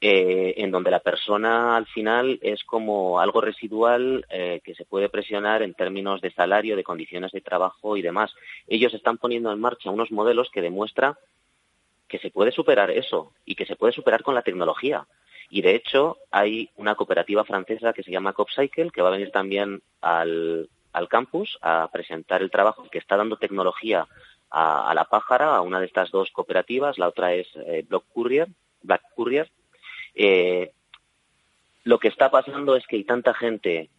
eh, 0.00 0.54
en 0.58 0.70
donde 0.70 0.92
la 0.92 1.00
persona 1.00 1.76
al 1.76 1.86
final 1.86 2.38
es 2.40 2.62
como 2.62 3.18
algo 3.18 3.40
residual 3.40 4.24
eh, 4.30 4.60
que 4.62 4.76
se 4.76 4.84
puede 4.84 5.08
presionar 5.08 5.62
en 5.62 5.74
términos 5.74 6.20
de 6.20 6.30
salario, 6.30 6.76
de 6.76 6.84
condiciones 6.84 7.32
de 7.32 7.40
trabajo 7.40 7.96
y 7.96 8.02
demás. 8.02 8.32
Ellos 8.68 8.94
están 8.94 9.18
poniendo 9.18 9.50
en 9.50 9.58
marcha 9.58 9.90
unos 9.90 10.12
modelos 10.12 10.50
que 10.52 10.62
demuestran 10.62 11.14
que 12.06 12.18
se 12.20 12.30
puede 12.30 12.52
superar 12.52 12.92
eso 12.92 13.32
y 13.44 13.56
que 13.56 13.66
se 13.66 13.74
puede 13.74 13.92
superar 13.92 14.22
con 14.22 14.36
la 14.36 14.42
tecnología. 14.42 15.04
Y 15.50 15.62
de 15.62 15.74
hecho 15.74 16.18
hay 16.30 16.70
una 16.76 16.94
cooperativa 16.94 17.44
francesa 17.44 17.92
que 17.92 18.02
se 18.02 18.10
llama 18.10 18.32
CopCycle 18.32 18.90
que 18.90 19.02
va 19.02 19.08
a 19.08 19.12
venir 19.12 19.30
también 19.30 19.82
al, 20.00 20.68
campus 21.08 21.58
a 21.62 21.88
presentar 21.92 22.42
el 22.42 22.50
trabajo 22.50 22.88
que 22.90 22.98
está 22.98 23.16
dando 23.16 23.36
tecnología 23.36 24.06
a, 24.50 24.92
la 24.94 25.04
pájara, 25.04 25.54
a 25.54 25.60
una 25.60 25.78
de 25.78 25.86
estas 25.86 26.10
dos 26.10 26.30
cooperativas, 26.32 26.98
la 26.98 27.08
otra 27.08 27.34
es 27.34 27.46
eh, 27.54 27.86
Courier. 28.12 28.48
Black 28.82 29.02
Courier. 29.14 29.50
Eh, 30.14 30.72
lo 31.84 31.98
que 31.98 32.08
está 32.08 32.30
pasando 32.30 32.76
es 32.76 32.86
que 32.86 32.96
hay 32.96 33.04
tanta 33.04 33.34
gente 33.34 33.90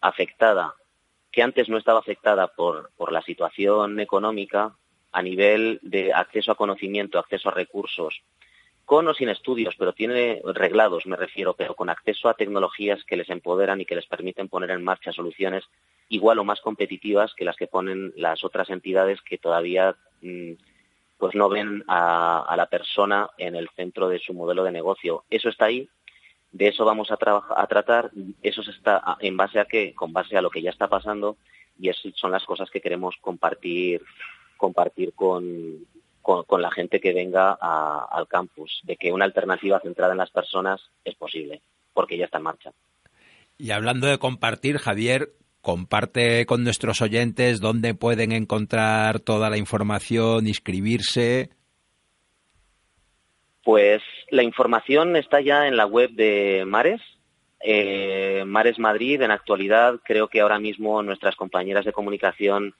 afectada 0.00 0.74
que 1.30 1.42
antes 1.42 1.68
no 1.68 1.78
estaba 1.78 1.98
afectada 1.98 2.48
por, 2.48 2.90
por 2.96 3.10
la 3.10 3.22
situación 3.22 3.98
económica 4.00 4.76
a 5.12 5.22
nivel 5.22 5.78
de 5.82 6.12
acceso 6.12 6.52
a 6.52 6.56
conocimiento, 6.56 7.18
acceso 7.18 7.48
a 7.48 7.52
recursos, 7.52 8.22
con 8.84 9.08
o 9.08 9.14
sin 9.14 9.28
estudios, 9.28 9.74
pero 9.78 9.92
tiene 9.92 10.42
reglados, 10.44 11.06
me 11.06 11.16
refiero, 11.16 11.54
pero 11.54 11.74
con 11.74 11.88
acceso 11.88 12.28
a 12.28 12.34
tecnologías 12.34 13.04
que 13.04 13.16
les 13.16 13.30
empoderan 13.30 13.80
y 13.80 13.86
que 13.86 13.94
les 13.94 14.06
permiten 14.06 14.48
poner 14.48 14.70
en 14.70 14.84
marcha 14.84 15.12
soluciones 15.12 15.64
igual 16.08 16.38
o 16.38 16.44
más 16.44 16.60
competitivas 16.60 17.32
que 17.34 17.44
las 17.44 17.56
que 17.56 17.66
ponen 17.66 18.12
las 18.16 18.44
otras 18.44 18.68
entidades 18.70 19.20
que 19.22 19.38
todavía 19.38 19.96
mm, 20.20 20.52
pues 21.16 21.34
no 21.34 21.48
ven 21.48 21.84
a, 21.86 22.52
la 22.56 22.66
persona 22.66 23.30
en 23.38 23.54
el 23.54 23.68
centro 23.76 24.08
de 24.08 24.18
su 24.18 24.34
modelo 24.34 24.64
de 24.64 24.72
negocio. 24.72 25.24
Eso 25.30 25.48
está 25.48 25.66
ahí, 25.66 25.88
de 26.50 26.68
eso 26.68 26.84
vamos 26.84 27.10
a, 27.12 27.16
tratar, 27.16 28.10
eso 28.42 28.62
se 28.62 28.72
está 28.72 29.16
en 29.20 29.36
base 29.36 29.60
a 29.60 29.64
qué, 29.64 29.94
con 29.94 30.12
base 30.12 30.36
a 30.36 30.42
lo 30.42 30.50
que 30.50 30.60
ya 30.60 30.70
está 30.70 30.88
pasando 30.88 31.36
y 31.78 31.88
esas 31.88 32.12
son 32.16 32.32
las 32.32 32.44
cosas 32.44 32.70
que 32.70 32.80
queremos 32.80 33.16
compartir 33.20 34.02
compartir 34.56 35.12
con, 35.14 35.86
con, 36.22 36.62
la 36.62 36.70
gente 36.70 37.00
que 37.00 37.12
venga 37.12 37.52
al 37.52 38.26
campus, 38.28 38.80
de 38.84 38.96
que 38.96 39.12
una 39.12 39.24
alternativa 39.24 39.80
centrada 39.80 40.12
en 40.12 40.18
las 40.18 40.30
personas 40.30 40.80
es 41.04 41.14
posible, 41.16 41.60
porque 41.92 42.16
ya 42.16 42.26
está 42.26 42.38
en 42.38 42.44
marcha. 42.44 42.72
Y 43.58 43.70
hablando 43.70 44.06
de 44.06 44.18
compartir, 44.18 44.78
Javier, 44.78 45.30
comparte 45.60 46.46
con 46.46 46.64
nuestros 46.64 47.02
oyentes 47.02 47.60
dónde 47.60 47.94
pueden 47.94 48.32
encontrar 48.32 49.20
toda 49.20 49.50
la 49.50 49.58
información, 49.58 50.46
inscribirse. 50.46 51.50
Pues 53.64 54.02
la 54.30 54.42
información 54.42 55.16
está 55.16 55.40
ya 55.40 55.68
en 55.68 55.76
la 55.76 55.86
web 55.86 56.10
de 56.10 56.64
Mares, 56.66 57.00
eh, 57.60 58.42
Mares 58.44 58.78
Madrid. 58.78 59.22
En 59.22 59.30
actualidad 59.30 60.00
creo 60.04 60.26
que 60.26 60.40
ahora 60.40 60.58
mismo 60.58 61.02
nuestras 61.02 61.36
compañeras 61.36 61.84
de 61.84 61.92
comunicación 61.92 62.74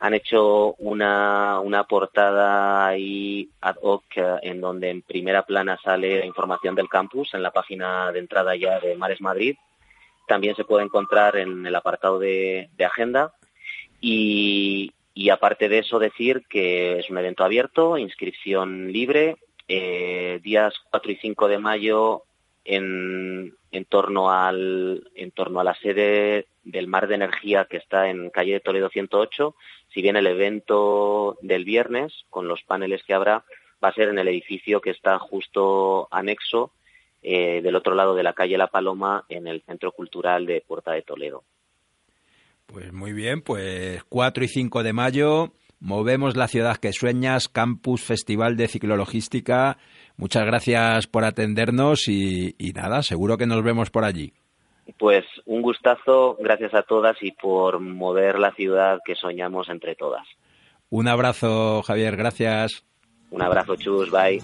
han 0.00 0.14
hecho 0.14 0.74
una, 0.78 1.60
una 1.60 1.84
portada 1.84 2.86
ahí 2.86 3.50
ad 3.60 3.76
hoc 3.82 4.04
eh, 4.16 4.36
en 4.42 4.60
donde 4.60 4.88
en 4.88 5.02
primera 5.02 5.44
plana 5.44 5.78
sale 5.84 6.18
la 6.18 6.24
información 6.24 6.74
del 6.74 6.88
campus 6.88 7.34
en 7.34 7.42
la 7.42 7.50
página 7.50 8.10
de 8.10 8.18
entrada 8.18 8.56
ya 8.56 8.80
de 8.80 8.96
Mares 8.96 9.20
Madrid. 9.20 9.56
También 10.26 10.56
se 10.56 10.64
puede 10.64 10.84
encontrar 10.84 11.36
en 11.36 11.66
el 11.66 11.74
apartado 11.74 12.18
de, 12.18 12.70
agenda. 12.84 13.34
Y, 14.00 14.92
aparte 15.30 15.68
de 15.68 15.80
eso, 15.80 15.98
decir 15.98 16.44
que 16.48 16.98
es 16.98 17.10
un 17.10 17.18
evento 17.18 17.44
abierto, 17.44 17.98
inscripción 17.98 18.90
libre, 18.90 19.36
eh, 19.68 20.40
días 20.42 20.72
4 20.90 21.12
y 21.12 21.16
5 21.16 21.48
de 21.48 21.58
mayo 21.58 22.22
en, 22.76 23.84
torno 23.88 24.30
al, 24.30 25.10
en 25.14 25.30
torno 25.32 25.60
a 25.60 25.64
la 25.64 25.74
sede 25.74 26.46
del 26.62 26.86
Mar 26.86 27.08
de 27.08 27.16
Energía 27.16 27.66
que 27.68 27.78
está 27.78 28.08
en 28.10 28.30
calle 28.30 28.54
de 28.54 28.60
Toledo 28.60 28.88
108 28.88 29.54
si 29.92 30.02
bien 30.02 30.16
el 30.16 30.26
evento 30.26 31.36
del 31.42 31.64
viernes, 31.64 32.12
con 32.30 32.46
los 32.46 32.62
paneles 32.62 33.02
que 33.04 33.14
habrá, 33.14 33.44
va 33.82 33.88
a 33.88 33.94
ser 33.94 34.08
en 34.08 34.18
el 34.18 34.28
edificio 34.28 34.80
que 34.80 34.90
está 34.90 35.18
justo 35.18 36.06
anexo 36.10 36.72
eh, 37.22 37.60
del 37.60 37.74
otro 37.74 37.94
lado 37.94 38.14
de 38.14 38.22
la 38.22 38.32
calle 38.32 38.56
La 38.56 38.68
Paloma, 38.68 39.24
en 39.28 39.46
el 39.46 39.62
Centro 39.62 39.92
Cultural 39.92 40.46
de 40.46 40.62
Puerta 40.66 40.92
de 40.92 41.02
Toledo. 41.02 41.44
Pues 42.66 42.92
muy 42.92 43.12
bien, 43.12 43.42
pues 43.42 44.04
4 44.04 44.44
y 44.44 44.48
5 44.48 44.82
de 44.84 44.92
mayo, 44.92 45.52
movemos 45.80 46.36
la 46.36 46.46
ciudad 46.46 46.76
que 46.76 46.92
sueñas, 46.92 47.48
Campus 47.48 48.02
Festival 48.02 48.56
de 48.56 48.68
Ciclologística. 48.68 49.76
Muchas 50.20 50.44
gracias 50.44 51.06
por 51.06 51.24
atendernos 51.24 52.06
y, 52.06 52.54
y 52.58 52.72
nada, 52.72 53.02
seguro 53.02 53.38
que 53.38 53.46
nos 53.46 53.64
vemos 53.64 53.88
por 53.88 54.04
allí. 54.04 54.34
Pues 54.98 55.24
un 55.46 55.62
gustazo, 55.62 56.36
gracias 56.38 56.74
a 56.74 56.82
todas 56.82 57.16
y 57.22 57.32
por 57.32 57.80
mover 57.80 58.38
la 58.38 58.52
ciudad 58.52 59.00
que 59.02 59.14
soñamos 59.14 59.70
entre 59.70 59.94
todas. 59.94 60.26
Un 60.90 61.08
abrazo, 61.08 61.82
Javier, 61.82 62.18
gracias. 62.18 62.84
Un 63.30 63.40
abrazo, 63.40 63.76
chus, 63.76 64.10
bye. 64.10 64.42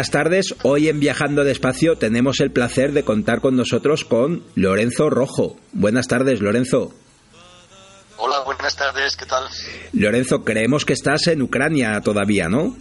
Buenas 0.00 0.12
tardes, 0.12 0.54
hoy 0.62 0.88
en 0.88 0.98
Viajando 0.98 1.44
Despacio 1.44 1.98
tenemos 1.98 2.40
el 2.40 2.50
placer 2.50 2.92
de 2.92 3.04
contar 3.04 3.42
con 3.42 3.54
nosotros 3.54 4.06
con 4.06 4.42
Lorenzo 4.54 5.10
Rojo. 5.10 5.58
Buenas 5.72 6.08
tardes, 6.08 6.40
Lorenzo. 6.40 6.94
Hola, 8.16 8.40
buenas 8.46 8.74
tardes, 8.74 9.14
¿qué 9.14 9.26
tal? 9.26 9.44
Lorenzo, 9.92 10.42
creemos 10.42 10.86
que 10.86 10.94
estás 10.94 11.26
en 11.26 11.42
Ucrania 11.42 12.00
todavía, 12.00 12.48
¿no? 12.48 12.78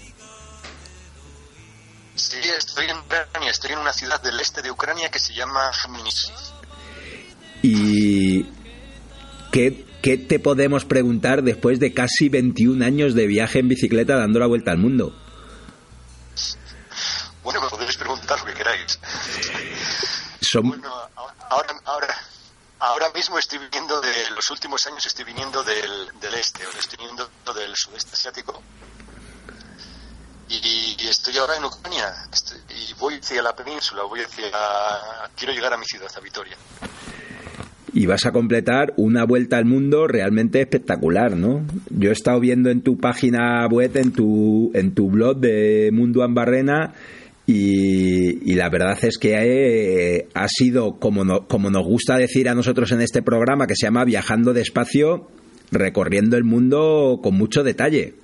Sí, 2.16 2.38
estoy 2.58 2.86
en 2.86 3.00
Ucrania, 3.00 3.52
estoy 3.52 3.74
en 3.74 3.80
una 3.80 3.92
ciudad 3.92 4.24
del 4.24 4.40
este 4.40 4.62
de 4.62 4.72
Ucrania 4.72 5.12
que 5.12 5.20
se 5.20 5.34
llama 5.34 5.72
Khmelnytskyi. 5.74 6.32
¿Y 7.64 8.46
qué, 9.52 9.86
qué 10.02 10.18
te 10.18 10.40
podemos 10.40 10.86
preguntar 10.86 11.44
después 11.44 11.82
de 11.82 11.94
casi 11.94 12.30
21 12.30 12.86
años 12.86 13.14
de 13.14 13.28
viaje 13.28 13.60
en 13.60 13.68
bicicleta 13.68 14.16
dando 14.16 14.40
la 14.40 14.48
vuelta 14.48 14.72
al 14.72 14.78
mundo? 14.78 15.14
Bueno, 17.50 17.62
me 17.64 17.70
podéis 17.70 17.98
preguntar 17.98 18.38
lo 18.40 18.46
que 18.46 18.54
queráis. 18.54 19.00
Son- 20.40 20.70
Bueno, 20.70 20.88
ahora, 21.50 21.74
ahora, 21.86 22.16
ahora 22.78 23.08
mismo 23.16 23.40
estoy 23.40 23.58
viniendo 23.58 24.00
de 24.02 24.12
los 24.36 24.48
últimos 24.52 24.86
años 24.86 25.04
estoy 25.08 25.26
viniendo 25.26 25.64
del, 25.64 26.10
del 26.22 26.34
este, 26.36 26.64
o 26.68 26.70
estoy 26.78 26.98
viniendo 27.00 27.28
del 27.56 27.74
sudeste 27.76 28.12
asiático. 28.14 28.62
Y, 30.48 30.96
y 31.00 31.08
estoy 31.08 31.38
ahora 31.38 31.58
en 31.58 31.66
Ucrania 31.66 32.14
estoy- 32.32 32.60
y 32.70 32.94
voy 33.00 33.16
hacia 33.16 33.42
la 33.42 33.56
península, 33.56 34.04
voy 34.04 34.20
hacia 34.22 34.52
quiero 35.36 35.52
llegar 35.54 35.74
a 35.74 35.78
mi 35.78 35.86
ciudad, 35.86 36.10
a 36.16 36.20
Vitoria. 36.20 36.56
y 37.92 38.06
vas 38.06 38.28
a 38.28 38.32
completar 38.32 38.94
una 38.98 39.26
vuelta 39.26 39.58
al 39.58 39.66
mundo 39.66 40.06
realmente 40.08 40.62
espectacular, 40.62 41.36
¿no? 41.36 41.66
Yo 41.90 42.10
he 42.12 42.14
estado 42.14 42.40
viendo 42.40 42.70
en 42.70 42.84
tu 42.84 43.00
página 43.00 43.66
web, 43.68 43.98
en 43.98 44.14
tu, 44.14 44.70
en 44.76 44.94
tu 44.94 45.10
blog 45.10 45.38
de 45.38 45.90
Mundo 45.92 46.22
Ambarrena, 46.24 46.94
y, 47.52 48.52
y 48.52 48.56
la 48.56 48.70
verdad 48.70 48.98
es 49.02 49.18
que 49.18 49.34
eh, 50.18 50.28
ha 50.36 50.48
sido, 50.48 51.00
como, 51.00 51.26
no- 51.26 51.48
como 51.48 51.70
nos 51.72 51.84
gusta 51.86 52.16
decir 52.18 52.48
a 52.48 52.54
nosotros 52.54 52.92
en 52.92 53.02
este 53.02 53.22
programa, 53.24 53.66
que 53.66 53.76
se 53.76 53.88
llama 53.88 54.04
Viajando 54.06 54.54
despacio, 54.54 55.30
recorriendo 55.72 56.38
el 56.38 56.44
mundo 56.44 57.20
con 57.24 57.36
mucho 57.36 57.64
detalle. 57.64 58.16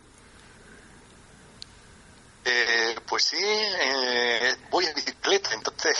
Eh, 2.45 2.95
pues 3.09 3.23
sí, 3.23 3.37
eh, 3.43 4.55
voy 4.69 4.85
a 4.85 4.93
bicicleta, 4.93 5.49
entonces 5.55 5.97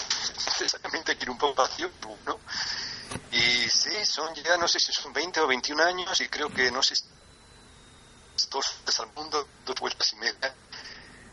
necesariamente 0.60 1.16
quiero 1.18 1.32
un 1.32 1.38
poco 1.40 1.64
vacío, 1.64 1.90
¿no? 2.28 2.40
Y 3.32 3.68
sí, 3.70 3.90
son 4.04 4.34
ya 4.36 4.56
no 4.58 4.68
sé 4.68 4.80
si 4.80 4.92
son 4.92 5.12
20 5.14 5.40
o 5.40 5.48
21 5.48 5.82
años 5.84 6.22
y 6.22 6.28
creo 6.28 6.50
que 6.50 6.70
no 6.70 6.84
sé 6.84 6.94
dos 8.52 9.00
al 9.00 9.08
mundo, 9.16 9.48
dos 9.66 9.76
vueltas 9.80 10.14
y 10.14 10.16
media. 10.18 10.54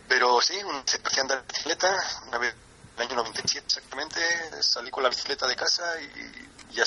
Pero 0.08 0.40
sí, 0.40 0.54
empecé 0.58 1.20
a 1.20 1.22
andar 1.22 1.38
en 1.38 1.46
bicicleta 1.46 1.96
una 2.28 2.38
vez 2.38 2.54
en 2.96 3.02
el 3.02 3.08
año 3.08 3.16
97 3.16 3.64
exactamente, 3.66 4.20
salí 4.60 4.90
con 4.90 5.02
la 5.02 5.08
bicicleta 5.08 5.46
de 5.46 5.56
casa 5.56 5.84
y 6.00 6.74
ya 6.74 6.84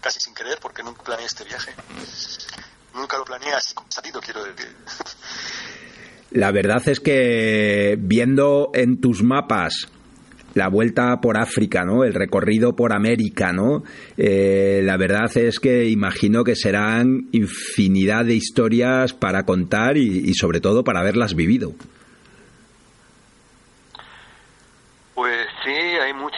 casi 0.00 0.20
sin 0.20 0.34
querer 0.34 0.58
porque 0.60 0.82
nunca 0.82 1.02
planeé 1.02 1.26
este 1.26 1.44
viaje. 1.44 1.72
Nunca 2.94 3.18
lo 3.18 3.24
planeé 3.24 3.52
así 3.52 3.74
como 3.74 3.90
salido, 3.90 4.20
quiero 4.20 4.44
decir. 4.44 4.74
La 6.30 6.50
verdad 6.50 6.82
es 6.86 7.00
que 7.00 7.96
viendo 7.98 8.70
en 8.74 9.00
tus 9.00 9.22
mapas 9.22 9.88
la 10.54 10.68
vuelta 10.68 11.20
por 11.20 11.36
África, 11.36 11.84
¿no? 11.84 12.04
El 12.04 12.14
recorrido 12.14 12.74
por 12.74 12.94
América, 12.94 13.52
¿no? 13.52 13.84
Eh, 14.16 14.80
la 14.82 14.96
verdad 14.96 15.36
es 15.36 15.60
que 15.60 15.88
imagino 15.88 16.44
que 16.44 16.56
serán 16.56 17.28
infinidad 17.32 18.24
de 18.24 18.34
historias 18.34 19.12
para 19.12 19.44
contar 19.44 19.98
y 19.98 20.32
sobre 20.34 20.60
todo 20.60 20.82
para 20.82 21.00
haberlas 21.00 21.34
vivido. 21.34 21.74
Pues 25.16 25.48
sí, 25.64 25.70
hay 25.70 26.12
mucho. 26.12 26.36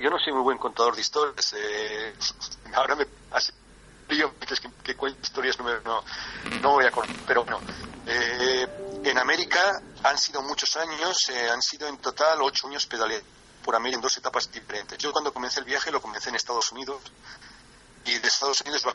Yo 0.00 0.08
no 0.08 0.18
soy 0.20 0.32
muy 0.32 0.42
buen 0.42 0.56
contador 0.58 0.94
de 0.94 1.00
historias. 1.00 1.52
eh, 1.58 2.14
ahora 2.74 2.94
me 2.94 3.06
hace 3.32 3.52
dices 4.40 4.60
que, 4.60 4.70
que 4.84 4.94
cuento 4.94 5.18
historias, 5.20 5.58
no, 5.58 5.64
me- 5.64 5.80
no, 5.84 6.04
no 6.62 6.70
voy 6.74 6.86
a 6.86 6.92
contar. 6.92 7.16
Pero 7.26 7.42
bueno, 7.44 7.60
eh, 8.06 8.66
en 9.02 9.18
América 9.18 9.58
han 10.04 10.16
sido 10.16 10.42
muchos 10.42 10.76
años, 10.76 11.28
eh, 11.30 11.50
han 11.50 11.60
sido 11.60 11.88
en 11.88 11.98
total 11.98 12.40
ocho 12.42 12.68
años 12.68 12.86
pedaleando 12.86 13.26
por 13.64 13.74
América 13.74 13.96
en 13.96 14.02
dos 14.02 14.16
etapas 14.16 14.48
diferentes. 14.52 14.96
Yo 14.98 15.10
cuando 15.10 15.32
comencé 15.32 15.58
el 15.58 15.66
viaje 15.66 15.90
lo 15.90 16.00
comencé 16.00 16.28
en 16.28 16.36
Estados 16.36 16.70
Unidos 16.70 17.00
y 18.04 18.16
de 18.18 18.28
Estados 18.28 18.60
Unidos 18.60 18.86
a 18.86 18.94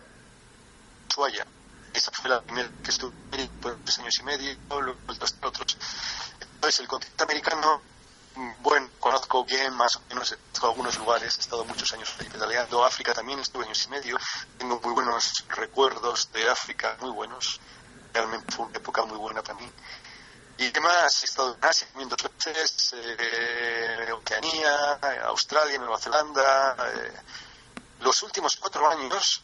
Ushuaia. 1.09 1.45
Esa 1.93 2.11
fue 2.11 2.29
la 2.29 2.41
primera 2.41 2.69
que 2.81 2.91
estuve 2.91 3.11
por 3.59 3.75
tres 3.83 3.99
años 3.99 4.17
y 4.19 4.23
medio, 4.23 4.55
luego 4.69 4.95
otros. 5.41 5.77
Entonces 6.39 6.79
el 6.79 6.87
continente 6.87 7.23
americano 7.23 7.81
bueno, 8.61 8.89
conozco 8.99 9.43
bien, 9.43 9.73
más 9.75 9.95
o 9.97 10.01
menos, 10.09 10.35
algunos 10.61 10.97
lugares, 10.97 11.37
he 11.37 11.41
estado 11.41 11.65
muchos 11.65 11.91
años 11.93 12.13
pedaleando. 12.31 12.83
África 12.85 13.13
también 13.13 13.39
estuve 13.39 13.65
años 13.65 13.83
y 13.85 13.89
medio, 13.89 14.17
tengo 14.57 14.79
muy 14.79 14.93
buenos 14.93 15.45
recuerdos 15.49 16.31
de 16.31 16.49
África, 16.49 16.97
muy 17.01 17.11
buenos. 17.11 17.59
Realmente 18.13 18.53
fue 18.55 18.65
una 18.65 18.77
época 18.77 19.03
muy 19.05 19.17
buena 19.17 19.41
para 19.41 19.59
mí. 19.59 19.69
Y 20.57 20.67
además 20.67 21.21
he 21.21 21.25
estado 21.25 21.55
en 21.55 21.65
Asia 21.65 21.87
también 21.87 22.09
dos 22.09 22.19
veces, 22.45 22.93
eh, 22.93 24.11
Oceanía, 24.11 24.99
Australia, 25.25 25.77
Nueva 25.77 25.97
Zelanda. 25.97 26.75
eh. 26.93 27.13
Los 28.01 28.23
últimos 28.23 28.55
cuatro 28.57 28.89
años, 28.89 29.41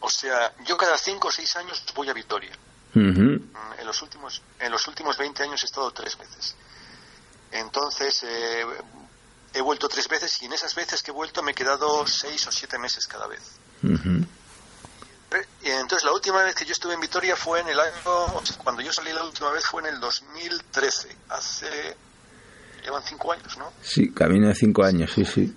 o 0.00 0.08
sea, 0.10 0.54
yo 0.64 0.76
cada 0.76 0.96
cinco 0.96 1.28
o 1.28 1.32
seis 1.32 1.54
años 1.56 1.84
voy 1.94 2.08
a 2.08 2.12
Vitoria. 2.12 2.56
En 3.78 3.86
los 3.86 4.02
últimos, 4.02 4.42
en 4.58 4.72
los 4.72 4.86
últimos 4.88 5.16
20 5.16 5.42
años 5.42 5.62
he 5.62 5.66
estado 5.66 5.90
tres 5.92 6.16
veces. 6.16 6.56
Entonces, 7.52 8.22
eh, 8.24 8.64
he 9.54 9.60
vuelto 9.60 9.88
tres 9.88 10.08
veces 10.08 10.42
y 10.42 10.46
en 10.46 10.52
esas 10.52 10.74
veces 10.74 11.02
que 11.02 11.10
he 11.10 11.14
vuelto 11.14 11.42
me 11.42 11.52
he 11.52 11.54
quedado 11.54 12.06
seis 12.06 12.46
o 12.46 12.52
siete 12.52 12.78
meses 12.78 13.06
cada 13.06 13.26
vez. 13.26 13.40
Y 15.62 15.70
entonces, 15.70 16.04
la 16.04 16.12
última 16.12 16.42
vez 16.42 16.54
que 16.54 16.64
yo 16.64 16.72
estuve 16.72 16.94
en 16.94 17.00
Vitoria 17.00 17.36
fue 17.36 17.60
en 17.60 17.68
el 17.68 17.78
año, 17.78 17.92
cuando 18.62 18.80
yo 18.80 18.92
salí 18.92 19.12
la 19.12 19.24
última 19.24 19.50
vez 19.50 19.64
fue 19.66 19.82
en 19.82 19.94
el 19.94 20.00
2013, 20.00 21.16
hace, 21.28 21.96
llevan 22.82 23.02
cinco 23.02 23.32
años, 23.32 23.58
¿no? 23.58 23.72
Sí, 23.82 24.12
camino 24.12 24.48
de 24.48 24.54
cinco 24.54 24.84
años, 24.84 25.12
sí, 25.14 25.24
sí. 25.26 25.54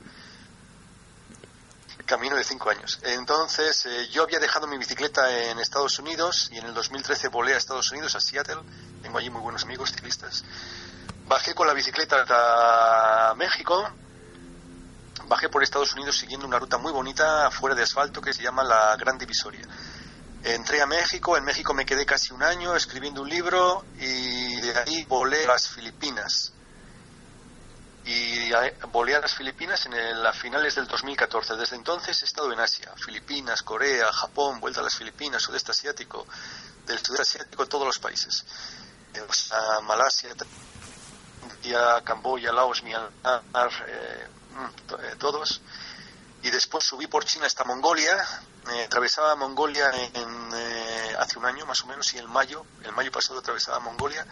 Camino 2.05 2.35
de 2.35 2.43
cinco 2.43 2.69
años. 2.69 2.99
Entonces, 3.03 3.85
eh, 3.85 4.09
yo 4.11 4.23
había 4.23 4.39
dejado 4.39 4.67
mi 4.67 4.77
bicicleta 4.77 5.49
en 5.49 5.59
Estados 5.59 5.97
Unidos 5.99 6.49
y 6.51 6.57
en 6.57 6.65
el 6.65 6.73
2013 6.73 7.29
volé 7.29 7.53
a 7.53 7.57
Estados 7.57 7.89
Unidos, 7.91 8.15
a 8.15 8.19
Seattle. 8.19 8.57
Tengo 9.01 9.17
allí 9.17 9.29
muy 9.29 9.41
buenos 9.41 9.63
amigos 9.63 9.91
ciclistas. 9.91 10.43
Bajé 11.31 11.55
con 11.55 11.65
la 11.65 11.73
bicicleta 11.73 12.23
hasta 12.23 13.33
México. 13.35 13.89
Bajé 15.27 15.47
por 15.47 15.63
Estados 15.63 15.93
Unidos 15.93 16.17
siguiendo 16.17 16.45
una 16.45 16.59
ruta 16.59 16.77
muy 16.77 16.91
bonita 16.91 17.49
fuera 17.51 17.73
de 17.73 17.83
asfalto 17.83 18.19
que 18.19 18.33
se 18.33 18.43
llama 18.43 18.65
la 18.65 18.97
Gran 18.97 19.17
Divisoria. 19.17 19.65
Entré 20.43 20.81
a 20.81 20.85
México, 20.85 21.37
en 21.37 21.45
México 21.45 21.73
me 21.73 21.85
quedé 21.85 22.05
casi 22.05 22.33
un 22.33 22.43
año 22.43 22.75
escribiendo 22.75 23.21
un 23.21 23.29
libro 23.29 23.85
y 23.97 24.59
de 24.59 24.77
ahí 24.77 25.05
volé 25.05 25.45
a 25.45 25.53
las 25.53 25.69
Filipinas 25.69 26.51
y 28.03 28.51
volé 28.91 29.15
a 29.15 29.21
las 29.21 29.33
Filipinas 29.33 29.85
en 29.85 29.93
el- 29.93 30.25
a 30.25 30.33
finales 30.33 30.75
del 30.75 30.85
2014. 30.85 31.55
Desde 31.55 31.77
entonces 31.77 32.21
he 32.21 32.25
estado 32.25 32.51
en 32.51 32.59
Asia, 32.59 32.91
Filipinas, 32.97 33.61
Corea, 33.61 34.11
Japón, 34.11 34.59
vuelta 34.59 34.81
a 34.81 34.83
las 34.83 34.97
Filipinas, 34.97 35.41
sudeste 35.41 35.71
asiático, 35.71 36.27
del 36.85 36.99
sudeste 36.99 37.37
asiático, 37.37 37.65
todos 37.67 37.85
los 37.85 37.99
países. 37.99 38.43
a 39.51 39.81
Malasia, 39.81 40.33
India, 41.43 42.01
Camboya, 42.03 42.51
Laos, 42.51 42.83
Myanmar, 42.83 43.71
eh, 43.87 44.27
mm, 44.53 44.93
eh, 44.93 45.15
todos. 45.17 45.61
Y 46.43 46.49
después 46.49 46.83
subí 46.83 47.07
por 47.07 47.23
China 47.25 47.45
hasta 47.45 47.63
Mongolia, 47.63 48.17
eh, 48.73 48.85
atravesaba 48.85 49.35
Mongolia 49.35 49.91
en, 50.13 50.51
hace 51.19 51.37
un 51.37 51.45
año 51.45 51.65
más 51.65 51.81
o 51.81 51.87
menos, 51.87 52.11
y 52.13 52.17
en 52.17 52.27
mayo, 52.27 52.65
el 52.83 52.91
mayo 52.93 53.11
pasado 53.11 53.39
atravesaba 53.39 53.79
Mongolia. 53.79 54.25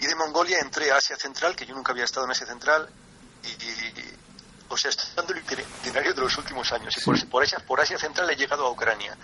Y 0.00 0.06
de 0.06 0.14
Mongolia 0.16 0.58
entré 0.60 0.90
a 0.90 0.96
Asia 0.96 1.16
Central, 1.16 1.54
que 1.54 1.64
yo 1.64 1.74
nunca 1.74 1.92
había 1.92 2.04
estado 2.04 2.26
en 2.26 2.32
Asia 2.32 2.46
Central, 2.46 2.88
y, 3.44 3.54
o 4.68 4.76
sea, 4.76 4.90
estoy 4.90 5.10
dando 5.14 5.32
el 5.32 5.40
itinerario 5.40 6.12
de 6.12 6.20
los 6.22 6.36
últimos 6.38 6.72
años. 6.72 6.96
Y 6.96 7.00
por, 7.00 7.28
por, 7.28 7.42
Asia, 7.44 7.58
por 7.60 7.80
Asia 7.80 7.98
Central 7.98 8.28
he 8.30 8.36
llegado 8.36 8.66
a 8.66 8.70
Ucrania. 8.70 9.16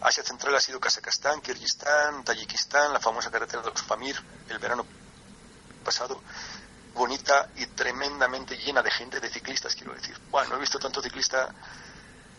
Asia 0.00 0.22
Central 0.22 0.54
ha 0.54 0.60
sido 0.60 0.78
Kazajstán, 0.78 1.40
Kirguistán, 1.40 2.22
Tayikistán, 2.22 2.92
la 2.92 3.00
famosa 3.00 3.30
carretera 3.30 3.62
de 3.62 3.70
los 3.70 3.82
Pamir, 3.82 4.16
el 4.48 4.58
verano 4.58 4.86
pasado, 5.86 6.20
bonita 6.94 7.48
y 7.56 7.66
tremendamente 7.66 8.56
llena 8.56 8.82
de 8.82 8.90
gente, 8.90 9.20
de 9.20 9.30
ciclistas, 9.30 9.76
quiero 9.76 9.94
decir. 9.94 10.18
Bueno, 10.30 10.50
no 10.50 10.56
he 10.56 10.60
visto 10.60 10.80
tanto 10.80 11.00
ciclista, 11.00 11.54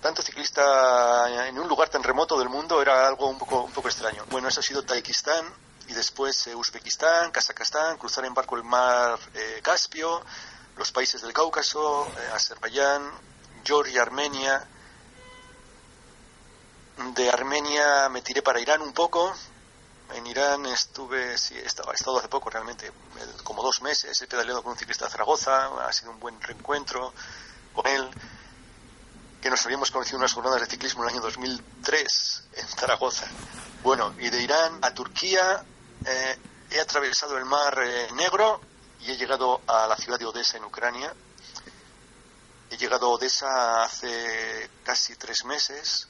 tanto 0.01 0.21
ciclista 0.21 1.47
en 1.47 1.57
un 1.57 1.67
lugar 1.67 1.87
tan 1.87 2.03
remoto 2.03 2.37
del 2.37 2.49
mundo, 2.49 2.81
era 2.81 3.07
algo 3.07 3.27
un 3.27 3.37
poco, 3.37 3.63
un 3.63 3.71
poco 3.71 3.87
extraño. 3.87 4.25
Bueno, 4.29 4.49
eso 4.49 4.59
ha 4.59 4.63
sido 4.63 4.83
Tayikistán 4.83 5.45
y 5.87 5.93
después 5.93 6.47
eh, 6.47 6.55
Uzbekistán, 6.55 7.31
Kazajstán, 7.31 7.97
cruzar 7.97 8.25
en 8.25 8.33
barco 8.33 8.57
el 8.57 8.63
mar 8.63 9.17
eh, 9.33 9.61
Caspio, 9.63 10.21
los 10.75 10.91
países 10.91 11.21
del 11.21 11.31
Cáucaso, 11.31 12.05
eh, 12.05 12.31
Azerbaiyán, 12.33 13.09
Georgia, 13.63 14.01
Armenia. 14.01 14.67
De 17.15 17.29
Armenia 17.29 18.09
me 18.09 18.21
tiré 18.21 18.41
para 18.41 18.59
Irán 18.59 18.81
un 18.81 18.91
poco, 18.91 19.33
en 20.13 20.27
Irán 20.27 20.65
estuve, 20.65 21.37
sí, 21.37 21.55
he 21.55 21.65
estado, 21.65 21.91
hace 21.91 22.27
poco 22.27 22.49
realmente, 22.49 22.91
como 23.43 23.61
dos 23.61 23.81
meses, 23.81 24.21
he 24.21 24.27
pedaleado 24.27 24.63
con 24.63 24.71
un 24.71 24.77
ciclista 24.77 25.05
de 25.05 25.11
Zaragoza, 25.11 25.69
ha 25.85 25.91
sido 25.91 26.11
un 26.11 26.19
buen 26.19 26.41
reencuentro 26.41 27.13
con 27.73 27.87
él, 27.87 28.09
que 29.41 29.49
nos 29.49 29.63
habíamos 29.65 29.91
conocido 29.91 30.17
en 30.17 30.21
unas 30.21 30.33
jornadas 30.33 30.61
de 30.61 30.67
ciclismo 30.67 31.03
en 31.03 31.09
el 31.09 31.15
año 31.15 31.23
2003 31.23 32.43
en 32.53 32.67
Zaragoza. 32.67 33.27
Bueno, 33.83 34.15
y 34.19 34.29
de 34.29 34.41
Irán 34.41 34.79
a 34.81 34.93
Turquía 34.93 35.63
eh, 36.05 36.39
he 36.71 36.79
atravesado 36.79 37.37
el 37.37 37.45
Mar 37.45 37.77
eh, 37.83 38.07
Negro 38.13 38.61
y 39.01 39.11
he 39.11 39.17
llegado 39.17 39.61
a 39.67 39.87
la 39.87 39.95
ciudad 39.95 40.17
de 40.17 40.25
Odessa 40.25 40.57
en 40.57 40.63
Ucrania. 40.63 41.13
He 42.71 42.77
llegado 42.77 43.07
a 43.07 43.09
Odessa 43.09 43.83
hace 43.83 44.69
casi 44.83 45.15
tres 45.15 45.45
meses 45.45 46.07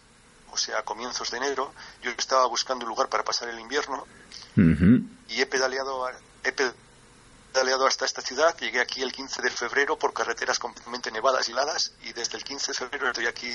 o 0.58 0.60
sea, 0.60 0.80
a 0.80 0.82
comienzos 0.82 1.30
de 1.30 1.38
enero, 1.38 1.72
yo 2.02 2.10
estaba 2.18 2.48
buscando 2.48 2.84
un 2.84 2.90
lugar 2.90 3.10
para 3.10 3.24
pasar 3.24 3.48
el 3.50 3.60
invierno 3.60 4.08
y 4.56 5.40
he 5.40 5.46
pedaleado, 5.46 6.10
he 6.44 6.52
pedaleado 6.52 7.86
hasta 7.86 8.06
esta 8.06 8.22
ciudad. 8.22 8.58
Llegué 8.60 8.80
aquí 8.80 9.04
el 9.04 9.12
15 9.12 9.44
de 9.44 9.52
febrero 9.52 10.00
por 10.00 10.14
carreteras 10.14 10.58
completamente 10.58 11.12
nevadas 11.12 11.48
y 11.48 11.52
heladas 11.52 11.94
y 12.04 12.12
desde 12.12 12.38
el 12.38 12.44
15 12.44 12.72
de 12.72 12.74
febrero 12.74 13.08
estoy 13.10 13.28
aquí 13.28 13.52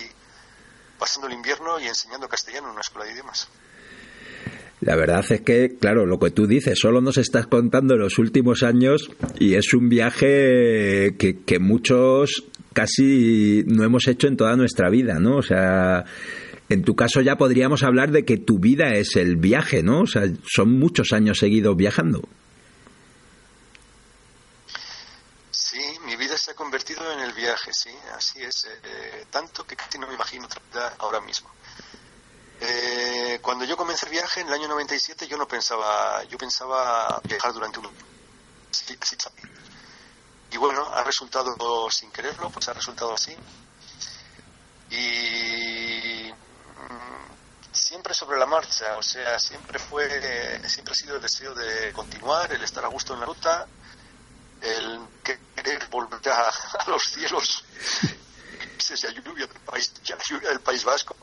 pasando 0.96 1.26
el 1.26 1.34
invierno 1.34 1.80
y 1.80 1.88
enseñando 1.88 2.28
castellano 2.28 2.68
en 2.68 2.74
una 2.74 2.82
escuela 2.82 3.06
de 3.06 3.14
idiomas. 3.14 3.48
La 4.80 4.94
verdad 4.94 5.24
es 5.28 5.40
que, 5.40 5.76
claro, 5.80 6.06
lo 6.06 6.20
que 6.20 6.30
tú 6.30 6.46
dices, 6.46 6.78
solo 6.78 7.00
nos 7.00 7.18
estás 7.18 7.48
contando 7.48 7.96
los 7.96 8.18
últimos 8.18 8.62
años 8.62 9.10
y 9.40 9.54
es 9.56 9.74
un 9.74 9.88
viaje 9.88 11.16
que, 11.18 11.42
que 11.44 11.58
muchos 11.58 12.44
casi 12.72 13.62
no 13.66 13.84
hemos 13.84 14.06
hecho 14.08 14.26
en 14.26 14.36
toda 14.36 14.56
nuestra 14.56 14.90
vida, 14.90 15.18
¿no? 15.18 15.36
O 15.36 15.42
sea, 15.42 16.04
en 16.68 16.84
tu 16.84 16.94
caso 16.94 17.20
ya 17.20 17.36
podríamos 17.36 17.82
hablar 17.82 18.10
de 18.10 18.24
que 18.24 18.38
tu 18.38 18.58
vida 18.58 18.94
es 18.94 19.16
el 19.16 19.36
viaje, 19.36 19.82
¿no? 19.82 20.02
O 20.02 20.06
sea, 20.06 20.22
son 20.46 20.78
muchos 20.78 21.12
años 21.12 21.38
seguidos 21.38 21.76
viajando. 21.76 22.22
Sí, 25.50 25.82
mi 26.04 26.16
vida 26.16 26.36
se 26.38 26.52
ha 26.52 26.54
convertido 26.54 27.12
en 27.12 27.20
el 27.20 27.32
viaje, 27.32 27.72
sí, 27.72 27.90
así 28.16 28.42
es. 28.42 28.66
Eh, 28.84 29.26
tanto 29.30 29.66
que 29.66 29.76
casi 29.76 29.98
no 29.98 30.06
me 30.06 30.14
imagino 30.14 30.46
otra 30.46 30.62
vida 30.70 30.94
ahora 30.98 31.20
mismo. 31.20 31.50
Eh, 32.60 33.40
cuando 33.42 33.64
yo 33.64 33.76
comencé 33.76 34.06
el 34.06 34.12
viaje 34.12 34.40
en 34.40 34.46
el 34.46 34.54
año 34.54 34.68
97 34.68 35.26
yo 35.26 35.36
no 35.36 35.48
pensaba, 35.48 36.22
yo 36.24 36.38
pensaba 36.38 37.20
viajar 37.24 37.52
durante 37.52 37.80
un 37.80 37.86
año. 37.86 37.96
y 40.52 40.56
bueno, 40.58 40.86
ha 40.94 41.02
resultado 41.02 41.90
sin 41.90 42.10
quererlo, 42.12 42.50
pues 42.50 42.68
ha 42.68 42.72
resultado 42.72 43.14
así. 43.14 43.34
Y 44.90 46.30
siempre 47.72 48.14
sobre 48.14 48.38
la 48.38 48.46
marcha, 48.46 48.96
o 48.96 49.02
sea, 49.02 49.38
siempre 49.38 49.78
fue, 49.78 50.08
siempre 50.68 50.92
ha 50.92 50.96
sido 50.96 51.16
el 51.16 51.22
deseo 51.22 51.54
de 51.54 51.92
continuar, 51.92 52.52
el 52.52 52.62
estar 52.62 52.84
a 52.84 52.88
gusto 52.88 53.14
en 53.14 53.20
la 53.20 53.26
ruta, 53.26 53.66
el 54.60 55.00
querer 55.22 55.88
volver 55.88 56.20
a, 56.28 56.50
los 56.86 57.02
cielos 57.02 57.64
lluvia 59.24 59.46
del 59.46 59.60
país, 59.60 59.92
del 60.48 60.60
País 60.60 60.84
Vasco. 60.84 61.16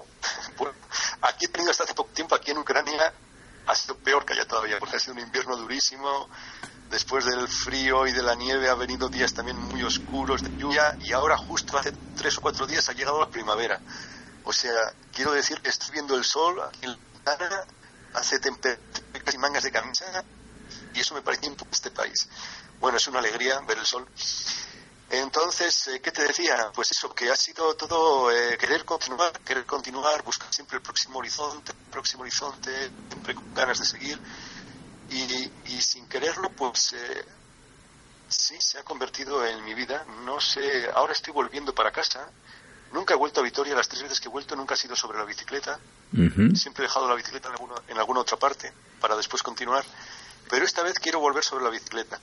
Bueno, 0.57 0.73
aquí 1.21 1.45
he 1.45 1.47
tenido 1.49 1.71
hasta 1.71 1.83
hace 1.83 1.93
poco 1.93 2.11
tiempo, 2.11 2.35
aquí 2.35 2.51
en 2.51 2.57
Ucrania, 2.57 3.13
ha 3.67 3.75
sido 3.75 3.95
peor 3.97 4.25
que 4.25 4.33
allá 4.33 4.47
todavía, 4.47 4.79
porque 4.79 4.95
ha 4.95 4.99
sido 4.99 5.13
un 5.13 5.19
invierno 5.19 5.55
durísimo. 5.55 6.29
Después 6.89 7.23
del 7.23 7.47
frío 7.47 8.07
y 8.07 8.11
de 8.11 8.23
la 8.23 8.33
nieve 8.33 8.67
ha 8.67 8.73
venido 8.73 9.09
días 9.09 9.31
también 9.35 9.57
muy 9.57 9.83
oscuros 9.83 10.41
de 10.41 10.49
lluvia 10.57 10.97
y 10.99 11.13
ahora 11.13 11.37
justo 11.37 11.77
hace 11.77 11.93
tres 12.17 12.39
o 12.39 12.41
cuatro 12.41 12.65
días 12.65 12.89
ha 12.89 12.93
llegado 12.93 13.19
la 13.19 13.29
primavera. 13.29 13.79
O 14.49 14.51
sea, 14.51 14.91
quiero 15.13 15.31
decir 15.33 15.61
que 15.61 15.69
estoy 15.69 15.91
viendo 15.91 16.15
el 16.15 16.23
sol 16.23 16.59
en 16.81 16.97
la 17.23 17.67
hace 18.15 18.39
temperaturas 18.39 19.35
y 19.35 19.37
mangas 19.37 19.61
de 19.61 19.71
camisa, 19.71 20.25
y 20.91 20.99
eso 21.01 21.13
me 21.13 21.21
parece 21.21 21.45
importante 21.45 21.75
este 21.75 21.91
país. 21.91 22.27
Bueno, 22.79 22.97
es 22.97 23.05
una 23.05 23.19
alegría 23.19 23.59
ver 23.59 23.77
el 23.77 23.85
sol. 23.85 24.09
Entonces, 25.11 25.89
eh, 25.89 26.01
¿qué 26.01 26.11
te 26.11 26.23
decía? 26.23 26.71
Pues 26.73 26.89
eso, 26.89 27.13
que 27.13 27.29
ha 27.29 27.35
sido 27.35 27.75
todo 27.75 28.31
eh, 28.31 28.57
querer 28.57 28.85
continuar, 28.85 29.39
querer 29.41 29.67
continuar, 29.67 30.23
buscar 30.23 30.51
siempre 30.51 30.77
el 30.77 30.81
próximo 30.81 31.19
horizonte, 31.19 31.71
el 31.71 31.91
próximo 31.91 32.23
horizonte, 32.23 32.91
siempre 33.07 33.35
con 33.35 33.53
ganas 33.53 33.77
de 33.77 33.85
seguir. 33.85 34.19
Y, 35.11 35.79
sin 35.79 36.07
quererlo, 36.07 36.49
pues 36.49 36.93
eh, 36.93 37.25
sí, 38.27 38.59
se 38.59 38.79
ha 38.79 38.83
convertido 38.83 39.45
en 39.45 39.63
mi 39.63 39.75
vida. 39.75 40.05
No 40.25 40.41
sé, 40.41 40.89
ahora 40.95 41.13
estoy 41.13 41.33
volviendo 41.33 41.75
para 41.75 41.91
casa 41.91 42.27
Nunca 42.91 43.13
he 43.13 43.17
vuelto 43.17 43.41
a 43.41 43.43
Vitoria, 43.43 43.75
las 43.75 43.87
tres 43.87 44.01
veces 44.01 44.19
que 44.19 44.27
he 44.27 44.31
vuelto 44.31 44.55
nunca 44.55 44.73
ha 44.73 44.77
sido 44.77 44.95
sobre 44.95 45.17
la 45.17 45.25
bicicleta. 45.25 45.79
Siempre 46.55 46.83
he 46.83 46.87
dejado 46.87 47.07
la 47.07 47.15
bicicleta 47.15 47.49
en 47.87 47.97
alguna, 47.97 48.19
otra 48.21 48.37
parte 48.37 48.73
para 48.99 49.15
después 49.15 49.43
continuar. 49.43 49.85
Pero 50.49 50.65
esta 50.65 50.81
vez 50.81 50.97
quiero 50.97 51.19
volver 51.19 51.43
sobre 51.43 51.63
la 51.63 51.69
bicicleta. 51.69 52.19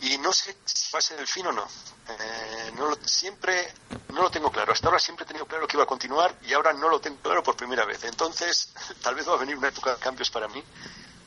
Y 0.00 0.18
no 0.18 0.32
sé 0.32 0.56
si 0.64 0.90
va 0.92 0.98
a 0.98 1.02
ser 1.02 1.20
el 1.20 1.26
fin 1.26 1.46
o 1.46 1.52
no. 1.52 1.66
Eh, 2.08 2.72
no 2.76 2.94
siempre 3.04 3.72
no 4.12 4.22
lo 4.22 4.30
tengo 4.30 4.50
claro. 4.50 4.72
Hasta 4.72 4.88
ahora 4.88 4.98
siempre 4.98 5.24
he 5.24 5.28
tenido 5.28 5.46
claro 5.46 5.66
que 5.66 5.76
iba 5.76 5.84
a 5.84 5.86
continuar 5.86 6.36
y 6.42 6.52
ahora 6.52 6.72
no 6.72 6.88
lo 6.88 7.00
tengo 7.00 7.16
claro 7.18 7.42
por 7.42 7.56
primera 7.56 7.86
vez. 7.86 8.04
Entonces, 8.04 8.72
tal 9.02 9.14
vez 9.14 9.26
va 9.28 9.34
a 9.34 9.38
venir 9.38 9.56
una 9.56 9.68
época 9.68 9.94
de 9.94 10.00
cambios 10.00 10.30
para 10.30 10.48
mí. 10.48 10.62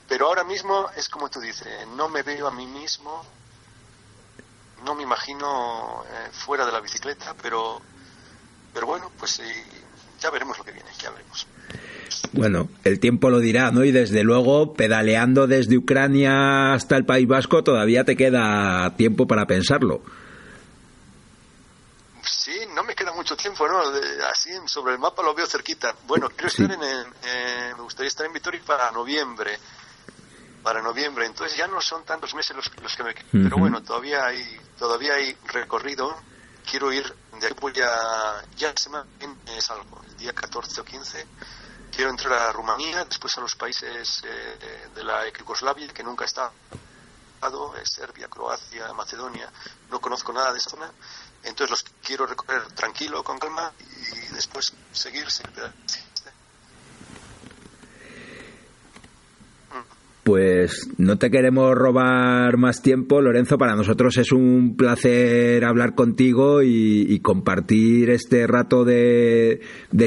Pero 0.08 0.28
ahora 0.28 0.44
mismo 0.44 0.90
es 0.96 1.10
como 1.10 1.30
tú 1.30 1.40
dices, 1.40 1.88
no 1.88 2.10
me 2.10 2.22
veo 2.22 2.48
a 2.48 2.52
mí 2.52 2.68
mismo, 2.68 3.26
no 4.84 4.94
me 4.94 5.02
imagino 5.02 6.04
eh, 6.08 6.30
fuera 6.32 6.64
de 6.64 6.72
la 6.72 6.80
bicicleta, 6.80 7.34
pero 7.42 7.82
pero 8.76 8.88
bueno, 8.88 9.10
pues 9.18 9.40
eh, 9.40 9.64
ya 10.20 10.30
veremos 10.30 10.58
lo 10.58 10.66
que 10.66 10.74
viene, 10.74 10.90
ya 11.02 11.10
veremos. 11.10 11.48
Bueno, 12.34 12.68
el 12.84 13.00
tiempo 13.00 13.30
lo 13.30 13.40
dirá, 13.40 13.72
¿no? 13.72 13.86
Y 13.86 13.92
desde 13.94 14.24
luego, 14.24 14.74
pedaleando 14.74 15.48
desde 15.48 15.78
Ucrania 15.78 16.74
hasta 16.74 16.98
el 16.98 17.06
País 17.06 17.26
Vasco, 17.26 17.64
todavía 17.64 18.04
te 18.04 18.18
queda 18.18 18.94
tiempo 18.98 19.28
para 19.28 19.48
pensarlo. 19.48 20.02
Sí, 22.22 22.52
no 22.76 22.84
me 22.84 22.94
queda 22.96 23.14
mucho 23.14 23.38
tiempo, 23.38 23.66
¿no? 23.66 23.80
así 24.30 24.50
sobre 24.66 24.94
el 24.94 25.00
mapa 25.00 25.24
lo 25.24 25.34
veo 25.34 25.48
cerquita. 25.48 25.96
Bueno, 26.06 26.30
quiero 26.30 26.48
estar 26.48 26.70
en, 26.70 26.84
eh, 26.84 27.74
me 27.78 27.82
gustaría 27.82 28.10
estar 28.10 28.26
en 28.26 28.34
Vitoria 28.34 28.60
para 28.66 28.92
noviembre, 28.92 29.58
para 30.62 30.82
noviembre. 30.82 31.28
Entonces 31.28 31.58
ya 31.58 31.68
no 31.68 31.80
son 31.80 32.04
tantos 32.04 32.36
meses 32.36 32.54
los, 32.58 32.70
que 32.70 33.04
me 33.04 33.14
quedan, 33.14 33.30
pero 33.32 33.58
bueno, 33.58 33.82
todavía 33.82 34.26
hay, 34.26 34.44
todavía 34.78 35.14
hay 35.14 35.34
recorrido 35.48 36.14
quiero 36.70 36.92
ir, 36.92 37.16
de 37.40 37.48
ahí 37.48 37.54
voy 37.60 37.74
a, 37.82 38.44
ya 38.58 38.74
semana 38.76 39.08
es 39.56 39.70
algo, 39.70 40.02
el 40.08 40.18
día 40.18 40.34
14 40.34 40.82
o 40.82 40.84
15, 40.84 41.26
quiero 41.96 42.10
entrar 42.10 42.34
a 42.34 42.52
Rumanía, 42.52 43.06
después 43.06 43.38
a 43.38 43.42
los 43.42 43.56
países 43.56 44.22
eh, 44.26 44.90
de 44.94 45.04
la 45.04 45.32
Yugoslavia, 45.32 45.88
que 45.94 46.04
nunca 46.04 46.26
estado, 46.26 46.52
eh, 47.78 47.86
Serbia, 47.86 48.28
Croacia, 48.28 48.92
Macedonia, 48.94 49.52
no 49.90 50.02
conozco 50.02 50.34
nada 50.34 50.52
de 50.52 50.58
esa 50.58 50.72
zona, 50.72 50.92
entonces 51.44 51.70
los 51.70 51.84
quiero 52.04 52.26
recorrer 52.26 52.72
tranquilo, 52.74 53.24
con 53.24 53.38
calma, 53.38 53.72
y 53.80 54.34
después 54.34 54.74
seguir, 54.92 55.30
seguir 55.30 55.72
Pues 60.26 60.90
no 60.98 61.20
te 61.20 61.30
queremos 61.30 61.76
robar 61.76 62.58
más 62.58 62.82
tiempo, 62.82 63.22
Lorenzo. 63.22 63.60
Para 63.60 63.76
nosotros 63.76 64.18
es 64.18 64.32
un 64.32 64.76
placer 64.76 65.64
hablar 65.64 65.94
contigo 65.94 66.64
y, 66.64 67.20
compartir 67.20 68.10
este 68.10 68.48
rato 68.48 68.86
de, 68.86 69.62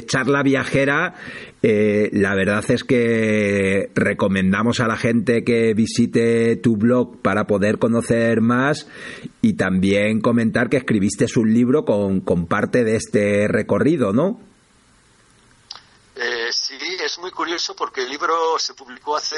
charla 0.06 0.42
viajera. 0.42 1.14
Eh, 1.62 2.10
la 2.12 2.34
verdad 2.34 2.68
es 2.68 2.82
que 2.82 3.90
recomendamos 3.94 4.80
a 4.80 4.88
la 4.88 4.96
gente 4.96 5.44
que 5.44 5.72
visite 5.74 6.56
tu 6.56 6.76
blog 6.76 7.22
para 7.22 7.46
poder 7.46 7.78
conocer 7.78 8.40
más 8.40 8.88
y 9.40 9.52
también 9.52 10.20
comentar 10.20 10.68
que 10.68 10.78
escribiste 10.78 11.26
un 11.36 11.54
libro 11.54 11.84
con, 11.84 12.22
con 12.22 12.48
parte 12.48 12.82
de 12.82 12.96
este 12.96 13.46
recorrido, 13.46 14.12
¿no? 14.12 14.47
Eh, 16.48 16.52
sí, 16.52 16.78
es 17.04 17.18
muy 17.18 17.30
curioso 17.30 17.76
porque 17.76 18.02
el 18.02 18.08
libro 18.08 18.58
se 18.58 18.72
publicó 18.72 19.16
hace, 19.16 19.36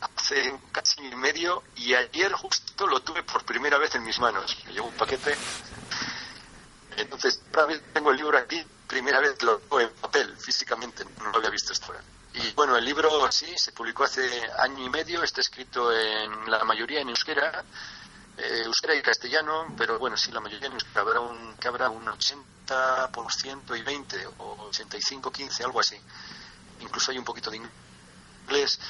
hace 0.00 0.58
casi 0.72 1.02
un 1.02 1.20
medio 1.20 1.62
y 1.76 1.92
ayer 1.92 2.32
justo 2.32 2.86
lo 2.86 3.00
tuve 3.00 3.22
por 3.24 3.44
primera 3.44 3.76
vez 3.76 3.94
en 3.94 4.04
mis 4.04 4.18
manos. 4.18 4.56
Me 4.64 4.72
llegó 4.72 4.86
un 4.86 4.94
paquete. 4.94 5.36
Entonces, 6.96 7.42
tengo 7.92 8.10
el 8.10 8.16
libro 8.16 8.38
aquí, 8.38 8.64
primera 8.86 9.20
vez 9.20 9.42
lo 9.42 9.58
tengo 9.58 9.80
en 9.80 9.90
papel, 9.90 10.34
físicamente, 10.38 11.04
no 11.18 11.30
lo 11.30 11.36
había 11.36 11.50
visto 11.50 11.72
hasta 11.72 11.86
ahora. 11.88 12.00
Y 12.32 12.52
bueno, 12.52 12.74
el 12.76 12.84
libro 12.84 13.30
sí, 13.30 13.52
se 13.58 13.72
publicó 13.72 14.04
hace 14.04 14.26
año 14.58 14.82
y 14.82 14.88
medio, 14.88 15.22
está 15.22 15.42
escrito 15.42 15.92
en 15.92 16.50
la 16.50 16.64
mayoría 16.64 17.00
en 17.00 17.10
euskera, 17.10 17.64
eh, 18.36 18.62
euskera 18.64 18.94
y 18.94 19.02
castellano, 19.02 19.74
pero 19.76 19.98
bueno, 19.98 20.16
sí, 20.16 20.32
la 20.32 20.40
mayoría 20.40 20.70
habrá 20.94 21.20
un, 21.20 21.54
que 21.56 21.68
habrá 21.68 21.88
un 21.88 22.04
80% 22.04 23.78
y 23.78 23.82
20 23.82 24.26
o 24.38 24.66
85, 24.68 25.30
15, 25.30 25.64
algo 25.64 25.80
así. 25.80 25.96
Incluso 26.80 27.12
hay 27.12 27.18
un 27.18 27.24
poquito 27.24 27.50
de 27.50 27.58
inglés. 27.58 28.80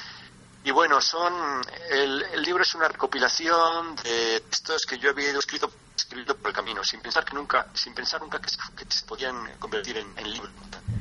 Y 0.63 0.71
bueno, 0.71 0.99
son 0.99 1.61
el, 1.91 2.23
el 2.23 2.41
libro 2.41 2.63
es 2.63 2.73
una 2.73 2.87
recopilación 2.87 3.95
de 3.97 4.39
textos 4.49 4.83
que 4.87 4.97
yo 4.97 5.11
había 5.11 5.29
escrito, 5.37 5.71
escrito 5.95 6.35
por 6.35 6.49
el 6.49 6.55
camino, 6.55 6.83
sin 6.83 7.01
pensar 7.01 7.23
que 7.23 7.35
nunca, 7.35 7.67
sin 7.75 7.93
pensar 7.93 8.19
nunca 8.21 8.39
que 8.39 8.49
se, 8.49 9.05
podían 9.05 9.57
convertir 9.59 9.97
en, 9.97 10.11
en 10.17 10.31
libros. 10.31 10.51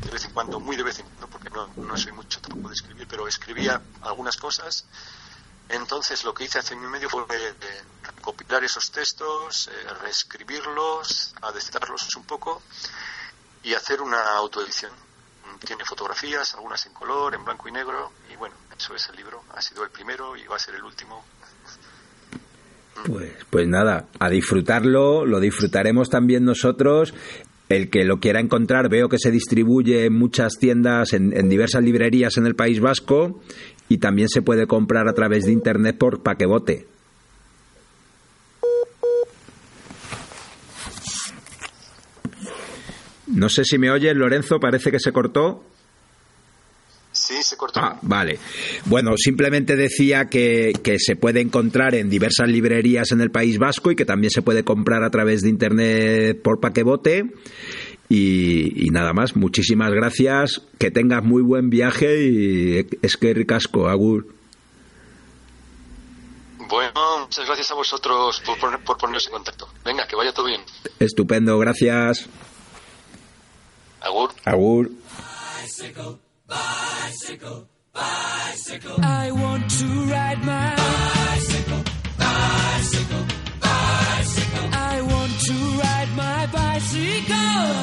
De 0.02 0.10
vez 0.10 0.22
en 0.26 0.32
cuando, 0.32 0.60
muy 0.60 0.76
de 0.76 0.82
vez 0.82 0.98
en 0.98 1.06
cuando, 1.06 1.28
porque 1.28 1.48
no, 1.48 1.66
no 1.76 1.96
soy 1.96 2.12
mucho 2.12 2.42
tampoco 2.42 2.68
de 2.68 2.74
escribir, 2.74 3.08
pero 3.08 3.26
escribía 3.26 3.80
algunas 4.02 4.36
cosas 4.36 4.84
entonces 5.68 6.24
lo 6.24 6.34
que 6.34 6.44
hice 6.44 6.58
hace 6.58 6.74
un 6.74 6.90
medio 6.90 7.08
fue 7.08 7.24
recopilar 8.24 8.64
esos 8.64 8.90
textos, 8.90 9.68
eh, 9.68 9.94
reescribirlos, 10.02 11.34
adectarlos 11.42 12.08
un 12.16 12.24
poco 12.24 12.62
y 13.62 13.74
hacer 13.74 14.00
una 14.00 14.36
autoedición. 14.36 14.92
Tiene 15.66 15.84
fotografías, 15.84 16.54
algunas 16.54 16.86
en 16.86 16.94
color, 16.94 17.34
en 17.34 17.44
blanco 17.44 17.68
y 17.68 17.72
negro, 17.72 18.12
y 18.32 18.36
bueno, 18.36 18.54
eso 18.76 18.94
es 18.94 19.08
el 19.10 19.16
libro. 19.16 19.42
Ha 19.54 19.60
sido 19.60 19.84
el 19.84 19.90
primero 19.90 20.36
y 20.36 20.46
va 20.46 20.56
a 20.56 20.58
ser 20.58 20.74
el 20.74 20.84
último. 20.84 21.22
Pues, 23.06 23.32
pues 23.50 23.68
nada, 23.68 24.06
a 24.18 24.30
disfrutarlo, 24.30 25.26
lo 25.26 25.38
disfrutaremos 25.38 26.08
también 26.08 26.46
nosotros. 26.46 27.12
El 27.68 27.90
que 27.90 28.04
lo 28.04 28.20
quiera 28.20 28.40
encontrar, 28.40 28.88
veo 28.88 29.08
que 29.08 29.18
se 29.18 29.30
distribuye 29.30 30.06
en 30.06 30.14
muchas 30.14 30.54
tiendas, 30.58 31.12
en, 31.12 31.36
en 31.36 31.48
diversas 31.50 31.82
librerías 31.82 32.38
en 32.38 32.46
el 32.46 32.54
País 32.54 32.80
Vasco 32.80 33.40
y 33.88 33.98
también 33.98 34.28
se 34.28 34.40
puede 34.40 34.66
comprar 34.66 35.08
a 35.08 35.14
través 35.14 35.44
de 35.44 35.52
internet 35.52 35.98
por 35.98 36.22
paquebote. 36.22 36.93
No 43.34 43.48
sé 43.48 43.64
si 43.64 43.78
me 43.78 43.90
oyes, 43.90 44.14
Lorenzo, 44.14 44.58
parece 44.60 44.90
que 44.90 45.00
se 45.00 45.12
cortó. 45.12 45.64
Sí, 47.12 47.42
se 47.42 47.56
cortó. 47.56 47.78
Ah, 47.80 47.98
vale. 48.02 48.38
Bueno, 48.86 49.16
simplemente 49.16 49.76
decía 49.76 50.26
que, 50.26 50.72
que, 50.82 50.98
se 50.98 51.14
puede 51.14 51.40
encontrar 51.40 51.94
en 51.94 52.10
diversas 52.10 52.48
librerías 52.48 53.12
en 53.12 53.20
el 53.20 53.30
País 53.30 53.58
Vasco 53.58 53.92
y 53.92 53.96
que 53.96 54.04
también 54.04 54.32
se 54.32 54.42
puede 54.42 54.64
comprar 54.64 55.04
a 55.04 55.10
través 55.10 55.42
de 55.42 55.48
Internet 55.48 56.42
por 56.42 56.60
paquebote. 56.60 57.32
Y, 58.08 58.90
nada 58.90 59.12
más, 59.12 59.34
muchísimas 59.34 59.90
gracias, 59.92 60.62
que 60.78 60.90
tengas 60.90 61.24
muy 61.24 61.42
buen 61.42 61.70
viaje 61.70 62.26
y 62.26 62.86
es 63.00 63.16
que 63.16 63.32
ricasco, 63.32 63.88
Agur. 63.88 64.26
Bueno, 66.68 66.92
muchas 67.20 67.46
gracias 67.46 67.70
a 67.70 67.74
vosotros 67.74 68.42
por, 68.44 68.58
por 68.84 68.98
ponernos 68.98 69.26
en 69.26 69.32
contacto. 69.32 69.68
Venga, 69.84 70.06
que 70.06 70.16
vaya 70.16 70.32
todo 70.32 70.46
bien. 70.46 70.60
Estupendo, 70.98 71.58
gracias. 71.58 72.28
Agur. 74.04 74.28
Agur. 74.46 74.88
Bicycle, 75.60 76.18
bicycle, 76.46 77.66
bicycle. 77.92 78.96
I 79.02 79.30
want 79.30 79.70
to 79.70 79.86
ride 80.12 80.42
my 80.44 80.74
bicycle, 80.76 81.82
bicycle, 82.18 83.24
bicycle. 83.60 84.68
I 84.72 85.00
want 85.00 85.32
to 85.48 85.54
ride 85.82 86.12
my 86.16 86.46
bicycle. 86.52 87.34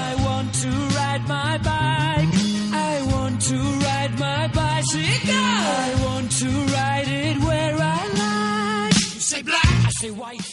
I 0.09 0.15
want 0.25 0.53
to 0.63 0.69
ride 0.69 1.27
my 1.27 1.57
bike. 1.57 2.29
I 2.73 3.01
want 3.11 3.41
to 3.41 3.57
ride 3.57 4.19
my 4.19 4.47
bicycle. 4.47 5.33
I 5.33 5.95
want 6.05 6.31
to 6.41 6.49
ride 6.75 7.07
it 7.07 7.37
where 7.39 7.75
I 7.79 8.01
like. 8.23 8.93
You 8.93 9.19
say 9.19 9.41
black, 9.41 9.65
I 9.65 9.89
say 9.99 10.11
white. 10.11 10.50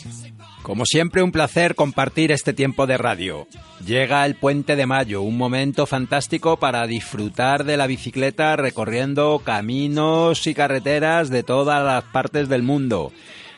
Como 0.68 0.84
siempre, 0.84 1.22
un 1.22 1.32
placer 1.32 1.74
compartir 1.74 2.30
este 2.30 2.52
tiempo 2.52 2.86
de 2.86 2.98
radio. 2.98 3.48
Llega 3.86 4.26
el 4.26 4.34
puente 4.34 4.76
de 4.76 4.84
mayo, 4.84 5.22
un 5.22 5.38
momento 5.38 5.86
fantástico 5.86 6.58
para 6.58 6.86
disfrutar 6.86 7.64
de 7.64 7.78
la 7.78 7.86
bicicleta 7.86 8.54
recorriendo 8.54 9.40
caminos 9.42 10.46
y 10.46 10.52
carreteras 10.52 11.30
de 11.30 11.42
todas 11.42 11.82
las 11.82 12.04
partes 12.04 12.50
del 12.50 12.62
mundo. 12.62 13.12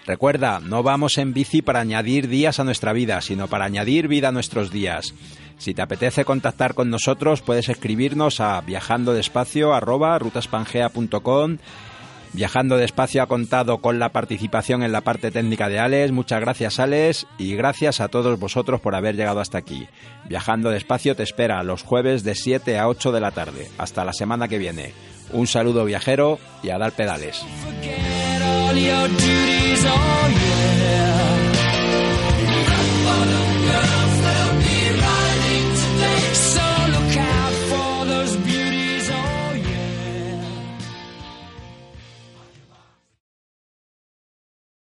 Recuerda, 0.06 0.60
no 0.60 0.84
vamos 0.84 1.18
en 1.18 1.32
bici 1.32 1.62
para 1.62 1.80
añadir 1.80 2.28
días 2.28 2.60
a 2.60 2.64
nuestra 2.64 2.92
vida, 2.92 3.20
sino 3.22 3.48
para 3.48 3.64
añadir 3.64 4.06
vida 4.06 4.28
a 4.28 4.32
nuestros 4.32 4.70
días. 4.70 5.12
Si 5.58 5.74
te 5.74 5.82
apetece 5.82 6.24
contactar 6.24 6.74
con 6.74 6.90
nosotros, 6.90 7.42
puedes 7.42 7.68
escribirnos 7.68 8.40
a 8.40 8.60
viajandodespacio@rutaspangea.com 8.60 11.58
Viajando 12.32 12.76
despacio 12.76 13.22
ha 13.22 13.26
contado 13.26 13.78
con 13.78 13.98
la 13.98 14.10
participación 14.10 14.82
en 14.82 14.92
la 14.92 15.00
parte 15.00 15.30
técnica 15.30 15.68
de 15.68 15.80
Alex. 15.80 16.12
Muchas 16.12 16.40
gracias, 16.40 16.78
Alex, 16.78 17.26
y 17.38 17.56
gracias 17.56 18.00
a 18.00 18.08
todos 18.08 18.38
vosotros 18.38 18.80
por 18.80 18.94
haber 18.94 19.16
llegado 19.16 19.40
hasta 19.40 19.58
aquí. 19.58 19.88
Viajando 20.28 20.70
despacio 20.70 21.16
te 21.16 21.24
espera 21.24 21.62
los 21.64 21.82
jueves 21.82 22.22
de 22.22 22.36
7 22.36 22.78
a 22.78 22.88
8 22.88 23.10
de 23.10 23.20
la 23.20 23.32
tarde. 23.32 23.68
Hasta 23.78 24.04
la 24.04 24.12
semana 24.12 24.46
que 24.46 24.58
viene. 24.58 24.92
Un 25.32 25.46
saludo 25.46 25.84
viajero 25.84 26.38
y 26.62 26.70
a 26.70 26.78
dar 26.78 26.92
pedales. 26.92 27.44